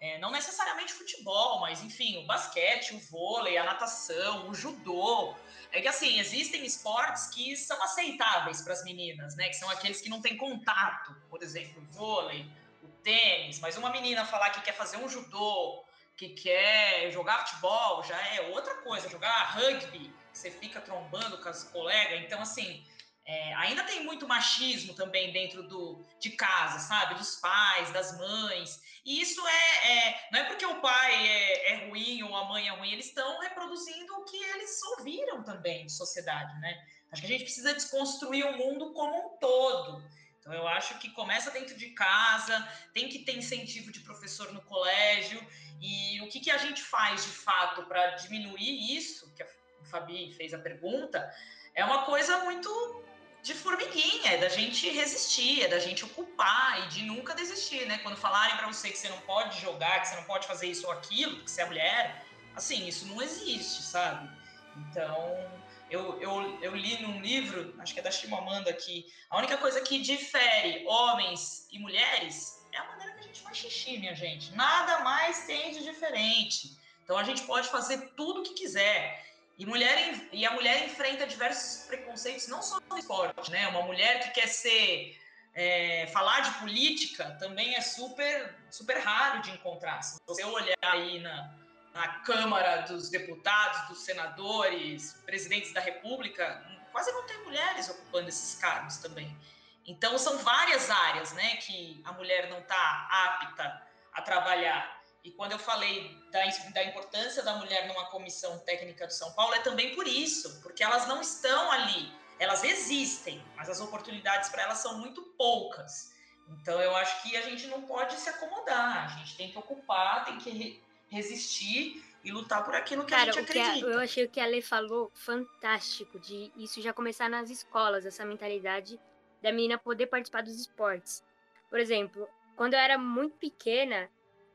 É, 0.00 0.18
não 0.18 0.30
necessariamente 0.30 0.92
futebol, 0.92 1.60
mas 1.60 1.82
enfim, 1.82 2.22
o 2.22 2.26
basquete, 2.26 2.94
o 2.94 2.98
vôlei, 3.10 3.56
a 3.58 3.64
natação, 3.64 4.48
o 4.48 4.54
judô. 4.54 5.34
É 5.70 5.82
que 5.82 5.88
assim, 5.88 6.18
existem 6.18 6.64
esportes 6.64 7.26
que 7.28 7.56
são 7.56 7.80
aceitáveis 7.82 8.62
para 8.62 8.72
as 8.72 8.82
meninas, 8.84 9.36
né? 9.36 9.48
Que 9.48 9.54
são 9.54 9.68
aqueles 9.70 10.00
que 10.00 10.08
não 10.08 10.20
têm 10.20 10.36
contato, 10.36 11.14
por 11.28 11.42
exemplo, 11.42 11.82
o 11.82 11.92
vôlei, 11.92 12.50
o 12.82 12.88
tênis. 13.02 13.60
Mas 13.60 13.76
uma 13.76 13.90
menina 13.90 14.24
falar 14.24 14.50
que 14.50 14.62
quer 14.62 14.74
fazer 14.74 14.96
um 14.96 15.08
judô, 15.08 15.84
que 16.16 16.30
quer 16.30 17.10
jogar 17.12 17.46
futebol, 17.46 18.02
já 18.02 18.20
é 18.34 18.50
outra 18.50 18.74
coisa. 18.76 19.08
Jogar 19.08 19.52
rugby, 19.52 20.12
você 20.38 20.50
fica 20.50 20.80
trombando 20.80 21.38
com 21.38 21.48
as 21.48 21.64
colegas. 21.64 22.22
Então, 22.22 22.40
assim, 22.40 22.84
é, 23.26 23.54
ainda 23.54 23.82
tem 23.82 24.04
muito 24.04 24.26
machismo 24.26 24.94
também 24.94 25.32
dentro 25.32 25.62
do, 25.64 26.02
de 26.20 26.30
casa, 26.30 26.78
sabe? 26.78 27.16
Dos 27.16 27.36
pais, 27.36 27.90
das 27.90 28.16
mães. 28.16 28.80
E 29.04 29.20
isso 29.20 29.40
é, 29.46 29.92
é 29.92 30.28
não 30.32 30.40
é 30.40 30.44
porque 30.44 30.64
o 30.64 30.80
pai 30.80 31.28
é, 31.28 31.72
é, 31.72 31.88
ruim 31.88 32.22
ou 32.22 32.36
a 32.36 32.44
mãe 32.44 32.68
é 32.68 32.70
ruim, 32.70 32.92
eles 32.92 33.06
estão 33.06 33.40
reproduzindo 33.40 34.14
o 34.14 34.24
que 34.24 34.36
eles 34.36 34.82
ouviram 34.98 35.42
também 35.42 35.86
de 35.86 35.92
sociedade, 35.92 36.58
né? 36.60 36.86
Acho 37.10 37.22
que 37.22 37.26
a 37.26 37.30
gente 37.30 37.44
precisa 37.44 37.74
desconstruir 37.74 38.46
o 38.46 38.56
mundo 38.56 38.92
como 38.92 39.16
um 39.16 39.38
todo. 39.38 40.02
Então 40.38 40.52
eu 40.52 40.66
acho 40.68 40.98
que 40.98 41.10
começa 41.10 41.50
dentro 41.50 41.76
de 41.76 41.90
casa, 41.90 42.66
tem 42.94 43.08
que 43.08 43.20
ter 43.20 43.36
incentivo 43.36 43.90
de 43.90 44.00
professor 44.00 44.52
no 44.52 44.62
colégio. 44.62 45.44
E 45.80 46.20
o 46.22 46.28
que, 46.28 46.40
que 46.40 46.50
a 46.50 46.58
gente 46.58 46.82
faz 46.82 47.24
de 47.24 47.30
fato 47.30 47.82
para 47.84 48.10
diminuir 48.12 48.96
isso, 48.96 49.32
que 49.34 49.42
a 49.42 49.57
Fabi 49.88 50.32
fez 50.32 50.54
a 50.54 50.58
pergunta, 50.58 51.32
é 51.74 51.84
uma 51.84 52.04
coisa 52.04 52.38
muito 52.44 53.02
de 53.42 53.54
formiguinha, 53.54 54.32
é 54.32 54.36
da 54.38 54.48
gente 54.48 54.90
resistir, 54.90 55.62
é 55.62 55.68
da 55.68 55.78
gente 55.78 56.04
ocupar 56.04 56.84
e 56.84 56.88
de 56.88 57.02
nunca 57.04 57.34
desistir, 57.34 57.86
né? 57.86 57.98
Quando 57.98 58.16
falarem 58.16 58.56
para 58.56 58.66
você 58.66 58.90
que 58.90 58.98
você 58.98 59.08
não 59.08 59.20
pode 59.20 59.60
jogar, 59.60 60.00
que 60.00 60.08
você 60.08 60.16
não 60.16 60.24
pode 60.24 60.46
fazer 60.46 60.66
isso 60.66 60.86
ou 60.86 60.92
aquilo, 60.92 61.42
que 61.42 61.50
você 61.50 61.62
é 61.62 61.66
mulher, 61.66 62.24
assim, 62.54 62.86
isso 62.86 63.06
não 63.06 63.22
existe, 63.22 63.82
sabe? 63.82 64.28
Então, 64.76 65.50
eu, 65.90 66.20
eu, 66.20 66.58
eu 66.60 66.76
li 66.76 67.00
num 67.00 67.20
livro, 67.20 67.74
acho 67.78 67.94
que 67.94 68.00
é 68.00 68.02
da 68.02 68.10
Chimamanda, 68.10 68.72
que 68.72 69.06
a 69.30 69.38
única 69.38 69.56
coisa 69.56 69.80
que 69.80 70.00
difere 70.00 70.84
homens 70.86 71.66
e 71.72 71.78
mulheres 71.78 72.58
é 72.72 72.78
a 72.78 72.84
maneira 72.84 73.12
que 73.14 73.20
a 73.20 73.22
gente 73.22 73.40
faz 73.40 73.56
xixi, 73.56 73.98
minha 73.98 74.14
gente. 74.14 74.54
Nada 74.54 74.98
mais 75.00 75.46
tem 75.46 75.72
de 75.72 75.82
diferente. 75.82 76.76
Então, 77.02 77.16
a 77.16 77.24
gente 77.24 77.42
pode 77.42 77.68
fazer 77.68 78.10
tudo 78.16 78.40
o 78.40 78.42
que 78.42 78.52
quiser. 78.52 79.24
E, 79.58 79.66
mulher, 79.66 80.28
e 80.32 80.46
a 80.46 80.52
mulher 80.52 80.86
enfrenta 80.86 81.26
diversos 81.26 81.84
preconceitos, 81.86 82.46
não 82.46 82.62
só 82.62 82.78
no 82.88 82.96
esporte, 82.96 83.50
né? 83.50 83.66
Uma 83.68 83.82
mulher 83.82 84.20
que 84.20 84.40
quer 84.40 84.46
ser. 84.46 85.20
É, 85.54 86.06
falar 86.12 86.38
de 86.40 86.52
política 86.60 87.36
também 87.40 87.74
é 87.74 87.80
super, 87.80 88.54
super 88.70 88.96
raro 88.98 89.42
de 89.42 89.50
encontrar. 89.50 90.00
Se 90.02 90.16
você 90.24 90.44
olhar 90.44 90.76
aí 90.82 91.18
na, 91.18 91.52
na 91.92 92.08
Câmara 92.20 92.82
dos 92.82 93.10
Deputados, 93.10 93.88
dos 93.88 94.04
senadores, 94.04 95.14
presidentes 95.26 95.72
da 95.72 95.80
República, 95.80 96.64
quase 96.92 97.10
não 97.10 97.26
tem 97.26 97.42
mulheres 97.42 97.88
ocupando 97.88 98.28
esses 98.28 98.54
cargos 98.60 98.98
também. 98.98 99.36
Então, 99.84 100.16
são 100.16 100.38
várias 100.38 100.90
áreas 100.90 101.32
né, 101.32 101.56
que 101.56 102.00
a 102.04 102.12
mulher 102.12 102.48
não 102.50 102.60
está 102.60 103.08
apta 103.10 103.82
a 104.12 104.22
trabalhar. 104.22 104.97
E 105.24 105.30
quando 105.32 105.52
eu 105.52 105.58
falei 105.58 106.16
da, 106.30 106.44
da 106.72 106.84
importância 106.84 107.42
da 107.42 107.56
mulher 107.56 107.88
numa 107.88 108.06
comissão 108.06 108.58
técnica 108.60 109.06
de 109.06 109.14
São 109.14 109.32
Paulo, 109.32 109.54
é 109.54 109.60
também 109.60 109.94
por 109.94 110.06
isso, 110.06 110.60
porque 110.62 110.82
elas 110.82 111.06
não 111.08 111.20
estão 111.20 111.70
ali. 111.72 112.12
Elas 112.38 112.62
existem, 112.62 113.44
mas 113.56 113.68
as 113.68 113.80
oportunidades 113.80 114.48
para 114.48 114.62
elas 114.62 114.78
são 114.78 114.98
muito 114.98 115.22
poucas. 115.36 116.12
Então, 116.48 116.80
eu 116.80 116.96
acho 116.96 117.22
que 117.22 117.36
a 117.36 117.42
gente 117.42 117.66
não 117.66 117.82
pode 117.82 118.14
se 118.14 118.28
acomodar, 118.28 119.04
a 119.04 119.18
gente 119.18 119.36
tem 119.36 119.50
que 119.50 119.58
ocupar, 119.58 120.24
tem 120.24 120.38
que 120.38 120.82
resistir 121.10 122.02
e 122.24 122.30
lutar 122.30 122.64
por 122.64 122.74
aquilo 122.74 123.04
que 123.04 123.10
Cara, 123.10 123.30
a 123.30 123.32
gente 123.32 123.44
acredita. 123.44 123.86
A, 123.86 123.90
eu 123.90 123.98
achei 123.98 124.24
o 124.24 124.30
que 124.30 124.40
a 124.40 124.46
Lê 124.46 124.62
falou 124.62 125.10
fantástico, 125.14 126.18
de 126.18 126.52
isso 126.56 126.80
já 126.80 126.92
começar 126.92 127.28
nas 127.28 127.50
escolas, 127.50 128.06
essa 128.06 128.24
mentalidade 128.24 128.98
da 129.42 129.52
menina 129.52 129.78
poder 129.78 130.06
participar 130.06 130.42
dos 130.42 130.58
esportes. 130.58 131.22
Por 131.68 131.78
exemplo, 131.78 132.28
quando 132.56 132.74
eu 132.74 132.80
era 132.80 132.98
muito 132.98 133.36
pequena, 133.36 134.10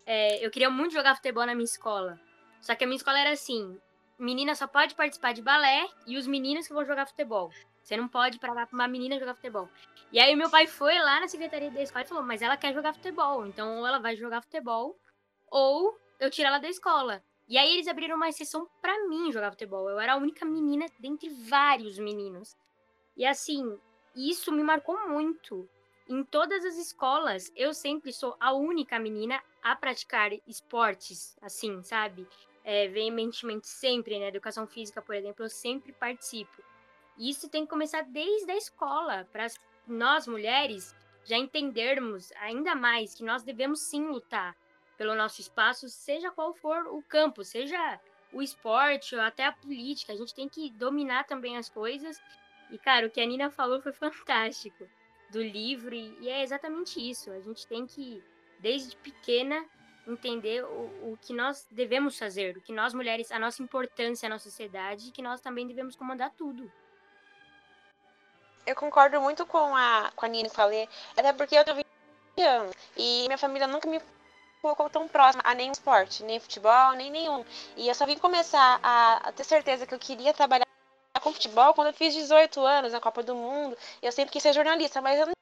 é, 0.06 0.45
eu 0.45 0.51
queria 0.51 0.70
muito 0.70 0.93
jogar 0.93 1.16
futebol 1.16 1.45
na 1.45 1.56
minha 1.56 1.66
escola. 1.66 2.20
Só 2.62 2.76
que 2.76 2.84
a 2.84 2.88
minha 2.88 2.97
escola 2.97 3.20
era 3.20 3.32
assim: 3.32 3.80
menina 4.18 4.56
só 4.56 4.68
pode 4.68 4.95
participar 4.95 5.34
de 5.34 5.41
balé 5.41 5.88
e 6.08 6.18
os 6.18 6.28
meninos 6.28 6.68
que 6.68 6.74
vão 6.74 6.86
jogar 6.86 7.06
futebol. 7.06 7.51
Você 7.84 7.97
não 7.97 8.08
pode 8.08 8.39
parar 8.39 8.66
pra 8.66 8.76
uma 8.76 8.88
menina 8.88 9.20
jogar 9.20 9.36
futebol. 9.36 9.70
E 10.12 10.20
aí 10.20 10.36
meu 10.36 10.49
pai 10.49 10.68
foi 10.68 10.97
lá 10.99 11.20
na 11.20 11.28
secretaria 11.28 11.70
da 11.72 11.82
escola 11.82 12.06
e 12.06 12.08
falou: 12.08 12.24
Mas 12.24 12.41
ela 12.41 12.58
quer 12.58 12.74
jogar 12.74 12.93
futebol. 12.93 13.45
Então 13.45 13.80
ou 13.80 13.88
ela 13.88 13.99
vai 13.99 14.16
jogar 14.16 14.41
futebol, 14.41 14.97
ou 15.51 15.97
eu 16.20 16.30
tiro 16.30 16.47
ela 16.47 16.60
da 16.60 16.70
escola. 16.70 17.24
E 17.47 17.58
aí 17.58 17.74
eles 17.74 17.88
abriram 17.88 18.16
uma 18.16 18.30
exceção 18.30 18.68
para 18.82 19.08
mim 19.08 19.32
jogar 19.32 19.51
futebol. 19.51 19.89
Eu 19.89 19.99
era 19.99 20.14
a 20.14 20.18
única 20.18 20.45
menina 20.45 20.86
dentre 20.99 21.30
vários 21.30 21.99
meninos. 21.99 22.56
E 23.18 23.26
assim, 23.26 23.78
isso 24.16 24.51
me 24.51 24.64
marcou 24.64 25.10
muito. 25.10 25.68
Em 26.08 26.22
todas 26.22 26.66
as 26.66 26.76
escolas, 26.76 27.49
eu 27.56 27.74
sempre 27.74 28.12
sou 28.12 28.36
a 28.38 28.51
única 28.51 28.99
menina 28.99 29.41
a 29.62 29.74
praticar 29.74 30.32
esportes, 30.45 31.38
assim, 31.41 31.82
sabe? 31.82 32.28
É, 32.62 32.89
veementemente 32.89 33.68
sempre, 33.68 34.20
né? 34.20 34.28
Educação 34.28 34.68
física, 34.68 35.01
por 35.01 35.16
exemplo, 35.16 35.45
eu 35.45 35.49
sempre 35.49 35.93
participo. 35.93 36.62
E 37.18 37.30
isso 37.30 37.47
tem 37.47 37.64
que 37.64 37.70
começar 37.70 38.01
desde 38.01 38.51
a 38.51 38.58
escola, 38.58 39.26
para 39.32 39.47
nós 39.88 40.28
mulheres 40.28 40.93
já 41.24 41.38
entendermos 41.38 42.34
ainda 42.34 42.76
mais 42.76 43.16
que 43.16 43.24
nós 43.24 43.43
devemos 43.43 43.80
sim 43.80 44.06
lutar 44.08 44.58
pelo 44.97 45.16
nosso 45.16 45.39
espaço, 45.39 45.88
seja 45.88 46.32
qual 46.32 46.54
for 46.54 46.86
o 46.88 47.01
campo, 47.04 47.45
seja 47.45 47.97
o 48.34 48.41
esporte 48.41 49.16
ou 49.16 49.22
até 49.22 49.45
a 49.45 49.54
política. 49.54 50.12
A 50.12 50.18
gente 50.18 50.36
tem 50.36 50.49
que 50.49 50.70
dominar 50.72 51.24
também 51.24 51.56
as 51.56 51.70
coisas. 51.70 52.22
E, 52.70 52.78
cara, 52.78 53.08
o 53.08 53.10
que 53.10 53.22
a 53.22 53.26
Nina 53.26 53.49
falou 53.49 53.82
foi 53.82 53.93
fantástico 53.93 54.86
do 55.34 55.42
livro, 55.42 55.94
e 55.94 56.30
é 56.30 56.44
exatamente 56.44 57.00
isso. 57.00 57.32
A 57.32 57.40
gente 57.42 57.68
tem 57.68 57.86
que, 57.86 58.24
desde 58.60 58.96
pequena, 58.98 59.66
entender 60.08 60.64
o, 60.64 61.12
o 61.12 61.18
que 61.22 61.34
nós 61.34 61.66
devemos 61.72 62.18
fazer, 62.18 62.56
o 62.56 62.62
que 62.62 62.72
nós 62.72 62.94
mulheres, 62.94 63.32
a 63.32 63.40
nossa 63.40 63.62
importância 63.62 64.30
na 64.30 64.38
sociedade, 64.38 65.12
que 65.12 65.22
nós 65.22 65.42
também 65.42 65.68
devemos 65.68 65.96
comandar 65.96 66.32
tudo. 66.38 66.72
Eu 68.66 68.76
concordo 68.76 69.20
muito 69.20 69.46
com 69.46 69.76
a, 69.76 70.12
com 70.16 70.26
a 70.26 70.30
Nina 70.30 70.50
que 70.50 70.56
falei, 70.56 70.88
até 71.18 71.34
porque 71.34 71.56
eu 71.56 71.66
tenho 71.66 71.78
20 72.38 72.48
anos 72.48 72.76
e 72.96 73.26
minha 73.26 73.38
família 73.38 73.68
nunca 73.68 73.90
me 73.90 74.00
colocou 74.62 74.90
tão 74.90 75.08
próxima 75.08 75.44
a 75.46 75.54
nenhum 75.54 75.74
esporte, 75.74 76.24
nem 76.24 76.40
futebol, 76.40 76.94
nem 76.94 77.12
nenhum. 77.12 77.44
E 77.76 77.90
eu 77.90 77.96
só 77.96 78.06
vim 78.06 78.18
começar 78.18 78.80
a, 78.82 79.30
a 79.30 79.32
ter 79.34 79.44
certeza 79.44 79.86
que 79.86 79.94
eu 79.94 80.00
queria 80.00 80.34
trabalhar 80.34 80.66
com 81.22 81.34
futebol 81.34 81.74
quando 81.74 81.88
eu 81.88 81.93
fiz 81.93 82.14
18 82.14 82.59
anos 82.61 82.91
na 82.91 82.99
Copa 82.99 83.24
do 83.24 83.36
Mundo. 83.36 83.78
Eu 84.01 84.11
sempre 84.11 84.32
quis 84.32 84.43
ser 84.43 84.53
jornalista, 84.53 85.01
mas 85.01 85.20
eu 85.20 85.28
não 85.28 85.34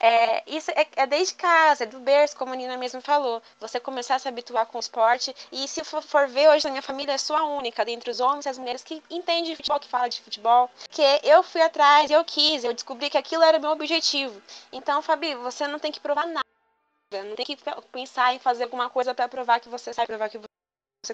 é, 0.00 0.44
isso 0.46 0.70
é, 0.70 0.86
é, 0.94 1.06
desde 1.06 1.34
casa, 1.34 1.82
é 1.82 1.86
do 1.86 1.98
berço, 1.98 2.36
como 2.36 2.52
a 2.52 2.56
Nina 2.56 2.76
mesmo 2.76 3.00
falou. 3.00 3.42
Você 3.58 3.80
começar 3.80 4.14
a 4.14 4.18
se 4.20 4.28
habituar 4.28 4.66
com 4.66 4.78
o 4.78 4.80
esporte. 4.80 5.34
E 5.50 5.66
se 5.66 5.82
for, 5.82 6.00
for 6.02 6.28
ver 6.28 6.48
hoje 6.48 6.64
na 6.64 6.70
minha 6.70 6.82
família, 6.82 7.14
é 7.14 7.18
só 7.18 7.36
a 7.36 7.44
única, 7.44 7.84
dentre 7.84 8.08
os 8.08 8.20
homens 8.20 8.46
e 8.46 8.48
as 8.48 8.58
mulheres, 8.58 8.84
que 8.84 9.02
entende 9.10 9.50
de 9.50 9.56
futebol, 9.56 9.80
que 9.80 9.88
fala 9.88 10.08
de 10.08 10.20
futebol. 10.20 10.70
Que 10.88 11.02
eu 11.24 11.42
fui 11.42 11.60
atrás, 11.60 12.10
eu 12.12 12.24
quis, 12.24 12.62
eu 12.62 12.72
descobri 12.72 13.10
que 13.10 13.18
aquilo 13.18 13.42
era 13.42 13.58
meu 13.58 13.70
objetivo. 13.72 14.40
Então, 14.72 15.02
Fabi, 15.02 15.34
você 15.34 15.66
não 15.66 15.80
tem 15.80 15.90
que 15.90 15.98
provar 15.98 16.26
nada. 16.28 16.46
Não 17.10 17.34
tem 17.34 17.44
que 17.44 17.56
pensar 17.90 18.34
em 18.34 18.38
fazer 18.38 18.64
alguma 18.64 18.88
coisa 18.88 19.12
para 19.14 19.28
provar 19.28 19.58
que 19.58 19.68
você 19.68 19.92
sabe, 19.92 20.06
provar 20.06 20.28
que 20.28 20.38
você 20.38 20.57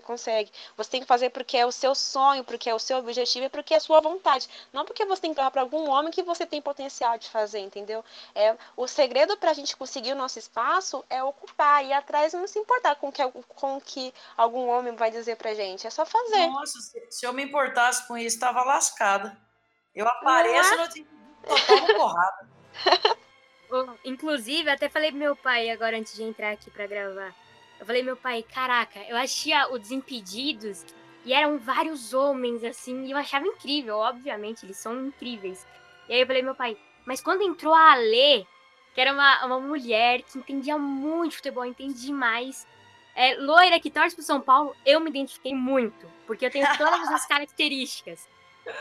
consegue. 0.00 0.50
Você 0.76 0.90
tem 0.90 1.00
que 1.00 1.06
fazer 1.06 1.30
porque 1.30 1.56
é 1.56 1.66
o 1.66 1.72
seu 1.72 1.94
sonho, 1.94 2.42
porque 2.42 2.70
é 2.70 2.74
o 2.74 2.78
seu 2.78 2.98
objetivo 2.98 3.46
e 3.46 3.48
porque 3.48 3.74
é 3.74 3.76
a 3.76 3.80
sua 3.80 4.00
vontade. 4.00 4.48
Não 4.72 4.84
porque 4.84 5.04
você 5.04 5.22
tem 5.22 5.30
que 5.30 5.34
provar 5.34 5.50
para 5.50 5.60
algum 5.60 5.88
homem 5.88 6.10
que 6.10 6.22
você 6.22 6.46
tem 6.46 6.60
potencial 6.60 7.18
de 7.18 7.28
fazer, 7.28 7.58
entendeu? 7.58 8.04
É, 8.34 8.56
o 8.76 8.86
segredo 8.88 9.36
para 9.36 9.50
a 9.50 9.54
gente 9.54 9.76
conseguir 9.76 10.12
o 10.12 10.16
nosso 10.16 10.38
espaço 10.38 11.04
é 11.10 11.22
ocupar, 11.22 11.84
ir 11.84 11.92
atrás 11.92 12.32
e 12.32 12.36
não 12.36 12.46
se 12.46 12.58
importar 12.58 12.96
com 12.96 13.12
que, 13.12 13.22
com 13.48 13.80
que 13.80 14.12
algum 14.36 14.68
homem 14.68 14.94
vai 14.96 15.10
dizer 15.10 15.36
pra 15.36 15.54
gente. 15.54 15.86
É 15.86 15.90
só 15.90 16.06
fazer. 16.06 16.46
Nossa, 16.46 16.78
se, 17.10 17.26
eu 17.26 17.32
me 17.32 17.44
importasse 17.44 18.06
com 18.08 18.16
isso, 18.16 18.36
estava 18.36 18.64
lascada. 18.64 19.36
Eu 19.94 20.08
apareço 20.08 20.76
no 20.76 20.88
total 21.46 21.86
porrada. 21.94 22.48
Inclusive, 24.04 24.70
até 24.70 24.88
falei 24.88 25.10
pro 25.10 25.18
meu 25.18 25.36
pai 25.36 25.68
agora 25.70 25.96
antes 25.96 26.14
de 26.14 26.22
entrar 26.22 26.52
aqui 26.52 26.70
para 26.70 26.86
gravar 26.86 27.43
eu 27.78 27.86
falei, 27.86 28.02
meu 28.02 28.16
pai, 28.16 28.42
caraca, 28.42 29.00
eu 29.08 29.16
achia 29.16 29.68
o 29.72 29.78
Desimpedidos 29.78 30.84
e 31.24 31.32
eram 31.32 31.58
vários 31.58 32.12
homens, 32.12 32.62
assim, 32.62 33.06
e 33.06 33.10
eu 33.10 33.16
achava 33.16 33.46
incrível, 33.46 33.96
obviamente, 33.96 34.64
eles 34.64 34.76
são 34.76 35.06
incríveis. 35.06 35.66
E 36.08 36.12
aí 36.12 36.20
eu 36.20 36.26
falei, 36.26 36.42
meu 36.42 36.54
pai, 36.54 36.76
mas 37.06 37.20
quando 37.20 37.42
entrou 37.42 37.74
a 37.74 37.92
Alê, 37.92 38.46
que 38.94 39.00
era 39.00 39.12
uma, 39.12 39.44
uma 39.46 39.60
mulher 39.60 40.22
que 40.22 40.38
entendia 40.38 40.78
muito 40.78 41.36
futebol, 41.36 41.64
entendia 41.64 42.06
demais, 42.06 42.66
é, 43.14 43.34
loira 43.36 43.80
que 43.80 43.90
torce 43.90 44.14
pro 44.14 44.24
São 44.24 44.40
Paulo, 44.40 44.74
eu 44.84 45.00
me 45.00 45.10
identifiquei 45.10 45.54
muito, 45.54 46.06
porque 46.26 46.46
eu 46.46 46.50
tenho 46.50 46.66
todas 46.76 47.08
as 47.08 47.26
características. 47.28 48.28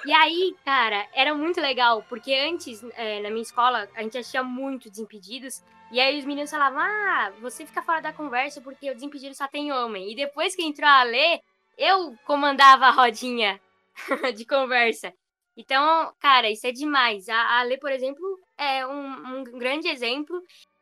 E 0.05 0.13
aí, 0.13 0.55
cara, 0.63 1.07
era 1.13 1.35
muito 1.35 1.59
legal, 1.59 2.05
porque 2.07 2.33
antes, 2.33 2.81
é, 2.95 3.21
na 3.21 3.29
minha 3.29 3.41
escola, 3.41 3.87
a 3.95 4.01
gente 4.01 4.17
assistia 4.17 4.43
muito 4.43 4.89
Desimpedidos, 4.89 5.61
e 5.93 5.99
aí 5.99 6.17
os 6.17 6.25
meninos 6.25 6.49
falavam, 6.49 6.79
ah, 6.79 7.31
você 7.39 7.67
fica 7.67 7.83
fora 7.83 8.01
da 8.01 8.11
conversa 8.11 8.59
porque 8.59 8.89
o 8.89 8.95
Desimpedidos 8.95 9.37
só 9.37 9.47
tem 9.47 9.71
homem. 9.71 10.11
E 10.11 10.15
depois 10.15 10.55
que 10.55 10.63
entrou 10.63 10.89
a 10.89 11.03
Lê, 11.03 11.39
eu 11.77 12.17
comandava 12.25 12.87
a 12.87 12.89
rodinha 12.89 13.61
de 14.35 14.43
conversa. 14.43 15.13
Então, 15.55 16.11
cara, 16.19 16.49
isso 16.49 16.65
é 16.65 16.71
demais. 16.71 17.29
A, 17.29 17.59
a 17.59 17.61
Lê, 17.61 17.77
por 17.77 17.91
exemplo, 17.91 18.39
é 18.57 18.83
um, 18.87 19.37
um 19.37 19.43
grande 19.43 19.87
exemplo 19.87 20.41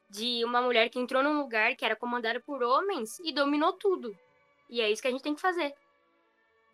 de 0.09 0.45
uma 0.45 0.61
mulher 0.61 0.87
que 0.89 0.97
entrou 0.97 1.21
num 1.21 1.41
lugar 1.41 1.75
que 1.75 1.83
era 1.83 1.93
comandada 1.93 2.39
por 2.39 2.63
homens 2.63 3.19
e 3.19 3.33
dominou 3.33 3.73
tudo. 3.73 4.17
E 4.69 4.79
é 4.79 4.89
isso 4.89 5.01
que 5.01 5.09
a 5.09 5.11
gente 5.11 5.23
tem 5.23 5.35
que 5.35 5.41
fazer. 5.41 5.73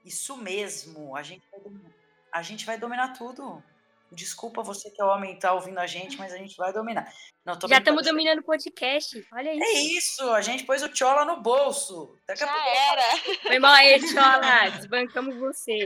Isso 0.06 0.38
mesmo. 0.38 1.16
A 1.16 1.24
gente 1.24 1.42
vai 1.50 1.60
dominar, 1.60 1.92
a 2.32 2.42
gente 2.44 2.66
vai 2.68 2.78
dominar 2.78 3.14
tudo. 3.18 3.64
Desculpa 4.12 4.62
você 4.64 4.90
que 4.90 5.02
é 5.02 5.06
homem 5.06 5.38
tá 5.38 5.54
ouvindo 5.54 5.80
a 5.80 5.86
gente, 5.86 6.18
mas 6.18 6.32
a 6.32 6.38
gente 6.38 6.56
vai 6.56 6.72
dominar. 6.72 7.12
Não, 7.46 7.58
Já 7.68 7.78
estamos 7.78 8.06
dominando 8.06 8.40
o 8.40 8.44
podcast. 8.44 9.28
Olha 9.34 9.54
isso. 9.54 9.64
É 9.64 9.74
isso, 9.74 10.32
a 10.32 10.42
gente 10.42 10.64
pôs 10.64 10.82
o 10.82 10.90
Tchola 10.90 11.26
no 11.26 11.42
bolso. 11.42 12.18
Daqui 12.28 12.40
Já 12.40 12.48
pouco... 12.48 12.68
era. 12.68 13.38
Foi 13.44 13.60
mal 13.60 13.74
aí, 13.74 14.00
Tchola. 14.00 14.70
Desbancamos 14.78 15.36
você. 15.38 15.86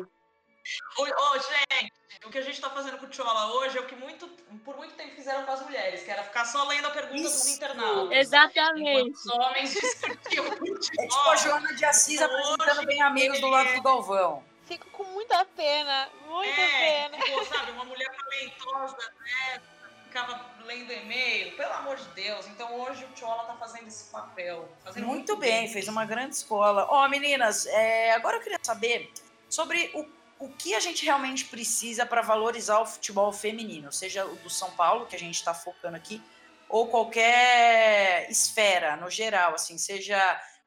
Ô, 0.98 1.02
ô, 1.02 1.40
gente, 1.40 1.92
o 2.26 2.30
que 2.30 2.38
a 2.38 2.42
gente 2.42 2.54
está 2.54 2.70
fazendo 2.70 3.00
com 3.00 3.06
o 3.06 3.10
Tchola 3.10 3.54
hoje 3.56 3.78
é 3.78 3.82
o 3.82 3.88
que 3.88 3.96
muito, 3.96 4.28
por 4.64 4.78
muito 4.78 4.94
tempo 4.94 5.16
fizeram 5.16 5.44
com 5.44 5.52
as 5.52 5.64
mulheres, 5.64 6.04
que 6.04 6.12
era 6.12 6.24
ficar 6.24 6.46
só 6.46 6.68
lendo 6.68 6.88
a 6.88 6.92
pergunta 6.92 7.22
Isso. 7.22 7.46
dos 7.46 7.56
internautas. 7.56 8.18
Exatamente. 8.18 9.12
Os 9.12 9.26
homens 9.28 9.74
discutiam 9.74 10.46
É 10.46 10.80
tipo 10.80 11.30
a 11.30 11.36
Joana 11.36 11.74
de 11.74 11.86
Assis 11.86 12.22
apresentando 12.22 12.86
bem 12.86 13.02
amigos 13.02 13.42
do 13.42 13.48
lado 13.48 13.74
do 13.74 13.82
Galvão. 13.82 14.51
Fico 14.72 14.90
com 14.92 15.04
muita 15.04 15.44
pena, 15.44 16.08
muita 16.30 16.62
é, 16.62 17.10
pena. 17.10 17.22
Tipo, 17.22 17.44
sabe, 17.44 17.72
uma 17.72 17.84
mulher 17.84 18.10
talentosa, 18.10 19.12
né? 19.20 19.62
Ficava 20.06 20.46
lendo 20.64 20.94
e-mail, 20.94 21.58
pelo 21.58 21.74
amor 21.74 21.98
de 21.98 22.08
Deus. 22.12 22.48
Então 22.48 22.80
hoje 22.80 23.04
o 23.04 23.10
Tchola 23.10 23.44
tá 23.44 23.56
fazendo 23.56 23.90
esse 23.90 24.10
papel. 24.10 24.70
Fazendo 24.82 25.06
muito, 25.06 25.34
muito 25.34 25.36
bem, 25.36 25.64
bem, 25.64 25.74
fez 25.74 25.90
uma 25.90 26.06
grande 26.06 26.36
escola. 26.36 26.88
Ó, 26.90 27.04
oh, 27.04 27.10
meninas, 27.10 27.66
é, 27.66 28.14
agora 28.14 28.38
eu 28.38 28.42
queria 28.42 28.60
saber 28.64 29.12
sobre 29.50 29.92
o 29.94 30.06
o 30.40 30.50
que 30.50 30.74
a 30.74 30.80
gente 30.80 31.06
realmente 31.06 31.46
precisa 31.46 32.04
para 32.04 32.24
valorizar 32.24 32.80
o 32.80 32.86
futebol 32.86 33.32
feminino, 33.32 33.92
seja 33.92 34.26
o 34.26 34.36
do 34.38 34.50
São 34.50 34.72
Paulo, 34.72 35.06
que 35.06 35.16
a 35.16 35.20
gente 35.20 35.36
está 35.36 35.54
focando 35.54 35.96
aqui, 35.96 36.20
ou 36.68 36.88
qualquer 36.88 38.28
esfera 38.28 38.96
no 38.96 39.08
geral, 39.08 39.54
assim, 39.54 39.78
seja 39.78 40.18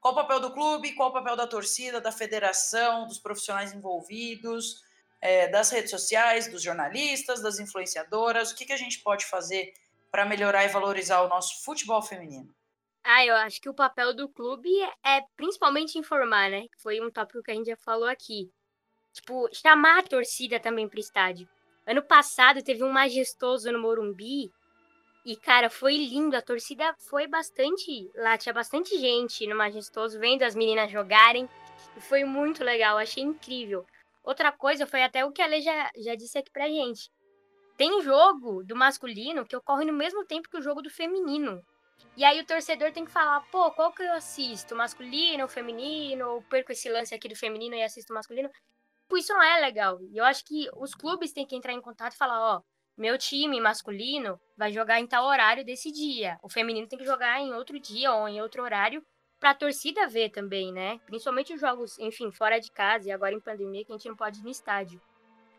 qual 0.05 0.13
o 0.13 0.17
papel 0.19 0.39
do 0.39 0.53
clube, 0.53 0.93
qual 0.93 1.09
o 1.09 1.13
papel 1.15 1.35
da 1.35 1.47
torcida, 1.47 1.99
da 1.99 2.13
federação, 2.13 3.07
dos 3.07 3.19
profissionais 3.19 3.73
envolvidos, 3.73 4.85
é, 5.19 5.49
das 5.49 5.71
redes 5.71 5.91
sociais, 5.91 6.47
dos 6.47 6.63
jornalistas, 6.63 7.41
das 7.41 7.59
influenciadoras, 7.59 8.51
o 8.51 8.55
que, 8.55 8.67
que 8.67 8.75
a 8.75 8.77
gente 8.77 8.99
pode 8.99 9.25
fazer 9.25 9.73
para 10.11 10.27
melhorar 10.27 10.63
e 10.63 10.69
valorizar 10.69 11.23
o 11.23 11.29
nosso 11.29 11.65
futebol 11.65 12.03
feminino? 12.03 12.55
Ah, 13.03 13.25
eu 13.25 13.35
acho 13.37 13.59
que 13.63 13.69
o 13.71 13.73
papel 13.73 14.15
do 14.15 14.29
clube 14.29 14.69
é 15.03 15.23
principalmente 15.39 15.97
informar, 15.97 16.51
né? 16.51 16.67
Foi 16.83 17.01
um 17.01 17.11
tópico 17.11 17.43
que 17.43 17.51
a 17.51 17.55
gente 17.55 17.71
já 17.71 17.77
falou 17.79 18.07
aqui 18.07 18.53
tipo, 19.11 19.49
chamar 19.55 20.01
a 20.01 20.03
torcida 20.03 20.61
também 20.61 20.87
pro 20.87 21.01
estádio. 21.01 21.49
Ano 21.87 22.03
passado 22.03 22.63
teve 22.63 22.85
um 22.85 22.93
majestoso 22.93 23.73
no 23.73 23.81
Morumbi 23.81 24.53
e, 25.25 25.37
cara, 25.37 25.70
foi 25.70 25.97
lindo. 25.97 26.37
A 26.37 26.43
torcida 26.43 26.95
foi 26.99 27.27
bastante. 27.27 28.11
Lá 28.14 28.37
tinha 28.37 28.53
bastante 28.53 28.99
gente 28.99 29.47
no 29.47 29.57
majestoso 29.57 30.18
vendo 30.18 30.43
as 30.43 30.55
meninas 30.55 30.91
jogarem. 30.91 31.49
E 31.97 32.01
foi 32.01 32.25
muito 32.25 32.62
legal, 32.62 32.99
achei 32.99 33.22
incrível. 33.22 33.87
Outra 34.22 34.53
coisa 34.53 34.87
foi 34.87 35.03
até 35.03 35.25
o 35.25 35.33
que 35.33 35.41
a 35.41 35.47
Lei 35.47 35.62
já, 35.62 35.91
já 35.97 36.14
disse 36.14 36.37
aqui 36.37 36.51
pra 36.51 36.68
gente. 36.68 37.11
Tem 37.77 38.03
jogo 38.03 38.62
do 38.64 38.77
masculino 38.77 39.47
que 39.47 39.57
ocorre 39.57 39.85
no 39.85 39.93
mesmo 39.93 40.25
tempo 40.25 40.49
que 40.49 40.59
o 40.59 40.62
jogo 40.62 40.83
do 40.83 40.91
feminino. 40.91 41.62
E 42.16 42.25
aí 42.25 42.41
o 42.41 42.47
torcedor 42.47 42.93
tem 42.93 43.05
que 43.05 43.11
falar, 43.11 43.41
pô, 43.51 43.70
qual 43.72 43.93
que 43.93 44.03
eu 44.03 44.12
assisto? 44.12 44.77
Masculino 44.77 45.43
ou 45.45 45.49
feminino? 45.49 46.29
Ou 46.29 46.43
perco 46.43 46.72
esse 46.72 46.89
lance 46.89 47.14
aqui 47.14 47.29
do 47.29 47.37
feminino 47.37 47.75
e 47.75 47.83
assisto 47.83 48.12
masculino? 48.12 48.51
Tipo, 49.03 49.18
isso 49.18 49.33
não 49.33 49.43
é 49.43 49.61
legal. 49.61 49.99
E 50.03 50.16
eu 50.16 50.25
acho 50.25 50.45
que 50.45 50.68
os 50.77 50.95
clubes 50.95 51.33
têm 51.33 51.47
que 51.47 51.57
entrar 51.57 51.72
em 51.72 51.81
contato 51.81 52.14
e 52.14 52.16
falar, 52.16 52.57
ó, 52.57 52.62
meu 52.97 53.19
time 53.19 53.61
masculino 53.61 54.41
vai 54.57 54.73
jogar 54.73 55.01
em 55.01 55.07
tal 55.07 55.27
horário 55.27 55.65
desse 55.65 55.91
dia. 55.91 56.39
O 56.43 56.49
feminino 56.49 56.87
tem 56.87 56.99
que 56.99 57.05
jogar 57.05 57.41
em 57.41 57.53
outro 57.53 57.79
dia 57.79 58.13
ou 58.13 58.29
em 58.29 58.41
outro 58.41 58.63
horário 58.63 59.05
para 59.41 59.51
a 59.51 59.55
torcida 59.55 60.07
ver 60.07 60.31
também, 60.31 60.73
né? 60.73 60.99
Principalmente 61.07 61.53
os 61.53 61.61
jogos, 61.61 61.99
enfim, 61.99 62.31
fora 62.31 62.61
de 62.61 62.71
casa 62.71 63.09
e 63.09 63.13
agora 63.13 63.35
em 63.35 63.41
pandemia 63.41 63.85
que 63.85 63.93
a 63.93 63.97
gente 63.97 64.09
não 64.09 64.17
pode 64.17 64.41
ir 64.41 64.43
no 64.43 64.49
estádio. 64.49 65.01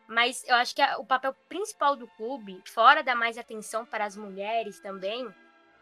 Mas 0.08 0.44
eu 0.48 0.56
acho 0.56 0.74
que 0.74 0.82
a, 0.82 0.98
o 0.98 1.06
papel 1.06 1.36
principal 1.50 1.96
do 1.96 2.08
clube, 2.08 2.62
fora 2.68 3.04
dar 3.04 3.16
mais 3.16 3.38
atenção 3.38 3.86
para 3.86 4.06
as 4.06 4.16
mulheres 4.16 4.80
também, 4.80 5.28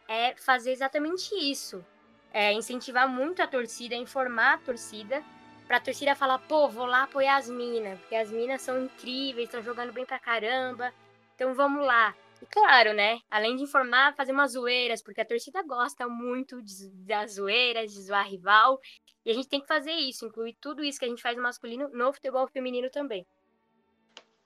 é 0.07 0.35
fazer 0.35 0.71
exatamente 0.71 1.33
isso. 1.35 1.85
É 2.31 2.51
incentivar 2.51 3.07
muito 3.07 3.41
a 3.41 3.47
torcida, 3.47 3.95
informar 3.95 4.55
a 4.55 4.57
torcida 4.57 5.23
pra 5.67 5.79
torcida 5.79 6.15
falar, 6.15 6.39
pô, 6.39 6.67
vou 6.67 6.85
lá 6.85 7.03
apoiar 7.03 7.37
as 7.37 7.49
minas, 7.49 7.99
porque 7.99 8.15
as 8.15 8.31
minas 8.31 8.61
são 8.61 8.83
incríveis, 8.83 9.47
estão 9.47 9.61
jogando 9.61 9.93
bem 9.93 10.05
pra 10.05 10.19
caramba, 10.19 10.93
então 11.35 11.53
vamos 11.53 11.85
lá. 11.85 12.15
E 12.41 12.45
claro, 12.45 12.93
né, 12.93 13.19
além 13.31 13.55
de 13.55 13.63
informar, 13.63 14.15
fazer 14.15 14.33
umas 14.33 14.51
zoeiras, 14.51 15.01
porque 15.01 15.21
a 15.21 15.25
torcida 15.25 15.63
gosta 15.63 16.07
muito 16.07 16.61
de, 16.61 16.89
das 17.05 17.35
zoeiras, 17.35 17.93
de 17.93 18.01
zoar 18.01 18.27
rival, 18.27 18.79
e 19.25 19.31
a 19.31 19.33
gente 19.33 19.47
tem 19.47 19.61
que 19.61 19.67
fazer 19.67 19.93
isso, 19.93 20.25
incluir 20.25 20.53
tudo 20.59 20.83
isso 20.83 20.99
que 20.99 21.05
a 21.05 21.07
gente 21.07 21.21
faz 21.21 21.37
no 21.37 21.43
masculino 21.43 21.87
no 21.89 22.11
futebol 22.11 22.47
feminino 22.47 22.89
também. 22.89 23.25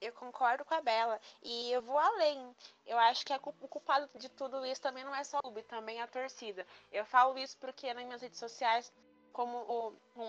Eu 0.00 0.12
concordo 0.12 0.64
com 0.64 0.74
a 0.74 0.80
Bela. 0.80 1.20
E 1.42 1.72
eu 1.72 1.82
vou 1.82 1.98
além. 1.98 2.54
Eu 2.86 2.96
acho 2.98 3.26
que 3.26 3.32
o 3.34 3.68
culpado 3.68 4.08
de 4.14 4.28
tudo 4.28 4.64
isso 4.64 4.80
também 4.80 5.04
não 5.04 5.14
é 5.14 5.24
só 5.24 5.38
o 5.38 5.42
clube, 5.42 5.62
também 5.64 5.98
é 5.98 6.02
a 6.02 6.06
torcida. 6.06 6.64
Eu 6.92 7.04
falo 7.04 7.36
isso 7.36 7.56
porque 7.58 7.92
nas 7.92 8.04
minhas 8.04 8.22
redes 8.22 8.38
sociais, 8.38 8.92
como 9.32 9.58
o, 9.58 10.28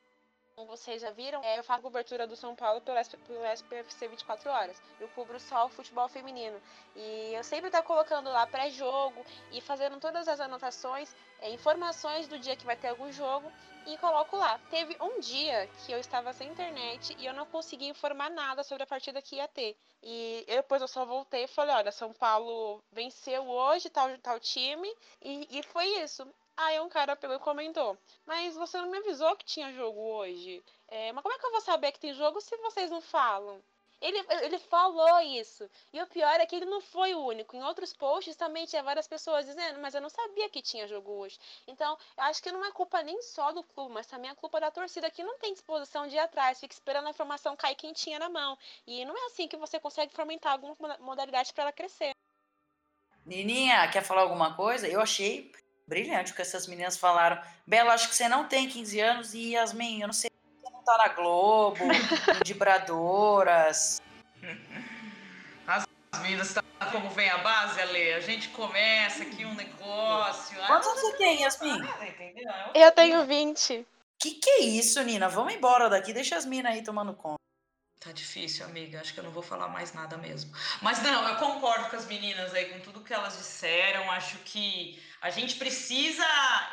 como 0.59 0.75
vocês 0.75 1.01
já 1.01 1.09
viram, 1.11 1.41
é, 1.41 1.57
eu 1.57 1.63
faço 1.63 1.81
cobertura 1.81 2.27
do 2.27 2.35
São 2.35 2.53
Paulo 2.53 2.81
pelo, 2.81 2.97
SP, 2.99 3.15
pelo 3.25 3.45
SPFC 3.45 4.09
24 4.09 4.49
horas. 4.49 4.81
Eu 4.99 5.07
cubro 5.09 5.39
só 5.39 5.65
o 5.65 5.69
futebol 5.69 6.09
feminino. 6.09 6.61
E 6.97 7.33
eu 7.33 7.45
sempre 7.45 7.67
estou 7.67 7.81
colocando 7.83 8.29
lá 8.29 8.45
pré-jogo 8.45 9.25
e 9.53 9.61
fazendo 9.61 9.97
todas 10.01 10.27
as 10.27 10.41
anotações, 10.41 11.15
é, 11.39 11.49
informações 11.51 12.27
do 12.27 12.37
dia 12.37 12.57
que 12.57 12.65
vai 12.65 12.75
ter 12.75 12.89
algum 12.89 13.09
jogo 13.09 13.49
e 13.87 13.97
coloco 13.99 14.35
lá. 14.35 14.59
Teve 14.69 14.97
um 14.99 15.21
dia 15.21 15.69
que 15.77 15.93
eu 15.93 15.97
estava 15.97 16.33
sem 16.33 16.49
internet 16.49 17.15
e 17.17 17.25
eu 17.25 17.33
não 17.33 17.45
consegui 17.45 17.87
informar 17.87 18.29
nada 18.29 18.61
sobre 18.61 18.83
a 18.83 18.87
partida 18.87 19.21
que 19.21 19.37
ia 19.37 19.47
ter. 19.47 19.77
E 20.03 20.43
depois 20.45 20.81
eu 20.81 20.89
só 20.89 21.05
voltei 21.05 21.45
e 21.45 21.47
falei, 21.47 21.73
olha, 21.73 21.91
São 21.93 22.11
Paulo 22.11 22.83
venceu 22.91 23.47
hoje, 23.47 23.89
tal, 23.89 24.09
tal 24.17 24.37
time, 24.41 24.93
e, 25.21 25.59
e 25.59 25.63
foi 25.63 25.85
isso. 26.03 26.27
Aí 26.61 26.77
um 26.81 26.89
cara 26.89 27.15
pegou 27.15 27.37
e 27.37 27.39
comentou: 27.39 27.97
Mas 28.25 28.53
você 28.53 28.77
não 28.77 28.91
me 28.91 28.97
avisou 28.97 29.33
que 29.37 29.45
tinha 29.45 29.71
jogo 29.71 29.97
hoje. 30.01 30.61
É, 30.89 31.09
mas 31.13 31.23
como 31.23 31.33
é 31.33 31.39
que 31.39 31.45
eu 31.45 31.51
vou 31.51 31.61
saber 31.61 31.93
que 31.93 31.99
tem 32.01 32.13
jogo 32.13 32.41
se 32.41 32.55
vocês 32.57 32.91
não 32.91 32.99
falam? 32.99 33.63
Ele, 34.01 34.17
ele 34.43 34.59
falou 34.59 35.21
isso. 35.21 35.69
E 35.93 36.01
o 36.01 36.07
pior 36.07 36.37
é 36.39 36.45
que 36.45 36.55
ele 36.55 36.65
não 36.65 36.81
foi 36.81 37.13
o 37.13 37.25
único. 37.25 37.55
Em 37.55 37.63
outros 37.63 37.93
posts 37.93 38.35
também 38.35 38.65
tinha 38.65 38.83
várias 38.83 39.07
pessoas 39.07 39.45
dizendo, 39.45 39.79
mas 39.79 39.95
eu 39.95 40.01
não 40.01 40.09
sabia 40.09 40.49
que 40.49 40.61
tinha 40.61 40.85
jogo 40.85 41.11
hoje. 41.11 41.39
Então, 41.65 41.97
eu 42.17 42.23
acho 42.25 42.43
que 42.43 42.51
não 42.51 42.63
é 42.65 42.71
culpa 42.71 43.01
nem 43.03 43.21
só 43.21 43.53
do 43.53 43.63
clube, 43.63 43.93
mas 43.93 44.07
também 44.07 44.29
é 44.29 44.35
culpa 44.35 44.59
da 44.59 44.69
torcida 44.69 45.09
que 45.09 45.23
não 45.23 45.37
tem 45.37 45.53
disposição 45.53 46.07
de 46.07 46.15
ir 46.15 46.19
atrás, 46.19 46.59
fica 46.59 46.73
esperando 46.73 47.07
a 47.07 47.11
informação 47.11 47.55
cair 47.55 47.75
quentinha 47.75 48.19
na 48.19 48.29
mão. 48.29 48.57
E 48.85 49.05
não 49.05 49.17
é 49.17 49.25
assim 49.27 49.47
que 49.47 49.57
você 49.57 49.79
consegue 49.79 50.13
fomentar 50.13 50.53
alguma 50.53 50.75
modalidade 50.99 51.53
para 51.53 51.63
ela 51.63 51.73
crescer. 51.73 52.11
Nininha, 53.25 53.89
quer 53.91 54.03
falar 54.03 54.21
alguma 54.21 54.55
coisa? 54.55 54.87
Eu 54.87 55.01
achei 55.01 55.51
brilhante 55.89 56.31
o 56.31 56.35
que 56.35 56.41
essas 56.43 56.67
meninas 56.67 56.95
falaram. 56.95 57.41
Bela, 57.65 57.93
acho 57.93 58.07
que 58.07 58.15
você 58.15 58.29
não 58.29 58.47
tem 58.47 58.69
15 58.69 58.99
anos 58.99 59.33
e 59.33 59.53
Yasmin, 59.53 60.01
eu 60.01 60.07
não 60.07 60.13
sei 60.13 60.29
se 60.29 60.61
você 60.61 60.71
não 60.71 60.83
tá 60.83 60.97
na 60.99 61.07
Globo, 61.09 61.79
Vibradoras. 62.45 63.99
As 65.67 65.85
meninas 66.21 66.53
tá 66.53 66.63
como 66.91 67.09
vem 67.09 67.29
a 67.29 67.39
base, 67.39 67.81
Ale. 67.81 68.13
A 68.13 68.19
gente 68.19 68.49
começa 68.49 69.23
aqui 69.23 69.45
um 69.45 69.55
negócio. 69.55 70.57
Quantos 70.67 70.87
anos 70.87 71.01
você 71.01 71.17
tem, 71.17 71.41
Yasmin? 71.41 71.81
Eu 72.73 72.91
tenho 72.91 73.25
20. 73.25 73.85
Que 74.21 74.31
que 74.31 74.49
é 74.49 74.59
isso, 74.61 75.01
Nina? 75.03 75.27
Vamos 75.27 75.53
embora 75.53 75.89
daqui, 75.89 76.13
deixa 76.13 76.35
as 76.35 76.45
minas 76.45 76.73
aí 76.73 76.83
tomando 76.83 77.13
conta. 77.13 77.39
Tá 77.99 78.13
difícil, 78.13 78.65
amiga. 78.65 79.01
Acho 79.01 79.13
que 79.13 79.19
eu 79.19 79.25
não 79.25 79.31
vou 79.31 79.43
falar 79.43 79.67
mais 79.67 79.91
nada 79.91 80.17
mesmo. 80.17 80.55
Mas 80.81 81.03
não, 81.03 81.27
eu 81.27 81.35
concordo 81.35 81.89
com 81.89 81.97
as 81.97 82.05
meninas 82.05 82.53
aí, 82.53 82.71
com 82.71 82.79
tudo 82.79 83.03
que 83.03 83.13
elas 83.13 83.37
disseram. 83.37 84.09
Acho 84.11 84.37
que 84.39 85.03
a 85.19 85.29
gente 85.29 85.55
precisa 85.55 86.25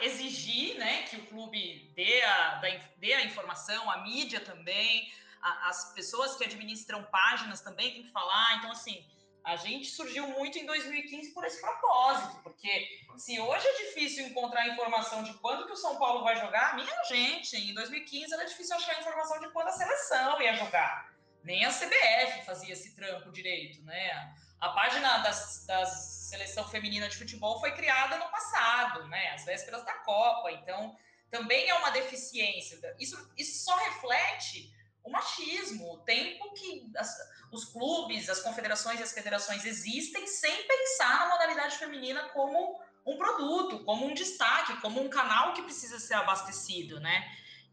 exigir 0.02 0.78
né, 0.78 1.02
que 1.02 1.16
o 1.16 1.26
clube 1.26 1.92
dê 1.96 2.22
a, 2.22 2.60
dê 2.96 3.12
a 3.14 3.24
informação, 3.24 3.90
a 3.90 4.02
mídia 4.04 4.40
também, 4.40 5.12
a, 5.42 5.68
as 5.68 5.92
pessoas 5.94 6.36
que 6.36 6.44
administram 6.44 7.02
páginas 7.10 7.60
também 7.60 7.92
têm 7.92 8.04
que 8.04 8.12
falar. 8.12 8.58
Então, 8.58 8.70
assim, 8.70 9.04
a 9.42 9.56
gente 9.56 9.90
surgiu 9.90 10.28
muito 10.28 10.58
em 10.60 10.64
2015 10.64 11.34
por 11.34 11.44
esse 11.44 11.60
propósito, 11.60 12.40
porque 12.44 13.00
se 13.16 13.40
hoje 13.40 13.66
é 13.66 13.86
difícil 13.86 14.28
encontrar 14.28 14.68
informação 14.68 15.24
de 15.24 15.34
quando 15.34 15.66
que 15.66 15.72
o 15.72 15.76
São 15.76 15.96
Paulo 15.98 16.22
vai 16.22 16.36
jogar, 16.36 16.76
minha 16.76 17.04
gente, 17.08 17.56
em 17.56 17.74
2015 17.74 18.32
era 18.32 18.44
difícil 18.44 18.76
achar 18.76 19.00
informação 19.00 19.40
de 19.40 19.50
quando 19.50 19.66
a 19.66 19.72
seleção 19.72 20.40
ia 20.40 20.54
jogar 20.54 21.15
nem 21.46 21.64
a 21.64 21.70
CBF 21.70 22.44
fazia 22.44 22.72
esse 22.72 22.94
trampo 22.94 23.30
direito, 23.30 23.82
né? 23.84 24.34
A 24.60 24.70
página 24.70 25.18
das 25.18 26.16
seleção 26.26 26.68
feminina 26.68 27.08
de 27.08 27.16
futebol 27.16 27.60
foi 27.60 27.70
criada 27.72 28.18
no 28.18 28.28
passado, 28.28 29.06
né? 29.06 29.30
Às 29.30 29.44
vésperas 29.44 29.84
da 29.84 29.92
Copa, 29.92 30.50
então 30.50 30.96
também 31.30 31.68
é 31.68 31.74
uma 31.74 31.90
deficiência. 31.90 32.78
Isso, 32.98 33.32
isso 33.38 33.64
só 33.64 33.76
reflete 33.76 34.74
o 35.04 35.10
machismo, 35.10 35.92
o 35.92 35.98
tempo 35.98 36.52
que 36.54 36.90
as, 36.96 37.16
os 37.52 37.64
clubes, 37.66 38.28
as 38.28 38.40
confederações 38.40 38.98
e 38.98 39.04
as 39.04 39.12
federações 39.12 39.64
existem 39.64 40.26
sem 40.26 40.66
pensar 40.66 41.20
na 41.20 41.28
modalidade 41.28 41.76
feminina 41.76 42.28
como 42.30 42.80
um 43.06 43.16
produto, 43.16 43.84
como 43.84 44.04
um 44.04 44.14
destaque, 44.14 44.80
como 44.80 45.00
um 45.00 45.08
canal 45.08 45.54
que 45.54 45.62
precisa 45.62 46.00
ser 46.00 46.14
abastecido, 46.14 46.98
né? 46.98 47.24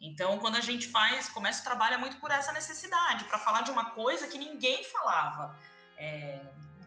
Então, 0.03 0.37
quando 0.37 0.57
a 0.57 0.59
gente 0.59 0.89
faz, 0.89 1.29
começa 1.29 1.61
o 1.61 1.63
trabalho 1.63 1.93
é 1.93 1.97
muito 1.97 2.17
por 2.17 2.29
essa 2.29 2.51
necessidade, 2.51 3.23
para 3.23 3.39
falar 3.39 3.61
de 3.61 3.71
uma 3.71 3.91
coisa 3.91 4.27
que 4.27 4.37
ninguém 4.37 4.83
falava. 4.83 5.57
É, 5.97 6.41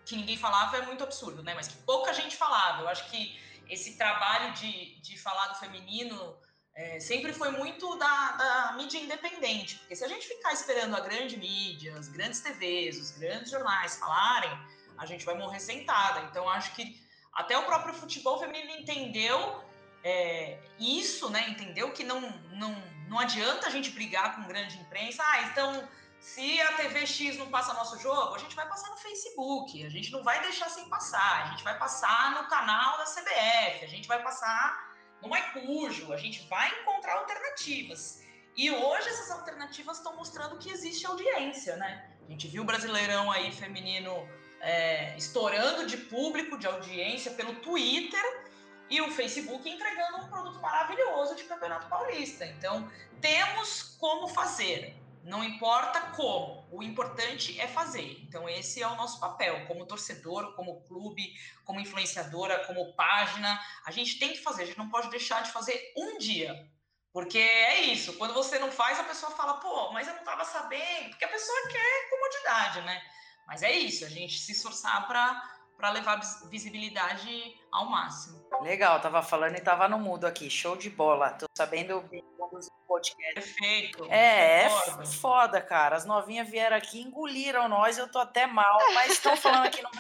que 0.05 0.15
ninguém 0.15 0.37
falava 0.37 0.77
é 0.77 0.83
muito 0.83 1.03
absurdo, 1.03 1.43
né? 1.43 1.55
Mas 1.55 1.67
que 1.67 1.79
pouca 1.79 2.13
gente 2.13 2.37
falava. 2.37 2.83
Eu 2.83 2.89
acho 2.89 3.09
que 3.11 3.41
esse 3.71 3.97
trabalho 3.97 4.53
de, 4.53 5.01
de 5.01 5.19
falar 5.19 5.47
do 5.49 5.59
feminino 5.59 6.37
é, 6.75 7.01
sempre 7.01 7.33
foi 7.33 7.51
muito 7.51 7.97
da, 7.97 8.33
da, 8.33 8.73
mídia 8.77 8.99
independente, 8.99 9.77
porque 9.77 9.97
se 9.97 10.05
a 10.05 10.09
gente 10.09 10.29
ficar 10.29 10.53
esperando 10.53 10.95
a 10.95 11.01
grande 11.01 11.39
mídia, 11.39 11.97
as 11.97 12.09
grandes 12.09 12.41
TVs, 12.41 12.99
os 12.99 13.11
grandes 13.13 13.51
jornais 13.51 13.97
falarem, 13.97 14.51
a 14.99 15.07
gente 15.07 15.25
vai 15.25 15.35
morrer 15.35 15.59
sentada. 15.59 16.21
Então, 16.31 16.47
acho 16.51 16.75
que 16.75 17.01
até 17.33 17.57
o 17.57 17.65
próprio 17.65 17.95
futebol 17.95 18.39
feminino 18.39 18.73
entendeu 18.73 19.65
é, 20.09 20.59
isso, 20.79 21.29
né? 21.31 21.49
Entendeu 21.49 21.91
que 21.91 22.05
não, 22.05 22.21
não, 22.53 22.73
não 23.09 23.19
adianta 23.19 23.67
a 23.67 23.71
gente 23.71 23.91
brigar 23.91 24.37
com 24.37 24.47
grande 24.47 24.79
imprensa. 24.79 25.21
Ah, 25.27 25.43
então 25.43 25.89
se 26.21 26.61
a 26.61 26.75
TV 26.75 27.05
X 27.05 27.37
não 27.37 27.49
passa 27.49 27.75
nosso 27.75 27.99
jogo, 27.99 28.37
a 28.37 28.39
gente 28.39 28.55
vai 28.55 28.69
passar 28.69 28.89
no 28.91 28.97
Facebook, 28.99 29.85
a 29.85 29.89
gente 29.89 30.13
não 30.13 30.23
vai 30.23 30.41
deixar 30.43 30.69
sem 30.71 30.89
passar, 30.89 31.47
a 31.47 31.51
gente 31.51 31.65
vai 31.65 31.77
passar 31.77 32.41
no 32.41 32.49
canal 32.49 32.99
da 32.99 33.05
CBF, 33.05 33.85
a 33.85 33.89
gente 33.89 34.07
vai 34.07 34.23
passar 34.23 34.95
no 35.21 35.29
Maicujo, 35.29 36.13
a 36.13 36.17
gente 36.17 36.47
vai 36.47 36.69
encontrar 36.81 37.15
alternativas. 37.15 38.23
E 38.57 38.71
hoje 38.71 39.09
essas 39.09 39.33
alternativas 39.33 39.97
estão 39.97 40.15
mostrando 40.15 40.57
que 40.57 40.71
existe 40.71 41.05
audiência, 41.05 41.77
né? 41.77 42.11
A 42.25 42.31
gente 42.31 42.47
viu 42.47 42.63
o 42.63 42.65
Brasileirão 42.65 43.31
aí 43.31 43.51
feminino 43.51 44.13
é, 44.61 45.17
estourando 45.17 45.85
de 45.85 45.97
público, 45.97 46.57
de 46.57 46.67
audiência 46.69 47.33
pelo 47.33 47.57
Twitter 47.57 48.46
e 48.89 49.01
o 49.01 49.11
Facebook 49.11 49.69
entregando 49.69 50.19
um 50.19 50.29
produto 50.29 50.61
maravilhoso 50.61 51.35
de 51.35 51.45
Campeonato 51.45 51.89
Paulista. 51.89 52.47
Então, 52.47 52.91
temos 53.21 53.97
como 53.99 54.29
fazer. 54.29 54.97
Não 55.23 55.43
importa 55.43 56.01
como, 56.15 56.65
o 56.71 56.85
importante 56.85 57.59
é 57.61 57.67
fazer. 57.67 58.21
Então, 58.23 58.49
esse 58.49 58.81
é 58.81 58.87
o 58.87 58.95
nosso 58.95 59.19
papel, 59.19 59.67
como 59.67 59.85
torcedor, 59.85 60.55
como 60.55 60.83
clube, 60.83 61.35
como 61.65 61.81
influenciadora, 61.81 62.65
como 62.65 62.93
página. 62.95 63.61
A 63.85 63.91
gente 63.91 64.21
tem 64.21 64.33
que 64.33 64.43
fazer, 64.43 64.63
a 64.63 64.67
gente 64.67 64.79
não 64.79 64.89
pode 64.89 65.11
deixar 65.11 65.43
de 65.43 65.51
fazer 65.51 65.93
um 65.97 66.17
dia. 66.19 66.71
Porque 67.13 67.39
é 67.39 67.81
isso, 67.81 68.13
quando 68.19 68.35
você 68.35 68.59
não 68.59 68.71
faz, 68.71 69.01
a 69.01 69.05
pessoa 69.05 69.33
fala, 69.33 69.55
pô, 69.55 69.91
mas 69.91 70.07
eu 70.07 70.13
não 70.13 70.21
estava 70.21 70.45
sabendo, 70.45 71.09
porque 71.09 71.25
a 71.25 71.29
pessoa 71.29 71.69
quer 71.69 72.11
comodidade, 72.11 72.83
né? 72.83 73.03
Mas 73.47 73.63
é 73.63 73.73
isso, 73.73 74.05
a 74.05 74.09
gente 74.09 74.39
se 74.39 74.53
esforçar 74.53 75.09
para 75.09 75.56
levar 75.91 76.21
visibilidade 76.49 77.55
ao 77.71 77.87
máximo. 77.87 78.45
Legal, 78.63 79.01
tava 79.01 79.23
falando 79.23 79.57
e 79.57 79.61
tava 79.61 79.89
no 79.89 79.99
mudo 79.99 80.27
aqui. 80.27 80.49
Show 80.49 80.77
de 80.77 80.89
bola. 80.89 81.31
Tô 81.31 81.47
sabendo 81.57 81.99
o 81.99 82.61
podcast. 82.87 83.35
Perfeito. 83.35 84.05
É, 84.11 84.65
é 84.65 85.07
foda, 85.21 85.61
cara. 85.61 85.97
As 85.97 86.05
novinhas 86.05 86.49
vieram 86.49 86.77
aqui, 86.77 87.01
engoliram 87.01 87.69
nós, 87.69 87.99
eu 87.99 88.11
tô 88.11 88.19
até 88.19 88.47
mal, 88.47 88.79
mas 88.95 89.13
estão 89.13 89.37
falando 89.37 89.67
aqui 89.67 89.83
no. 89.83 89.91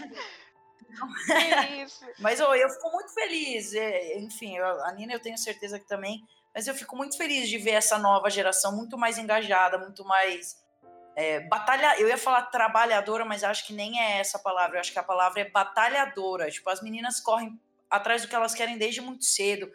Mas 2.20 2.40
oh, 2.40 2.54
eu 2.54 2.70
fico 2.70 2.90
muito 2.90 3.12
feliz. 3.12 3.74
É, 3.74 4.18
enfim, 4.18 4.56
eu, 4.56 4.66
a 4.84 4.92
Nina 4.92 5.12
eu 5.12 5.20
tenho 5.20 5.36
certeza 5.36 5.78
que 5.78 5.86
também. 5.86 6.24
Mas 6.54 6.66
eu 6.66 6.74
fico 6.74 6.96
muito 6.96 7.18
feliz 7.18 7.50
de 7.50 7.58
ver 7.58 7.72
essa 7.72 7.98
nova 7.98 8.30
geração 8.30 8.74
muito 8.74 8.96
mais 8.96 9.18
engajada, 9.18 9.76
muito 9.76 10.04
mais. 10.04 10.56
É, 11.16 11.40
batalha, 11.40 11.98
eu 11.98 12.06
ia 12.06 12.18
falar 12.18 12.42
trabalhadora, 12.42 13.24
mas 13.24 13.42
acho 13.42 13.66
que 13.66 13.72
nem 13.72 13.98
é 13.98 14.18
essa 14.20 14.36
a 14.36 14.40
palavra. 14.40 14.76
Eu 14.76 14.80
acho 14.80 14.92
que 14.92 14.98
a 14.98 15.02
palavra 15.02 15.40
é 15.40 15.48
batalhadora. 15.48 16.50
Tipo, 16.50 16.68
as 16.68 16.82
meninas 16.82 17.20
correm 17.20 17.58
atrás 17.88 18.20
do 18.20 18.28
que 18.28 18.34
elas 18.34 18.54
querem 18.54 18.76
desde 18.76 19.00
muito 19.00 19.24
cedo. 19.24 19.72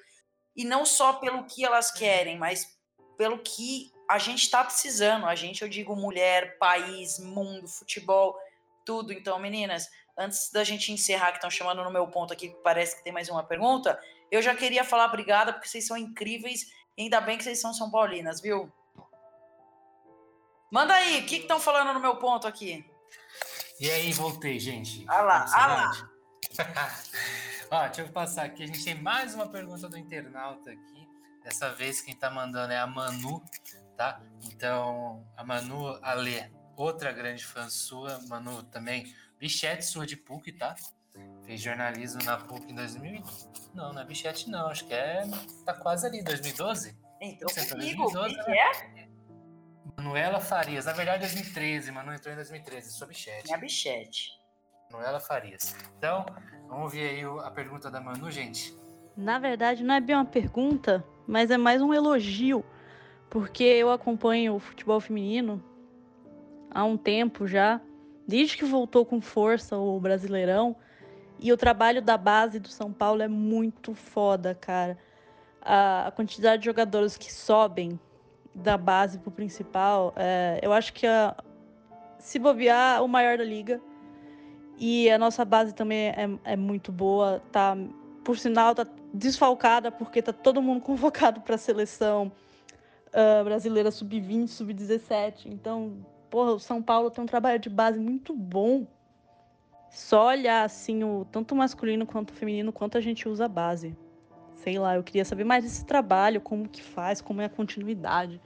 E 0.55 0.63
não 0.63 0.85
só 0.85 1.13
pelo 1.13 1.45
que 1.45 1.65
elas 1.65 1.89
querem, 1.89 2.37
mas 2.37 2.77
pelo 3.17 3.39
que 3.39 3.91
a 4.07 4.19
gente 4.19 4.43
está 4.43 4.63
precisando. 4.63 5.25
A 5.25 5.33
gente, 5.33 5.63
eu 5.63 5.67
digo 5.67 5.95
mulher, 5.95 6.59
país, 6.59 7.17
mundo, 7.17 7.67
futebol, 7.67 8.37
tudo. 8.85 9.11
Então, 9.11 9.39
meninas, 9.39 9.89
antes 10.15 10.51
da 10.51 10.63
gente 10.63 10.91
encerrar, 10.91 11.31
que 11.31 11.37
estão 11.37 11.49
chamando 11.49 11.83
no 11.83 11.89
meu 11.89 12.07
ponto 12.07 12.31
aqui, 12.31 12.49
que 12.49 12.57
parece 12.61 12.97
que 12.97 13.03
tem 13.03 13.11
mais 13.11 13.29
uma 13.29 13.43
pergunta, 13.43 13.99
eu 14.29 14.43
já 14.43 14.53
queria 14.53 14.83
falar 14.83 15.05
obrigada, 15.05 15.53
porque 15.53 15.67
vocês 15.67 15.87
são 15.87 15.97
incríveis. 15.97 16.71
E 16.95 17.03
ainda 17.03 17.19
bem 17.19 17.35
que 17.35 17.43
vocês 17.43 17.59
são 17.59 17.73
São 17.73 17.89
Paulinas, 17.89 18.39
viu? 18.39 18.71
Manda 20.71 20.93
aí, 20.93 21.21
o 21.21 21.25
que 21.25 21.35
estão 21.35 21.59
falando 21.59 21.93
no 21.93 21.99
meu 21.99 22.15
ponto 22.15 22.47
aqui? 22.47 22.89
E 23.77 23.91
aí, 23.91 24.13
voltei, 24.13 24.57
gente. 24.57 25.03
Ah 25.05 25.21
lá, 25.21 25.45
ah 25.49 25.67
lá. 25.67 26.09
Ó, 27.69 27.85
deixa 27.87 28.01
eu 28.03 28.07
passar 28.07 28.45
aqui. 28.45 28.63
A 28.63 28.67
gente 28.67 28.81
tem 28.81 28.95
mais 28.95 29.35
uma 29.35 29.49
pergunta 29.49 29.89
do 29.89 29.97
internauta 29.97 30.71
aqui. 30.71 31.09
Dessa 31.43 31.73
vez 31.73 31.99
quem 31.99 32.15
tá 32.15 32.29
mandando 32.29 32.71
é 32.71 32.77
a 32.77 32.87
Manu, 32.87 33.43
tá? 33.97 34.21
Então, 34.45 35.27
a 35.35 35.43
Manu 35.43 35.99
Alê, 36.01 36.49
outra 36.77 37.11
grande 37.11 37.45
fã 37.45 37.69
sua. 37.69 38.21
Manu 38.29 38.63
também, 38.63 39.13
bichete 39.37 39.83
sua 39.83 40.05
de 40.05 40.15
PUC, 40.15 40.53
tá? 40.53 40.73
Fez 41.45 41.59
jornalismo 41.59 42.23
na 42.23 42.37
PUC 42.37 42.71
em 42.71 42.75
2000. 42.75 43.21
Não, 43.73 43.91
não 43.91 44.01
é 44.01 44.05
bichete, 44.05 44.49
não. 44.49 44.67
Acho 44.67 44.85
que 44.85 44.93
é. 44.93 45.23
Tá 45.65 45.73
quase 45.73 46.07
ali, 46.07 46.23
2012. 46.23 46.97
Então, 47.19 47.49
comigo, 47.69 48.09
2012, 48.09 48.35
que 48.35 48.51
né? 48.51 48.57
é? 48.57 49.00
Manuela 50.01 50.39
Farias. 50.39 50.85
Na 50.85 50.93
verdade, 50.93 51.19
2013. 51.19 51.91
Manu 51.91 52.11
entrou 52.11 52.33
em 52.33 52.35
2013. 52.35 52.91
Sou 52.91 53.07
bichete. 53.07 53.53
É 53.53 53.57
bichete. 53.57 54.31
Manuela 54.91 55.19
Farias. 55.19 55.75
Então, 55.95 56.25
vamos 56.67 56.85
ouvir 56.85 57.01
aí 57.01 57.23
a 57.45 57.51
pergunta 57.51 57.91
da 57.91 58.01
Manu, 58.01 58.31
gente. 58.31 58.75
Na 59.15 59.37
verdade, 59.37 59.83
não 59.83 59.93
é 59.93 60.01
bem 60.01 60.15
uma 60.15 60.25
pergunta, 60.25 61.05
mas 61.27 61.51
é 61.51 61.57
mais 61.57 61.83
um 61.83 61.93
elogio, 61.93 62.65
porque 63.29 63.63
eu 63.63 63.91
acompanho 63.91 64.55
o 64.55 64.59
futebol 64.59 64.99
feminino 64.99 65.63
há 66.71 66.83
um 66.83 66.97
tempo 66.97 67.45
já, 67.45 67.79
desde 68.27 68.57
que 68.57 68.65
voltou 68.65 69.05
com 69.05 69.21
força 69.21 69.77
o 69.77 69.99
Brasileirão, 69.99 70.75
e 71.39 71.53
o 71.53 71.57
trabalho 71.57 72.01
da 72.01 72.17
base 72.17 72.59
do 72.59 72.69
São 72.69 72.91
Paulo 72.91 73.21
é 73.21 73.27
muito 73.27 73.93
foda, 73.93 74.55
cara. 74.55 74.97
A, 75.61 76.07
a 76.07 76.11
quantidade 76.11 76.61
de 76.61 76.65
jogadores 76.65 77.17
que 77.17 77.31
sobem 77.31 77.99
da 78.53 78.77
base 78.77 79.19
pro 79.19 79.31
principal, 79.31 80.13
é, 80.15 80.59
eu 80.61 80.73
acho 80.73 80.93
que 80.93 81.07
a, 81.07 81.35
se 82.19 82.37
bobear, 82.39 83.03
o 83.03 83.07
maior 83.07 83.37
da 83.37 83.43
liga. 83.43 83.81
E 84.77 85.09
a 85.09 85.17
nossa 85.17 85.45
base 85.45 85.73
também 85.73 86.09
é, 86.09 86.29
é 86.43 86.55
muito 86.55 86.91
boa, 86.91 87.41
tá? 87.51 87.77
Por 88.23 88.37
sinal, 88.37 88.73
tá 88.73 88.85
desfalcada 89.13 89.91
porque 89.91 90.21
tá 90.21 90.33
todo 90.33 90.61
mundo 90.61 90.81
convocado 90.81 91.41
para 91.41 91.55
a 91.55 91.57
seleção 91.57 92.31
uh, 93.09 93.43
brasileira 93.43 93.91
sub-20, 93.91 94.47
sub-17. 94.47 95.45
Então, 95.45 96.05
porra, 96.29 96.53
o 96.53 96.59
São 96.59 96.81
Paulo 96.81 97.11
tem 97.11 97.23
um 97.23 97.27
trabalho 97.27 97.59
de 97.59 97.69
base 97.69 97.99
muito 97.99 98.33
bom. 98.33 98.87
Só 99.89 100.27
olhar 100.27 100.63
assim 100.63 101.03
o 101.03 101.25
tanto 101.31 101.55
masculino 101.55 102.05
quanto 102.05 102.33
feminino 102.33 102.71
quanto 102.71 102.97
a 102.97 103.01
gente 103.01 103.27
usa 103.27 103.45
a 103.45 103.49
base. 103.49 103.95
Sei 104.63 104.77
lá, 104.77 104.95
eu 104.95 105.03
queria 105.03 105.25
saber 105.25 105.43
mais 105.43 105.63
desse 105.63 105.85
trabalho, 105.85 106.39
como 106.39 106.69
que 106.69 106.83
faz, 106.83 107.19
como 107.19 107.41
é 107.41 107.45
a 107.45 107.49
continuidade. 107.49 108.39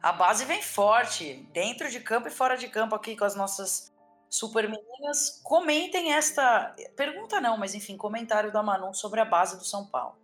A 0.00 0.12
base 0.12 0.44
vem 0.44 0.62
forte, 0.62 1.46
dentro 1.52 1.90
de 1.90 2.00
campo 2.00 2.28
e 2.28 2.30
fora 2.30 2.56
de 2.56 2.68
campo 2.68 2.94
aqui 2.94 3.16
com 3.16 3.24
as 3.24 3.34
nossas 3.34 3.92
super 4.30 4.68
meninas, 4.68 5.40
comentem 5.42 6.12
esta 6.12 6.74
pergunta 6.96 7.40
não, 7.40 7.58
mas 7.58 7.74
enfim, 7.74 7.96
comentário 7.96 8.52
da 8.52 8.62
Manu 8.62 8.94
sobre 8.94 9.20
a 9.20 9.24
base 9.24 9.58
do 9.58 9.64
São 9.64 9.84
Paulo. 9.86 10.16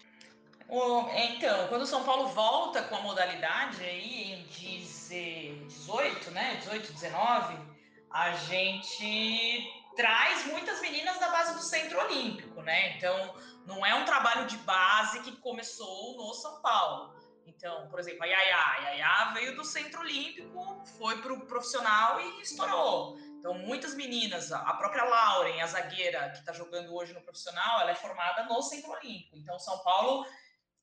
Então, 0.68 1.68
quando 1.68 1.82
o 1.82 1.86
São 1.86 2.04
Paulo 2.04 2.28
volta 2.28 2.82
com 2.82 2.96
a 2.96 3.00
modalidade 3.00 3.82
aí 3.82 4.32
em 4.32 4.42
18, 4.44 6.30
né, 6.30 6.56
18, 6.60 6.92
19, 6.92 7.56
a 8.10 8.32
gente 8.32 9.68
traz 9.96 10.46
muitas 10.46 10.80
meninas 10.80 11.18
da 11.18 11.28
base 11.28 11.54
do 11.54 11.62
Centro 11.62 12.00
Olímpico, 12.04 12.62
né? 12.62 12.96
Então, 12.96 13.34
não 13.66 13.84
é 13.84 13.94
um 13.94 14.04
trabalho 14.04 14.46
de 14.46 14.56
base 14.58 15.20
que 15.20 15.36
começou 15.36 16.16
no 16.16 16.32
São 16.34 16.60
Paulo. 16.62 17.14
Então, 17.46 17.88
por 17.88 17.98
exemplo, 17.98 18.22
a 18.22 18.26
Yaya, 18.26 18.56
a 18.56 18.76
Yaya 18.90 19.32
veio 19.34 19.56
do 19.56 19.64
Centro 19.64 20.00
Olímpico, 20.00 20.82
foi 20.98 21.20
para 21.20 21.32
o 21.32 21.46
profissional 21.46 22.20
e 22.20 22.42
estourou. 22.42 23.18
Então, 23.38 23.54
muitas 23.54 23.94
meninas, 23.94 24.50
a 24.50 24.74
própria 24.74 25.04
Lauren, 25.04 25.60
a 25.60 25.66
zagueira 25.66 26.30
que 26.30 26.38
está 26.38 26.52
jogando 26.52 26.94
hoje 26.94 27.12
no 27.12 27.20
profissional, 27.20 27.80
ela 27.80 27.90
é 27.90 27.94
formada 27.94 28.44
no 28.44 28.60
Centro 28.62 28.90
Olímpico. 28.90 29.36
Então, 29.36 29.58
São 29.58 29.78
Paulo 29.78 30.26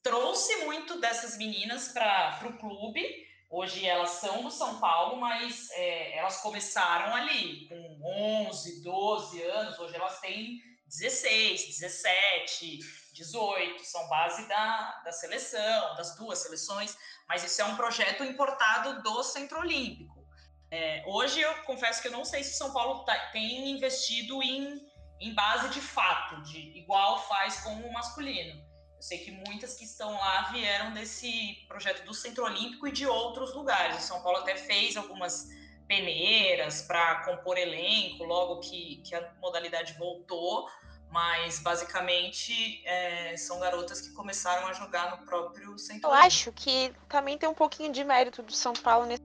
trouxe 0.01 0.65
muito 0.65 0.99
dessas 0.99 1.37
meninas 1.37 1.89
para 1.89 2.47
o 2.47 2.57
clube. 2.57 3.27
Hoje 3.49 3.85
elas 3.85 4.11
são 4.11 4.43
do 4.43 4.49
São 4.49 4.79
Paulo, 4.79 5.19
mas 5.19 5.69
é, 5.71 6.17
elas 6.17 6.41
começaram 6.41 7.13
ali 7.15 7.67
com 7.67 8.47
11, 8.47 8.81
12 8.81 9.41
anos. 9.43 9.79
Hoje 9.79 9.95
elas 9.95 10.19
têm 10.19 10.61
16, 10.93 11.79
17, 11.79 12.79
18. 13.13 13.83
São 13.83 14.07
base 14.07 14.47
da, 14.47 15.01
da 15.03 15.11
seleção, 15.11 15.95
das 15.95 16.15
duas 16.15 16.39
seleções. 16.39 16.95
Mas 17.27 17.43
isso 17.43 17.61
é 17.61 17.65
um 17.65 17.75
projeto 17.75 18.23
importado 18.23 19.01
do 19.01 19.23
Centro 19.23 19.59
Olímpico. 19.59 20.23
É, 20.71 21.03
hoje 21.05 21.39
eu 21.39 21.53
confesso 21.63 22.01
que 22.01 22.07
eu 22.07 22.11
não 22.11 22.25
sei 22.25 22.43
se 22.43 22.57
São 22.57 22.73
Paulo 22.73 23.03
tá, 23.05 23.15
tem 23.31 23.69
investido 23.69 24.41
em, 24.41 24.81
em 25.19 25.33
base 25.33 25.69
de 25.69 25.79
fato, 25.79 26.41
de 26.41 26.59
igual 26.77 27.27
faz 27.27 27.57
com 27.61 27.75
o 27.75 27.93
masculino. 27.93 28.59
Eu 28.95 29.01
sei 29.01 29.19
que 29.19 29.31
muitas 29.31 29.75
que 29.75 29.83
estão 29.83 30.11
lá 30.11 30.49
vieram 30.51 30.91
desse 30.93 31.63
projeto 31.67 32.03
do 32.05 32.13
Centro 32.13 32.45
Olímpico 32.45 32.87
e 32.87 32.91
de 32.91 33.05
outros 33.05 33.53
lugares. 33.53 34.01
São 34.03 34.23
Paulo 34.23 34.39
até 34.39 34.55
fez 34.55 34.97
algumas 34.97 35.47
peneiras 35.87 36.81
para 36.81 37.23
compor 37.23 37.57
elenco 37.57 38.23
logo 38.23 38.59
que, 38.61 38.97
que 39.05 39.13
a 39.13 39.31
modalidade 39.41 39.93
voltou, 39.93 40.67
mas 41.13 41.59
basicamente 41.59 42.81
é, 42.83 43.37
são 43.37 43.59
garotas 43.59 44.01
que 44.01 44.09
começaram 44.13 44.67
a 44.67 44.73
jogar 44.73 45.11
no 45.11 45.25
próprio 45.25 45.77
Centro 45.77 46.09
Eu 46.09 46.13
acho 46.13 46.51
que 46.51 46.91
também 47.07 47.37
tem 47.37 47.47
um 47.47 47.53
pouquinho 47.53 47.93
de 47.93 48.03
mérito 48.03 48.41
do 48.41 48.51
São 48.51 48.73
Paulo 48.73 49.05
nesse 49.05 49.21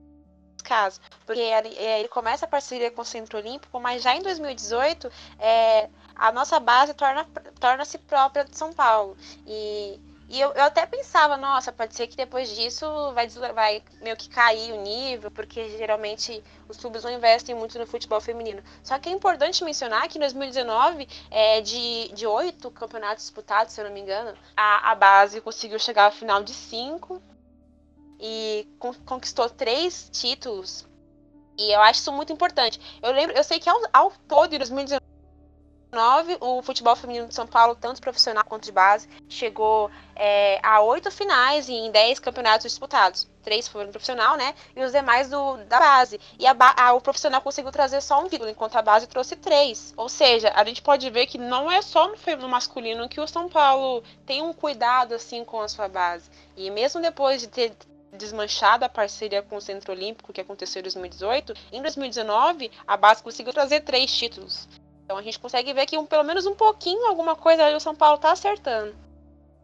caso, 0.63 1.01
porque 1.25 1.41
ele, 1.41 1.75
é, 1.77 2.01
ele 2.01 2.09
começa 2.09 2.45
a 2.45 2.49
parceria 2.49 2.91
com 2.91 3.01
o 3.01 3.07
Centro 3.07 3.39
Olímpico, 3.39 3.81
mas 3.81 4.03
já 4.03 4.15
em 4.15 4.21
2018 4.21 5.11
é, 5.39 5.89
a 6.15 6.31
nossa 6.31 6.61
base 6.61 6.93
torna-se 6.93 7.31
torna 7.59 7.85
própria 8.07 8.45
de 8.45 8.55
São 8.55 8.71
Paulo. 8.71 9.17
E 9.47 9.99
e 10.29 10.39
eu, 10.39 10.53
eu 10.53 10.65
até 10.65 10.85
pensava, 10.85 11.39
nossa, 11.39 11.73
pode 11.73 11.95
ser 11.95 12.07
que 12.07 12.15
depois 12.17 12.55
disso 12.55 12.85
vai, 13.15 13.29
vai 13.29 13.83
meio 14.03 14.15
que 14.15 14.29
cair 14.29 14.73
o 14.73 14.83
nível, 14.83 15.31
porque 15.31 15.71
geralmente 15.71 16.45
os 16.69 16.77
clubes 16.77 17.03
não 17.03 17.11
investem 17.11 17.55
muito 17.55 17.79
no 17.79 17.87
futebol 17.87 18.21
feminino. 18.21 18.63
Só 18.83 18.99
que 18.99 19.09
é 19.09 19.13
importante 19.13 19.65
mencionar 19.65 20.07
que 20.07 20.19
em 20.19 20.21
2019, 20.21 21.09
é, 21.31 21.63
de, 21.63 22.09
de 22.13 22.27
oito 22.27 22.71
campeonatos 22.71 23.25
disputados, 23.25 23.73
se 23.73 23.81
eu 23.81 23.87
não 23.87 23.93
me 23.93 24.01
engano, 24.01 24.37
a, 24.55 24.93
a 24.93 24.95
base 24.95 25.41
conseguiu 25.41 25.79
chegar 25.79 26.07
à 26.07 26.11
final 26.11 26.43
de 26.43 26.53
cinco 26.53 27.23
e 28.21 28.69
con 28.79 28.93
conquistou 29.07 29.49
três 29.49 30.11
títulos. 30.13 30.87
E 31.57 31.75
eu 31.75 31.81
acho 31.81 32.01
isso 32.01 32.13
muito 32.13 32.33
importante. 32.35 32.79
Eu 33.03 33.13
lembro, 33.13 33.35
eu 33.35 33.43
sei 33.43 33.59
que 33.59 33.69
ao, 33.69 33.81
ao 33.93 34.13
todo, 34.29 34.53
em 34.55 34.59
2019, 34.59 35.08
o 36.41 36.63
futebol 36.63 36.95
feminino 36.95 37.29
de 37.29 37.35
São 37.35 37.47
Paulo, 37.47 37.75
tanto 37.75 38.01
profissional 38.01 38.45
quanto 38.45 38.65
de 38.65 38.73
base, 38.73 39.09
chegou 39.29 39.91
é, 40.15 40.61
a 40.63 40.81
oito 40.83 41.11
finais 41.11 41.69
em 41.69 41.91
dez 41.91 42.19
campeonatos 42.19 42.65
disputados. 42.65 43.27
Três 43.43 43.67
foram 43.67 43.91
profissional, 43.91 44.37
né? 44.37 44.55
E 44.77 44.83
os 44.83 44.93
demais 44.93 45.31
do, 45.31 45.57
da 45.65 45.79
base. 45.79 46.21
E 46.39 46.47
a, 46.47 46.55
a, 46.77 46.93
o 46.93 47.01
profissional 47.01 47.41
conseguiu 47.41 47.73
trazer 47.73 48.03
só 48.03 48.23
um 48.23 48.29
título, 48.29 48.51
enquanto 48.51 48.77
a 48.77 48.83
base 48.83 49.07
trouxe 49.07 49.37
três. 49.37 49.95
Ou 49.97 50.09
seja, 50.09 50.53
a 50.55 50.65
gente 50.65 50.83
pode 50.83 51.09
ver 51.09 51.27
que 51.27 51.39
não 51.39 51.71
é 51.71 51.81
só 51.81 52.09
no, 52.09 52.17
no 52.39 52.49
masculino 52.49 53.09
que 53.09 53.21
o 53.21 53.27
São 53.27 53.49
Paulo 53.49 54.03
tem 54.27 54.43
um 54.43 54.53
cuidado 54.53 55.15
assim 55.15 55.45
com 55.45 55.61
a 55.61 55.69
sua 55.69 55.89
base. 55.89 56.31
E 56.57 56.71
mesmo 56.71 57.01
depois 57.01 57.41
de 57.41 57.49
ter 57.49 57.75
desmanchado 58.13 58.85
a 58.85 58.89
parceria 58.89 59.43
com 59.43 59.57
o 59.57 59.61
Centro 59.61 59.93
Olímpico, 59.93 60.33
que 60.33 60.41
aconteceu 60.41 60.81
em 60.81 60.83
2018, 60.83 61.55
em 61.73 61.83
2019 61.83 62.71
a 62.87 62.97
base 62.97 63.23
conseguiu 63.23 63.53
trazer 63.53 63.81
três 63.81 64.15
títulos. 64.15 64.69
Então 65.09 65.17
a 65.17 65.23
gente 65.23 65.41
consegue 65.41 65.73
ver 65.73 65.87
que 65.87 65.97
um, 65.97 66.05
pelo 66.05 66.23
menos 66.23 66.45
um 66.45 66.55
pouquinho, 66.55 67.07
alguma 67.07 67.35
coisa 67.35 67.65
aí 67.65 67.75
o 67.75 67.81
São 67.81 67.95
Paulo 67.95 68.19
tá 68.19 68.31
acertando. 68.31 68.95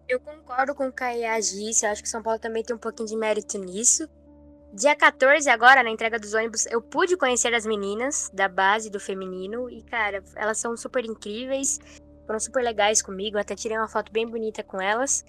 Eu 0.08 0.18
concordo 0.18 0.74
com 0.74 0.88
o 0.88 0.92
Caia 0.92 1.38
eu 1.38 1.90
acho 1.90 2.02
que 2.02 2.08
o 2.08 2.10
São 2.10 2.22
Paulo 2.22 2.38
também 2.38 2.62
tem 2.62 2.74
um 2.74 2.78
pouquinho 2.78 3.10
de 3.10 3.14
mérito 3.14 3.58
nisso. 3.58 4.08
Dia 4.72 4.96
14, 4.96 5.50
agora, 5.50 5.82
na 5.82 5.90
entrega 5.90 6.18
dos 6.18 6.32
ônibus, 6.32 6.64
eu 6.64 6.80
pude 6.80 7.18
conhecer 7.18 7.52
as 7.52 7.66
meninas 7.66 8.30
da 8.32 8.48
base 8.48 8.88
do 8.88 8.98
feminino 8.98 9.68
e, 9.68 9.82
cara, 9.82 10.24
elas 10.34 10.56
são 10.56 10.74
super 10.78 11.04
incríveis, 11.04 11.78
foram 12.26 12.40
super 12.40 12.64
legais 12.64 13.02
comigo, 13.02 13.36
até 13.36 13.54
tirei 13.54 13.76
uma 13.76 13.86
foto 13.86 14.10
bem 14.10 14.26
bonita 14.26 14.62
com 14.62 14.80
elas. 14.80 15.26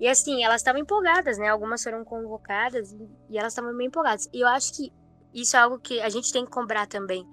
E 0.00 0.08
assim, 0.08 0.42
elas 0.42 0.62
estavam 0.62 0.80
empolgadas, 0.80 1.36
né? 1.36 1.48
Algumas 1.48 1.82
foram 1.82 2.02
convocadas 2.02 2.96
e 3.28 3.36
elas 3.36 3.52
estavam 3.52 3.76
bem 3.76 3.88
empolgadas. 3.88 4.26
E 4.32 4.40
eu 4.40 4.48
acho 4.48 4.72
que 4.72 4.90
isso 5.34 5.54
é 5.54 5.60
algo 5.60 5.78
que 5.78 6.00
a 6.00 6.08
gente 6.08 6.32
tem 6.32 6.46
que 6.46 6.50
cobrar 6.50 6.86
também 6.86 7.28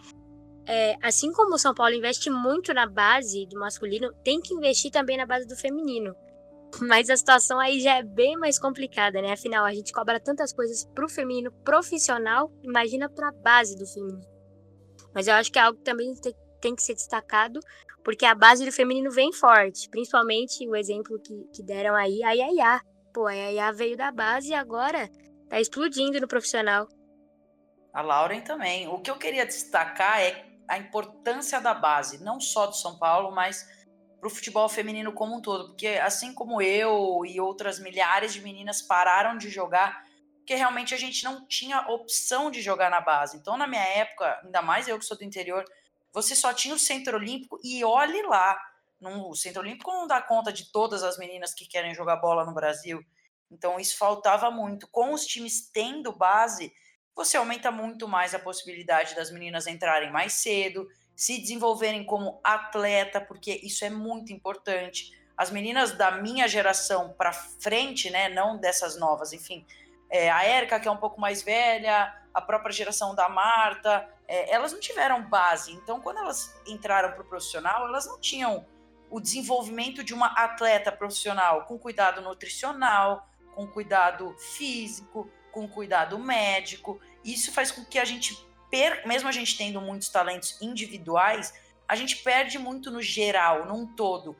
é, 0.67 0.97
assim 1.01 1.31
como 1.31 1.55
o 1.55 1.57
São 1.57 1.73
Paulo 1.73 1.93
investe 1.93 2.29
muito 2.29 2.73
na 2.73 2.85
base 2.85 3.45
do 3.47 3.57
masculino, 3.57 4.13
tem 4.21 4.41
que 4.41 4.53
investir 4.53 4.91
também 4.91 5.15
na 5.15 5.25
base 5.25 5.47
do 5.47 5.55
feminino. 5.55 6.13
Mas 6.81 7.09
a 7.09 7.15
situação 7.15 7.57
aí 7.57 7.79
já 7.79 7.95
é 7.95 8.03
bem 8.03 8.35
mais 8.35 8.59
complicada, 8.59 9.21
né? 9.21 9.31
Afinal, 9.31 9.63
a 9.63 9.73
gente 9.73 9.93
cobra 9.93 10.19
tantas 10.19 10.51
coisas 10.51 10.85
pro 10.93 11.07
feminino 11.07 11.51
profissional, 11.63 12.51
imagina 12.61 13.09
pra 13.09 13.31
base 13.31 13.77
do 13.77 13.87
feminino. 13.87 14.21
Mas 15.13 15.27
eu 15.27 15.35
acho 15.35 15.51
que 15.51 15.57
é 15.57 15.61
algo 15.61 15.77
que 15.77 15.85
também 15.85 16.13
tem, 16.59 16.75
que 16.75 16.83
ser 16.83 16.93
destacado, 16.93 17.61
porque 18.03 18.25
a 18.25 18.35
base 18.35 18.65
do 18.65 18.71
feminino 18.71 19.09
vem 19.09 19.31
forte. 19.31 19.89
Principalmente 19.89 20.67
o 20.67 20.75
exemplo 20.75 21.17
que, 21.19 21.47
que 21.53 21.63
deram 21.63 21.95
aí, 21.95 22.21
a 22.23 22.31
Yaya. 22.33 22.81
Pô, 23.13 23.25
a 23.25 23.33
Yaya 23.33 23.71
veio 23.71 23.95
da 23.95 24.11
base 24.11 24.49
e 24.49 24.53
agora 24.53 25.09
tá 25.49 25.61
explodindo 25.61 26.19
no 26.19 26.27
profissional. 26.27 26.87
A 27.93 28.01
Lauren 28.01 28.41
também. 28.41 28.87
O 28.87 28.99
que 28.99 29.09
eu 29.09 29.17
queria 29.17 29.45
destacar 29.45 30.21
é 30.21 30.46
a 30.67 30.77
importância 30.77 31.61
da 31.61 31.73
base, 31.73 32.23
não 32.23 32.39
só 32.39 32.67
do 32.67 32.75
São 32.75 32.97
Paulo, 32.97 33.31
mas 33.31 33.67
para 34.19 34.27
o 34.27 34.29
futebol 34.29 34.67
feminino 34.67 35.13
como 35.13 35.35
um 35.35 35.41
todo. 35.41 35.69
Porque 35.69 35.87
assim 35.87 36.33
como 36.33 36.61
eu 36.61 37.23
e 37.25 37.39
outras 37.39 37.79
milhares 37.79 38.33
de 38.33 38.41
meninas 38.41 38.81
pararam 38.81 39.37
de 39.37 39.49
jogar, 39.49 40.03
porque 40.37 40.55
realmente 40.55 40.93
a 40.93 40.97
gente 40.97 41.23
não 41.23 41.45
tinha 41.45 41.81
opção 41.89 42.49
de 42.49 42.61
jogar 42.61 42.89
na 42.89 43.01
base. 43.01 43.37
Então, 43.37 43.57
na 43.57 43.67
minha 43.67 43.83
época, 43.83 44.39
ainda 44.43 44.61
mais 44.61 44.87
eu 44.87 44.97
que 44.97 45.05
sou 45.05 45.17
do 45.17 45.23
interior, 45.23 45.63
você 46.13 46.35
só 46.35 46.53
tinha 46.53 46.73
o 46.73 46.79
Centro 46.79 47.17
Olímpico 47.17 47.59
e 47.63 47.83
olhe 47.83 48.21
lá. 48.23 48.57
No, 48.99 49.29
o 49.29 49.35
Centro 49.35 49.61
Olímpico 49.61 49.91
não 49.91 50.07
dá 50.07 50.21
conta 50.21 50.51
de 50.51 50.71
todas 50.71 51.03
as 51.03 51.17
meninas 51.17 51.53
que 51.53 51.67
querem 51.67 51.93
jogar 51.93 52.15
bola 52.15 52.45
no 52.45 52.53
Brasil. 52.53 53.03
Então, 53.51 53.79
isso 53.79 53.97
faltava 53.97 54.49
muito. 54.49 54.87
Com 54.87 55.13
os 55.13 55.25
times 55.25 55.69
tendo 55.69 56.11
base, 56.11 56.73
você 57.17 57.35
aumenta 57.35 57.71
muito 57.71 58.07
mais 58.07 58.35
a 58.35 58.39
possibilidade 58.39 59.15
das 59.15 59.31
meninas 59.31 59.65
entrarem 59.65 60.11
mais 60.11 60.33
cedo, 60.33 60.87
se 61.15 61.39
desenvolverem 61.39 62.05
como 62.05 62.39
atleta, 62.43 63.19
porque 63.19 63.59
isso 63.63 63.83
é 63.83 63.89
muito 63.89 64.31
importante. 64.31 65.11
As 65.35 65.49
meninas 65.49 65.93
da 65.93 66.11
minha 66.11 66.47
geração 66.47 67.15
para 67.17 67.33
frente, 67.33 68.11
né, 68.11 68.29
não 68.29 68.57
dessas 68.57 68.99
novas, 68.99 69.33
enfim, 69.33 69.65
é, 70.11 70.29
a 70.29 70.43
Érica, 70.43 70.79
que 70.79 70.87
é 70.87 70.91
um 70.91 70.97
pouco 70.97 71.19
mais 71.19 71.41
velha, 71.41 72.15
a 72.31 72.39
própria 72.39 72.71
geração 72.71 73.15
da 73.15 73.27
Marta, 73.27 74.07
é, 74.27 74.53
elas 74.53 74.71
não 74.71 74.79
tiveram 74.79 75.27
base. 75.27 75.71
Então, 75.73 75.99
quando 75.99 76.17
elas 76.17 76.55
entraram 76.67 77.13
para 77.13 77.23
o 77.23 77.25
profissional, 77.25 77.87
elas 77.87 78.05
não 78.05 78.19
tinham 78.19 78.63
o 79.09 79.19
desenvolvimento 79.19 80.03
de 80.03 80.13
uma 80.13 80.27
atleta 80.27 80.91
profissional 80.91 81.65
com 81.65 81.79
cuidado 81.79 82.21
nutricional, 82.21 83.27
com 83.55 83.65
cuidado 83.65 84.35
físico, 84.37 85.27
com 85.51 85.67
cuidado 85.67 86.19
médico. 86.19 86.99
Isso 87.23 87.51
faz 87.51 87.71
com 87.71 87.83
que 87.83 87.99
a 87.99 88.05
gente, 88.05 88.37
mesmo 89.05 89.27
a 89.27 89.31
gente 89.31 89.57
tendo 89.57 89.81
muitos 89.81 90.09
talentos 90.09 90.61
individuais, 90.61 91.53
a 91.87 91.95
gente 91.95 92.17
perde 92.17 92.59
muito 92.59 92.91
no 92.91 93.01
geral, 93.01 93.65
num 93.65 93.85
todo. 93.95 94.35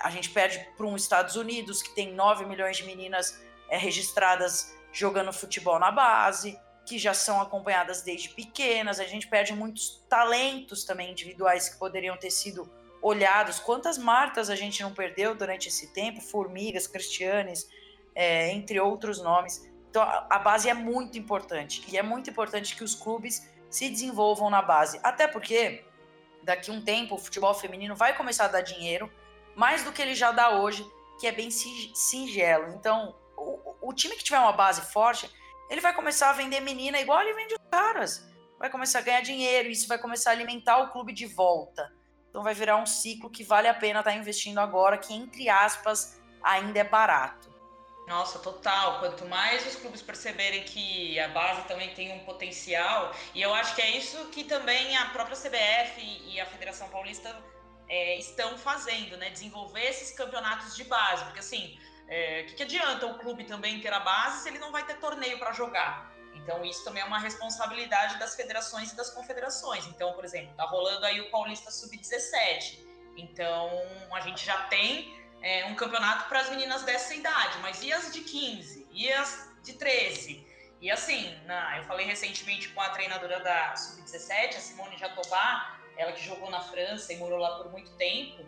A 0.00 0.10
gente 0.10 0.30
perde 0.30 0.58
para 0.76 0.86
um 0.86 0.96
Estados 0.96 1.36
Unidos 1.36 1.82
que 1.82 1.94
tem 1.94 2.12
9 2.12 2.46
milhões 2.46 2.76
de 2.76 2.84
meninas 2.84 3.42
é, 3.68 3.76
registradas 3.76 4.74
jogando 4.92 5.32
futebol 5.32 5.78
na 5.78 5.90
base, 5.90 6.58
que 6.86 6.98
já 6.98 7.14
são 7.14 7.40
acompanhadas 7.40 8.02
desde 8.02 8.28
pequenas. 8.30 9.00
A 9.00 9.04
gente 9.04 9.26
perde 9.26 9.52
muitos 9.52 10.04
talentos 10.08 10.84
também 10.84 11.10
individuais 11.10 11.68
que 11.68 11.78
poderiam 11.78 12.16
ter 12.16 12.30
sido 12.30 12.70
olhados. 13.02 13.58
Quantas 13.58 13.98
Martas 13.98 14.48
a 14.48 14.56
gente 14.56 14.82
não 14.82 14.94
perdeu 14.94 15.34
durante 15.34 15.68
esse 15.68 15.92
tempo? 15.92 16.20
Formigas, 16.20 16.86
Cristianes, 16.86 17.68
é, 18.14 18.50
entre 18.50 18.78
outros 18.80 19.20
nomes. 19.20 19.68
Então 19.94 20.02
a 20.28 20.40
base 20.40 20.68
é 20.68 20.74
muito 20.74 21.16
importante 21.16 21.84
e 21.86 21.96
é 21.96 22.02
muito 22.02 22.28
importante 22.28 22.74
que 22.74 22.82
os 22.82 22.96
clubes 22.96 23.48
se 23.70 23.88
desenvolvam 23.88 24.50
na 24.50 24.60
base, 24.60 24.98
até 25.04 25.28
porque 25.28 25.84
daqui 26.42 26.68
um 26.68 26.82
tempo 26.84 27.14
o 27.14 27.18
futebol 27.18 27.54
feminino 27.54 27.94
vai 27.94 28.16
começar 28.16 28.46
a 28.46 28.48
dar 28.48 28.60
dinheiro 28.60 29.08
mais 29.54 29.84
do 29.84 29.92
que 29.92 30.02
ele 30.02 30.16
já 30.16 30.32
dá 30.32 30.50
hoje, 30.58 30.84
que 31.20 31.28
é 31.28 31.30
bem 31.30 31.48
singelo. 31.48 32.74
Então 32.74 33.14
o, 33.36 33.76
o 33.82 33.92
time 33.92 34.16
que 34.16 34.24
tiver 34.24 34.40
uma 34.40 34.50
base 34.50 34.80
forte, 34.92 35.30
ele 35.70 35.80
vai 35.80 35.94
começar 35.94 36.30
a 36.30 36.32
vender 36.32 36.58
menina 36.58 37.00
igual 37.00 37.20
ele 37.20 37.34
vende 37.34 37.54
os 37.54 37.70
caras. 37.70 38.28
Vai 38.58 38.68
começar 38.70 38.98
a 38.98 39.02
ganhar 39.02 39.20
dinheiro, 39.20 39.68
isso 39.68 39.86
vai 39.86 39.98
começar 39.98 40.30
a 40.30 40.32
alimentar 40.32 40.78
o 40.78 40.90
clube 40.90 41.12
de 41.12 41.26
volta. 41.26 41.94
Então 42.28 42.42
vai 42.42 42.52
virar 42.52 42.78
um 42.78 42.86
ciclo 42.86 43.30
que 43.30 43.44
vale 43.44 43.68
a 43.68 43.74
pena 43.74 44.00
estar 44.00 44.12
investindo 44.12 44.58
agora, 44.58 44.98
que 44.98 45.14
entre 45.14 45.48
aspas 45.48 46.20
ainda 46.42 46.80
é 46.80 46.84
barato. 46.84 47.53
Nossa, 48.06 48.38
total. 48.38 49.00
Quanto 49.00 49.24
mais 49.26 49.66
os 49.66 49.76
clubes 49.76 50.02
perceberem 50.02 50.62
que 50.64 51.18
a 51.18 51.28
base 51.28 51.62
também 51.62 51.94
tem 51.94 52.12
um 52.12 52.20
potencial, 52.20 53.14
e 53.34 53.40
eu 53.40 53.54
acho 53.54 53.74
que 53.74 53.82
é 53.82 53.96
isso 53.96 54.26
que 54.26 54.44
também 54.44 54.96
a 54.96 55.06
própria 55.06 55.36
CBF 55.36 56.00
e 56.26 56.38
a 56.38 56.46
Federação 56.46 56.88
Paulista 56.88 57.34
é, 57.88 58.18
estão 58.18 58.58
fazendo, 58.58 59.16
né? 59.16 59.30
Desenvolver 59.30 59.84
esses 59.84 60.16
campeonatos 60.16 60.76
de 60.76 60.84
base. 60.84 61.24
Porque 61.24 61.40
assim, 61.40 61.78
o 62.06 62.10
é, 62.10 62.42
que, 62.44 62.54
que 62.54 62.62
adianta 62.62 63.06
o 63.06 63.18
clube 63.18 63.44
também 63.44 63.80
ter 63.80 63.92
a 63.92 64.00
base 64.00 64.42
se 64.42 64.48
ele 64.48 64.58
não 64.58 64.70
vai 64.70 64.84
ter 64.84 64.98
torneio 64.98 65.38
para 65.38 65.52
jogar? 65.52 66.12
Então, 66.34 66.64
isso 66.64 66.84
também 66.84 67.02
é 67.02 67.06
uma 67.06 67.18
responsabilidade 67.18 68.18
das 68.18 68.34
federações 68.34 68.92
e 68.92 68.96
das 68.96 69.10
confederações. 69.10 69.86
Então, 69.86 70.12
por 70.12 70.24
exemplo, 70.24 70.54
tá 70.54 70.64
rolando 70.64 71.06
aí 71.06 71.20
o 71.20 71.30
Paulista 71.30 71.70
Sub-17. 71.70 72.80
Então, 73.16 73.70
a 74.12 74.20
gente 74.20 74.44
já 74.44 74.62
tem 74.64 75.23
é, 75.44 75.66
um 75.66 75.74
campeonato 75.74 76.26
para 76.26 76.40
as 76.40 76.48
meninas 76.48 76.82
dessa 76.84 77.14
idade, 77.14 77.58
mas 77.58 77.82
e 77.82 77.92
as 77.92 78.10
de 78.10 78.22
15? 78.22 78.88
E 78.90 79.12
as 79.12 79.52
de 79.62 79.74
13? 79.74 80.42
E 80.80 80.90
assim, 80.90 81.38
na, 81.44 81.76
eu 81.78 81.84
falei 81.84 82.06
recentemente 82.06 82.70
com 82.70 82.80
a 82.80 82.88
treinadora 82.88 83.40
da 83.40 83.76
Sub-17, 83.76 84.56
a 84.56 84.60
Simone 84.60 84.96
Jatobá, 84.96 85.78
ela 85.98 86.12
que 86.12 86.24
jogou 86.24 86.50
na 86.50 86.62
França 86.62 87.12
e 87.12 87.18
morou 87.18 87.38
lá 87.38 87.58
por 87.58 87.70
muito 87.70 87.90
tempo. 87.96 88.42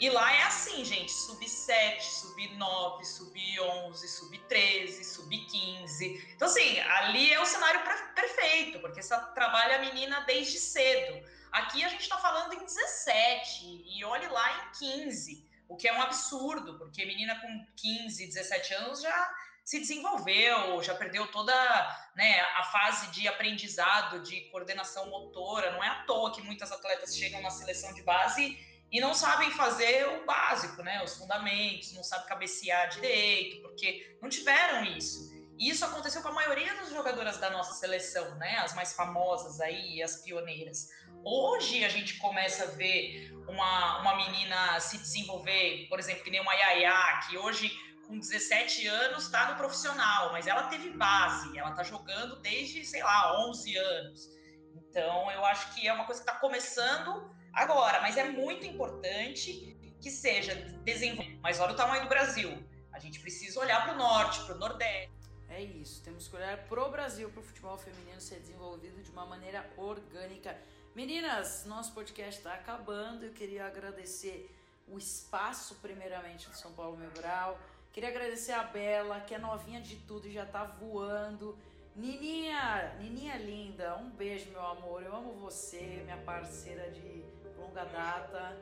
E 0.00 0.10
lá 0.10 0.32
é 0.32 0.42
assim, 0.42 0.84
gente: 0.84 1.12
sub-7, 1.12 2.00
sub-9, 2.00 3.04
sub-11, 3.04 3.94
sub-13, 3.94 5.04
sub-15. 5.04 6.32
Então, 6.34 6.48
assim, 6.48 6.80
ali 6.80 7.32
é 7.32 7.40
o 7.40 7.46
cenário 7.46 7.80
perfeito, 8.14 8.80
porque 8.80 9.00
você 9.00 9.16
trabalha 9.34 9.76
a 9.76 9.78
menina 9.78 10.20
desde 10.22 10.58
cedo. 10.58 11.24
Aqui 11.52 11.84
a 11.84 11.88
gente 11.88 12.02
está 12.02 12.18
falando 12.18 12.54
em 12.54 12.64
17 12.64 13.84
e 13.86 14.04
olhe 14.04 14.26
lá 14.28 14.72
em 14.74 14.78
15, 15.06 15.49
o 15.70 15.76
que 15.76 15.86
é 15.86 15.92
um 15.96 16.02
absurdo, 16.02 16.76
porque 16.76 17.06
menina 17.06 17.40
com 17.40 17.66
15, 17.76 18.26
17 18.26 18.74
anos 18.74 19.00
já 19.00 19.34
se 19.64 19.78
desenvolveu, 19.78 20.82
já 20.82 20.96
perdeu 20.96 21.28
toda 21.28 21.54
né, 22.16 22.40
a 22.56 22.64
fase 22.64 23.06
de 23.12 23.28
aprendizado, 23.28 24.20
de 24.20 24.40
coordenação 24.50 25.08
motora. 25.08 25.70
Não 25.70 25.82
é 25.82 25.86
à 25.86 26.02
toa 26.02 26.34
que 26.34 26.42
muitas 26.42 26.72
atletas 26.72 27.16
chegam 27.16 27.40
na 27.40 27.50
seleção 27.50 27.94
de 27.94 28.02
base 28.02 28.58
e 28.90 29.00
não 29.00 29.14
sabem 29.14 29.52
fazer 29.52 30.08
o 30.08 30.26
básico, 30.26 30.82
né, 30.82 31.04
os 31.04 31.16
fundamentos, 31.16 31.92
não 31.92 32.02
sabem 32.02 32.26
cabecear 32.26 32.88
direito, 32.88 33.62
porque 33.62 34.18
não 34.20 34.28
tiveram 34.28 34.84
isso. 34.84 35.39
Isso 35.60 35.84
aconteceu 35.84 36.22
com 36.22 36.28
a 36.28 36.32
maioria 36.32 36.74
das 36.74 36.88
jogadoras 36.88 37.36
da 37.36 37.50
nossa 37.50 37.74
seleção, 37.74 38.34
né, 38.36 38.56
as 38.64 38.74
mais 38.74 38.94
famosas 38.94 39.60
aí, 39.60 40.02
as 40.02 40.16
pioneiras. 40.16 40.88
Hoje 41.22 41.84
a 41.84 41.88
gente 41.90 42.16
começa 42.16 42.64
a 42.64 42.66
ver 42.68 43.30
uma, 43.46 44.00
uma 44.00 44.16
menina 44.16 44.80
se 44.80 44.96
desenvolver, 44.96 45.86
por 45.90 45.98
exemplo, 45.98 46.24
que 46.24 46.30
nem 46.30 46.40
uma 46.40 46.54
Yaya, 46.54 47.20
que 47.28 47.36
hoje 47.36 47.70
com 48.06 48.18
17 48.18 48.86
anos 48.86 49.24
está 49.24 49.50
no 49.50 49.58
profissional, 49.58 50.32
mas 50.32 50.46
ela 50.46 50.62
teve 50.68 50.96
base, 50.96 51.58
ela 51.58 51.72
está 51.72 51.82
jogando 51.82 52.40
desde, 52.40 52.82
sei 52.82 53.02
lá, 53.02 53.38
11 53.46 53.76
anos. 53.76 54.30
Então, 54.74 55.30
eu 55.30 55.44
acho 55.44 55.74
que 55.74 55.86
é 55.86 55.92
uma 55.92 56.06
coisa 56.06 56.22
que 56.22 56.28
está 56.28 56.40
começando 56.40 57.30
agora, 57.52 58.00
mas 58.00 58.16
é 58.16 58.24
muito 58.30 58.64
importante 58.64 59.76
que 60.00 60.10
seja 60.10 60.54
desenvolvido. 60.84 61.38
Mas 61.42 61.60
olha 61.60 61.74
o 61.74 61.76
tamanho 61.76 62.04
do 62.04 62.08
Brasil. 62.08 62.66
A 62.94 62.98
gente 62.98 63.20
precisa 63.20 63.60
olhar 63.60 63.84
para 63.84 63.92
o 63.92 63.98
norte, 63.98 64.40
para 64.46 64.54
o 64.54 64.58
nordeste. 64.58 65.19
É 65.50 65.60
isso, 65.60 66.02
temos 66.02 66.28
que 66.28 66.36
olhar 66.36 66.56
para 66.68 66.82
o 66.82 66.90
Brasil, 66.90 67.28
para 67.30 67.40
o 67.40 67.42
futebol 67.42 67.76
feminino 67.76 68.20
ser 68.20 68.38
desenvolvido 68.38 69.02
de 69.02 69.10
uma 69.10 69.26
maneira 69.26 69.68
orgânica. 69.76 70.56
Meninas, 70.94 71.66
nosso 71.66 71.92
podcast 71.92 72.38
está 72.38 72.54
acabando. 72.54 73.24
Eu 73.24 73.32
queria 73.32 73.66
agradecer 73.66 74.48
o 74.88 74.96
espaço, 74.96 75.74
primeiramente, 75.82 76.48
do 76.48 76.56
São 76.56 76.72
Paulo 76.72 76.96
Mebral 76.96 77.58
Queria 77.92 78.08
agradecer 78.08 78.52
a 78.52 78.62
Bela, 78.62 79.20
que 79.20 79.34
é 79.34 79.38
novinha 79.38 79.80
de 79.80 79.96
tudo 79.96 80.28
e 80.28 80.32
já 80.32 80.46
tá 80.46 80.62
voando. 80.62 81.58
Nininha, 81.96 82.94
Nininha 83.00 83.36
linda, 83.36 83.96
um 83.96 84.10
beijo, 84.10 84.48
meu 84.50 84.64
amor. 84.64 85.02
Eu 85.02 85.14
amo 85.14 85.32
você, 85.32 86.00
minha 86.04 86.16
parceira 86.18 86.88
de 86.92 87.24
longa 87.58 87.84
data. 87.84 88.56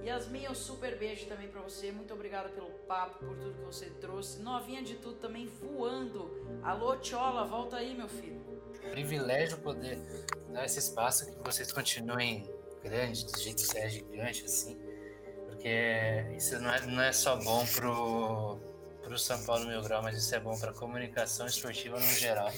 Yasmin, 0.00 0.48
um 0.48 0.54
super 0.54 0.98
beijo 0.98 1.26
também 1.26 1.48
para 1.48 1.60
você. 1.60 1.92
Muito 1.92 2.12
obrigada 2.14 2.48
pelo 2.48 2.70
papo, 2.88 3.24
por 3.24 3.36
tudo 3.36 3.54
que 3.54 3.64
você 3.64 3.90
trouxe. 3.90 4.40
Novinha 4.40 4.82
de 4.82 4.96
tudo 4.96 5.16
também 5.16 5.46
voando. 5.46 6.60
Alô, 6.62 6.96
Tchola, 6.96 7.44
volta 7.44 7.76
aí, 7.76 7.94
meu 7.94 8.08
filho. 8.08 8.40
Privilégio 8.90 9.58
poder 9.58 9.98
dar 10.48 10.64
esse 10.64 10.78
espaço 10.78 11.26
que 11.26 11.44
vocês 11.44 11.70
continuem 11.70 12.50
grandes, 12.82 13.24
do 13.24 13.38
jeito 13.38 13.62
que 13.62 13.68
você 13.68 13.78
é 13.78 13.88
gigante, 13.88 14.44
assim. 14.44 14.80
Porque 15.46 16.26
isso 16.36 16.58
não 16.58 16.72
é, 16.72 16.86
não 16.86 17.02
é 17.02 17.12
só 17.12 17.36
bom 17.36 17.64
pro 17.66 18.72
para 19.02 19.14
o 19.14 19.18
São 19.18 19.42
Paulo 19.44 19.66
Mil 19.66 19.82
Grau, 19.82 20.02
mas 20.02 20.16
isso 20.16 20.34
é 20.34 20.40
bom 20.40 20.56
para 20.58 20.70
a 20.70 20.74
comunicação 20.74 21.46
esportiva 21.46 21.98
no 21.98 22.06
geral. 22.06 22.50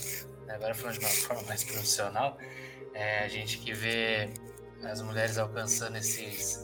Agora 0.49 0.74
falando 0.74 0.99
de 0.99 1.05
uma 1.05 1.11
forma 1.11 1.43
mais 1.45 1.64
profissional, 1.64 2.39
é, 2.93 3.24
a 3.24 3.28
gente 3.28 3.59
que 3.59 3.72
vê 3.72 4.30
as 4.85 5.01
mulheres 5.01 5.39
alcançando 5.39 5.97
esses, 5.97 6.64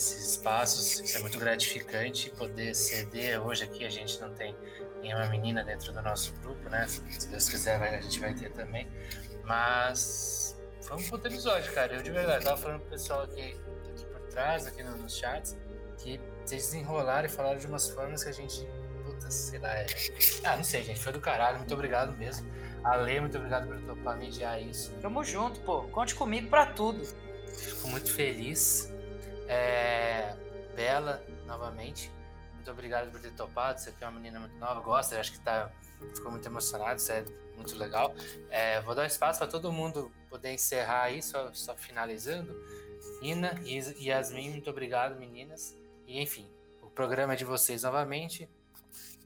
esses 0.00 0.30
espaços, 0.30 0.98
isso 0.98 1.16
é 1.18 1.20
muito 1.20 1.38
gratificante 1.38 2.30
poder 2.30 2.74
ceder. 2.74 3.46
Hoje 3.46 3.64
aqui 3.64 3.84
a 3.84 3.90
gente 3.90 4.18
não 4.18 4.32
tem 4.32 4.56
nenhuma 5.02 5.26
menina 5.26 5.62
dentro 5.62 5.92
do 5.92 6.00
nosso 6.00 6.32
grupo, 6.42 6.70
né? 6.70 6.86
Se 6.86 7.28
Deus 7.28 7.48
quiser, 7.50 7.80
a 7.82 8.00
gente 8.00 8.18
vai 8.18 8.32
ter 8.32 8.50
também. 8.50 8.88
Mas 9.44 10.58
foi 10.80 10.96
um 10.96 11.02
puto 11.02 11.28
episódio, 11.28 11.70
cara. 11.74 11.96
Eu 11.96 12.02
de 12.02 12.10
verdade 12.10 12.44
tava 12.44 12.56
falando 12.56 12.80
pro 12.80 12.90
pessoal 12.90 13.22
aqui, 13.22 13.60
aqui 13.92 14.04
por 14.06 14.20
trás, 14.30 14.66
aqui 14.66 14.82
nos 14.82 15.14
chats, 15.14 15.56
que 15.98 16.18
vocês 16.46 16.64
desenrolaram 16.64 17.26
e 17.26 17.30
falaram 17.30 17.58
de 17.58 17.66
umas 17.66 17.90
formas 17.90 18.24
que 18.24 18.30
a 18.30 18.32
gente 18.32 18.66
puta, 19.04 19.30
sei 19.30 19.58
lá. 19.58 19.74
É... 19.74 19.86
Ah, 20.44 20.56
não 20.56 20.64
sei, 20.64 20.82
gente. 20.82 20.98
Foi 20.98 21.12
do 21.12 21.20
caralho. 21.20 21.58
Muito 21.58 21.74
obrigado 21.74 22.16
mesmo. 22.16 22.50
Ale, 22.82 23.20
muito 23.20 23.36
obrigado 23.36 23.68
por 23.68 23.78
topar 23.82 24.16
mediar 24.16 24.62
isso. 24.62 24.92
Tamo 25.02 25.22
junto, 25.22 25.60
pô. 25.60 25.82
Conte 25.88 26.14
comigo 26.14 26.48
pra 26.48 26.64
tudo. 26.64 27.06
Fico 27.52 27.88
muito 27.88 28.10
feliz. 28.10 28.89
É... 29.50 30.36
Bela, 30.74 31.22
novamente. 31.46 32.10
Muito 32.54 32.70
obrigado 32.70 33.10
por 33.10 33.20
ter 33.20 33.32
topado. 33.32 33.80
Você 33.80 33.92
é 34.00 34.04
uma 34.04 34.12
menina 34.12 34.38
muito 34.38 34.56
nova, 34.56 34.80
gosta, 34.80 35.18
acho 35.18 35.32
que 35.32 35.40
tá, 35.40 35.70
ficou 36.14 36.30
muito 36.30 36.46
emocionado, 36.46 36.98
isso 36.98 37.10
é 37.10 37.24
muito 37.56 37.76
legal. 37.76 38.14
É, 38.50 38.80
vou 38.82 38.94
dar 38.94 39.06
espaço 39.06 39.38
para 39.38 39.48
todo 39.48 39.72
mundo 39.72 40.10
poder 40.28 40.52
encerrar 40.52 41.04
aí, 41.04 41.22
só, 41.22 41.52
só 41.52 41.74
finalizando. 41.76 42.54
Ina 43.22 43.60
e 43.64 44.06
Yasmin, 44.06 44.50
muito 44.50 44.70
obrigado, 44.70 45.18
meninas. 45.18 45.76
E 46.06 46.20
enfim, 46.20 46.50
o 46.82 46.88
programa 46.88 47.32
é 47.32 47.36
de 47.36 47.44
vocês 47.44 47.82
novamente. 47.82 48.48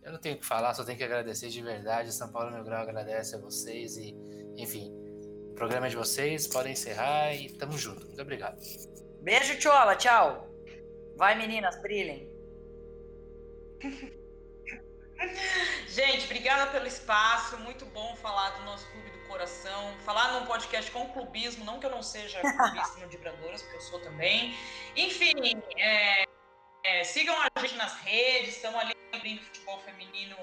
Eu 0.03 0.13
não 0.13 0.19
tenho 0.19 0.37
o 0.37 0.39
que 0.39 0.47
falar, 0.47 0.75
só 0.75 0.85
tenho 0.85 0.99
que 0.99 1.05
agradecer 1.05 1.49
de 1.49 1.63
verdade. 1.63 2.13
São 2.13 2.31
Paulo 2.31 2.51
Meu 2.51 2.63
Grau 2.63 2.83
agradece 2.83 3.37
a 3.37 3.39
vocês 3.39 3.97
e, 3.97 4.15
enfim, 4.57 4.93
o 5.51 5.55
programa 5.55 5.87
é 5.87 5.91
de 5.91 5.97
vocês, 5.97 6.47
podem 6.47 6.73
encerrar 6.73 7.35
e 7.35 7.51
tamo 7.53 7.79
junto. 7.79 8.05
Muito 8.07 8.21
obrigado. 8.21 8.59
Beijo, 9.25 9.59
Tchola, 9.59 9.97
tchau. 9.97 10.47
Vai, 11.17 11.35
meninas, 11.35 11.81
brilhem. 11.81 12.31
Gente, 15.89 16.27
obrigada 16.27 16.71
pelo 16.71 16.87
espaço. 16.87 17.57
Muito 17.61 17.87
bom 17.87 18.15
falar 18.17 18.51
do 18.51 18.65
nosso 18.65 18.87
clube 18.91 19.11
do 19.11 19.27
coração. 19.27 19.99
Falar 20.01 20.39
num 20.39 20.45
podcast 20.45 20.91
com 20.91 21.09
clubismo, 21.09 21.65
não 21.65 21.81
que 21.81 21.87
eu 21.87 21.91
não 21.91 22.03
seja 22.03 22.39
clubista 22.45 23.01
no 23.01 23.09
Vibradoras, 23.09 23.63
porque 23.63 23.77
eu 23.79 23.81
sou 23.81 23.99
também. 24.01 24.55
Enfim, 24.95 25.33
é, 25.79 26.25
é, 26.85 27.03
sigam 27.03 27.35
a 27.35 27.61
gente 27.61 27.77
nas 27.77 27.95
redes, 28.01 28.57
estamos 28.57 28.79
ali 28.79 28.93
abrindo 29.11 29.41
futebol 29.41 29.81
feminino 29.81 30.37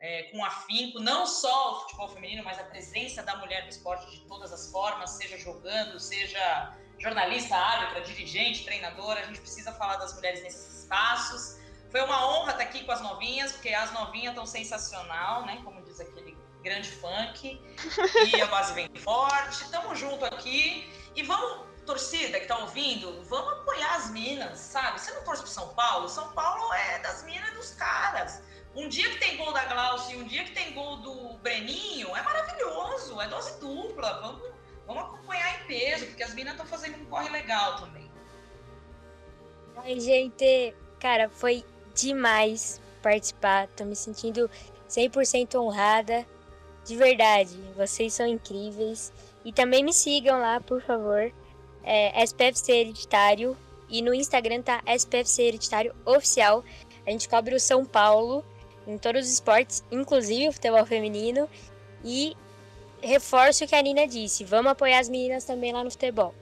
é, 0.00 0.22
com 0.30 0.42
afinco, 0.42 0.98
não 1.00 1.26
só 1.26 1.72
o 1.72 1.80
futebol 1.82 2.08
feminino, 2.08 2.42
mas 2.42 2.58
a 2.58 2.64
presença 2.64 3.22
da 3.22 3.36
mulher 3.36 3.64
no 3.64 3.68
esporte 3.68 4.10
de 4.10 4.20
todas 4.26 4.54
as 4.54 4.72
formas, 4.72 5.10
seja 5.10 5.36
jogando, 5.36 6.00
seja 6.00 6.78
jornalista, 7.02 7.56
árbitra, 7.56 8.00
dirigente, 8.02 8.64
treinadora, 8.64 9.20
a 9.20 9.24
gente 9.24 9.40
precisa 9.40 9.72
falar 9.72 9.96
das 9.96 10.14
mulheres 10.14 10.42
nesses 10.42 10.82
espaços. 10.82 11.58
Foi 11.90 12.00
uma 12.00 12.26
honra 12.26 12.52
estar 12.52 12.62
aqui 12.62 12.84
com 12.84 12.92
as 12.92 13.00
novinhas, 13.02 13.52
porque 13.52 13.70
as 13.74 13.92
novinhas 13.92 14.30
estão 14.30 14.46
sensacional, 14.46 15.44
né? 15.44 15.60
Como 15.64 15.82
diz 15.82 16.00
aquele 16.00 16.38
grande 16.62 16.88
funk. 16.88 17.60
E 18.32 18.40
a 18.40 18.46
base 18.46 18.72
vem 18.72 18.88
forte. 18.96 19.68
Tamo 19.70 19.94
junto 19.94 20.24
aqui. 20.24 20.90
E 21.14 21.22
vamos 21.22 21.72
torcida 21.84 22.38
que 22.38 22.46
tá 22.46 22.56
ouvindo, 22.58 23.22
vamos 23.24 23.52
apoiar 23.54 23.96
as 23.96 24.10
minas, 24.10 24.58
sabe? 24.58 25.00
Você 25.00 25.10
não 25.12 25.24
torce 25.24 25.42
pro 25.42 25.50
São 25.50 25.68
Paulo? 25.74 26.08
São 26.08 26.32
Paulo 26.32 26.72
é 26.72 27.00
das 27.00 27.24
minas 27.24 27.52
dos 27.54 27.70
caras. 27.74 28.40
Um 28.74 28.88
dia 28.88 29.10
que 29.10 29.18
tem 29.18 29.36
gol 29.36 29.52
da 29.52 29.64
Glaucia 29.64 30.14
e 30.14 30.22
um 30.22 30.24
dia 30.24 30.44
que 30.44 30.52
tem 30.52 30.72
gol 30.72 30.98
do 30.98 31.34
Breninho, 31.38 32.16
é 32.16 32.22
maravilhoso, 32.22 33.20
é 33.20 33.28
dose 33.28 33.60
dupla. 33.60 34.20
Vamos, 34.20 34.42
vamos 34.86 35.04
acompanhar 35.04 35.60
em 35.60 35.66
peso, 35.66 36.06
porque 36.06 36.22
as 36.22 36.34
minas 36.34 36.52
estão 36.52 36.66
fazendo 36.66 37.00
um 37.00 37.04
corre 37.06 37.28
legal 37.30 37.80
também. 37.80 38.10
Ai, 39.76 39.98
gente, 39.98 40.74
cara, 41.00 41.28
foi 41.28 41.64
demais 41.94 42.80
participar. 43.02 43.68
Tô 43.68 43.84
me 43.84 43.96
sentindo 43.96 44.50
100% 44.88 45.54
honrada. 45.56 46.26
De 46.84 46.96
verdade, 46.96 47.56
vocês 47.76 48.12
são 48.12 48.26
incríveis. 48.26 49.12
E 49.44 49.52
também 49.52 49.84
me 49.84 49.92
sigam 49.92 50.40
lá, 50.40 50.60
por 50.60 50.82
favor 50.82 51.32
é, 51.84 52.22
SPFC 52.22 52.72
Hereditário 52.72 53.56
e 53.88 54.00
no 54.00 54.14
Instagram 54.14 54.62
tá 54.62 54.82
SPFC 54.86 55.42
Hereditário 55.42 55.94
Oficial. 56.04 56.64
A 57.06 57.10
gente 57.10 57.28
cobre 57.28 57.54
o 57.54 57.60
São 57.60 57.84
Paulo 57.84 58.44
em 58.86 58.96
todos 58.98 59.26
os 59.26 59.32
esportes, 59.32 59.84
inclusive 59.90 60.48
o 60.48 60.52
futebol 60.52 60.84
feminino. 60.86 61.48
E 62.04 62.36
reforço 63.02 63.64
o 63.64 63.66
que 63.66 63.74
a 63.74 63.82
Nina 63.82 64.06
disse: 64.06 64.44
vamos 64.44 64.72
apoiar 64.72 65.00
as 65.00 65.08
meninas 65.08 65.44
também 65.44 65.72
lá 65.72 65.82
no 65.82 65.90
futebol. 65.90 66.34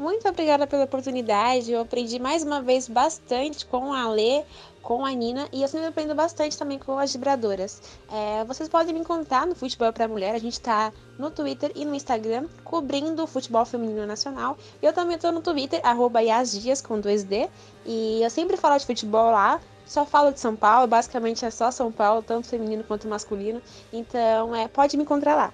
Muito 0.00 0.26
obrigada 0.26 0.66
pela 0.66 0.84
oportunidade. 0.84 1.70
Eu 1.70 1.82
aprendi 1.82 2.18
mais 2.18 2.42
uma 2.42 2.62
vez 2.62 2.88
bastante 2.88 3.66
com 3.66 3.92
a 3.92 4.08
Lê, 4.08 4.42
com 4.80 5.04
a 5.04 5.10
Nina 5.10 5.46
e 5.52 5.60
eu 5.60 5.68
sempre 5.68 5.88
aprendo 5.88 6.14
bastante 6.14 6.56
também 6.56 6.78
com 6.78 6.98
as 6.98 7.12
vibradoras. 7.12 7.82
É, 8.10 8.42
vocês 8.44 8.66
podem 8.66 8.94
me 8.94 9.00
encontrar 9.00 9.46
no 9.46 9.54
Futebol 9.54 9.92
para 9.92 10.08
Mulher, 10.08 10.34
a 10.34 10.38
gente 10.38 10.54
está 10.54 10.90
no 11.18 11.30
Twitter 11.30 11.70
e 11.74 11.84
no 11.84 11.94
Instagram 11.94 12.48
cobrindo 12.64 13.22
o 13.22 13.26
futebol 13.26 13.66
feminino 13.66 14.06
nacional. 14.06 14.56
Eu 14.80 14.94
também 14.94 15.16
estou 15.16 15.32
no 15.32 15.42
Twitter, 15.42 15.82
arroba 15.84 16.22
Yasdias 16.22 16.80
com 16.80 16.98
2D, 16.98 17.50
e 17.84 18.22
eu 18.22 18.30
sempre 18.30 18.56
falo 18.56 18.78
de 18.78 18.86
futebol 18.86 19.30
lá. 19.30 19.60
Só 19.84 20.06
falo 20.06 20.32
de 20.32 20.40
São 20.40 20.56
Paulo, 20.56 20.86
basicamente 20.86 21.44
é 21.44 21.50
só 21.50 21.70
São 21.70 21.92
Paulo, 21.92 22.22
tanto 22.22 22.46
feminino 22.46 22.84
quanto 22.84 23.06
masculino. 23.06 23.60
Então, 23.92 24.54
é, 24.54 24.66
pode 24.66 24.96
me 24.96 25.02
encontrar 25.02 25.34
lá. 25.34 25.52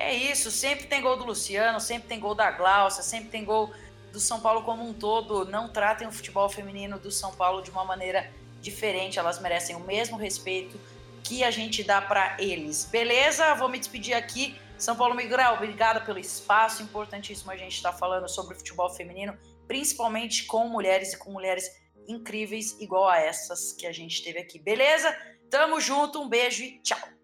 É 0.00 0.14
isso, 0.14 0.48
sempre 0.52 0.86
tem 0.86 1.02
gol 1.02 1.16
do 1.16 1.24
Luciano, 1.24 1.80
sempre 1.80 2.06
tem 2.08 2.20
gol 2.20 2.32
da 2.32 2.52
Glaucia, 2.52 3.02
sempre 3.02 3.30
tem 3.30 3.44
gol 3.44 3.72
do 4.12 4.20
São 4.20 4.40
Paulo 4.40 4.62
como 4.62 4.88
um 4.88 4.94
todo. 4.94 5.44
Não 5.44 5.68
tratem 5.68 6.06
o 6.06 6.12
futebol 6.12 6.48
feminino 6.48 7.00
do 7.00 7.10
São 7.10 7.34
Paulo 7.34 7.60
de 7.62 7.70
uma 7.72 7.84
maneira 7.84 8.30
diferente, 8.60 9.18
elas 9.18 9.40
merecem 9.40 9.74
o 9.74 9.80
mesmo 9.80 10.16
respeito 10.16 10.78
que 11.24 11.42
a 11.42 11.50
gente 11.50 11.82
dá 11.82 12.00
para 12.00 12.36
eles. 12.38 12.84
Beleza? 12.84 13.52
Vou 13.54 13.68
me 13.68 13.76
despedir 13.76 14.14
aqui 14.14 14.56
São 14.78 14.94
Paulo 14.94 15.16
Miguel, 15.16 15.54
obrigada 15.54 16.00
pelo 16.00 16.20
espaço. 16.20 16.80
Importantíssimo 16.80 17.50
a 17.50 17.56
gente 17.56 17.74
estar 17.74 17.90
tá 17.90 17.98
falando 17.98 18.28
sobre 18.28 18.54
futebol 18.54 18.88
feminino, 18.90 19.36
principalmente 19.66 20.44
com 20.44 20.68
mulheres 20.68 21.12
e 21.12 21.18
com 21.18 21.32
mulheres 21.32 21.68
incríveis, 22.06 22.80
igual 22.80 23.08
a 23.08 23.18
essas 23.18 23.72
que 23.72 23.84
a 23.84 23.90
gente 23.90 24.22
teve 24.22 24.38
aqui. 24.38 24.60
Beleza? 24.60 25.12
Tamo 25.50 25.80
junto, 25.80 26.22
um 26.22 26.28
beijo 26.28 26.62
e 26.62 26.80
tchau. 26.82 27.17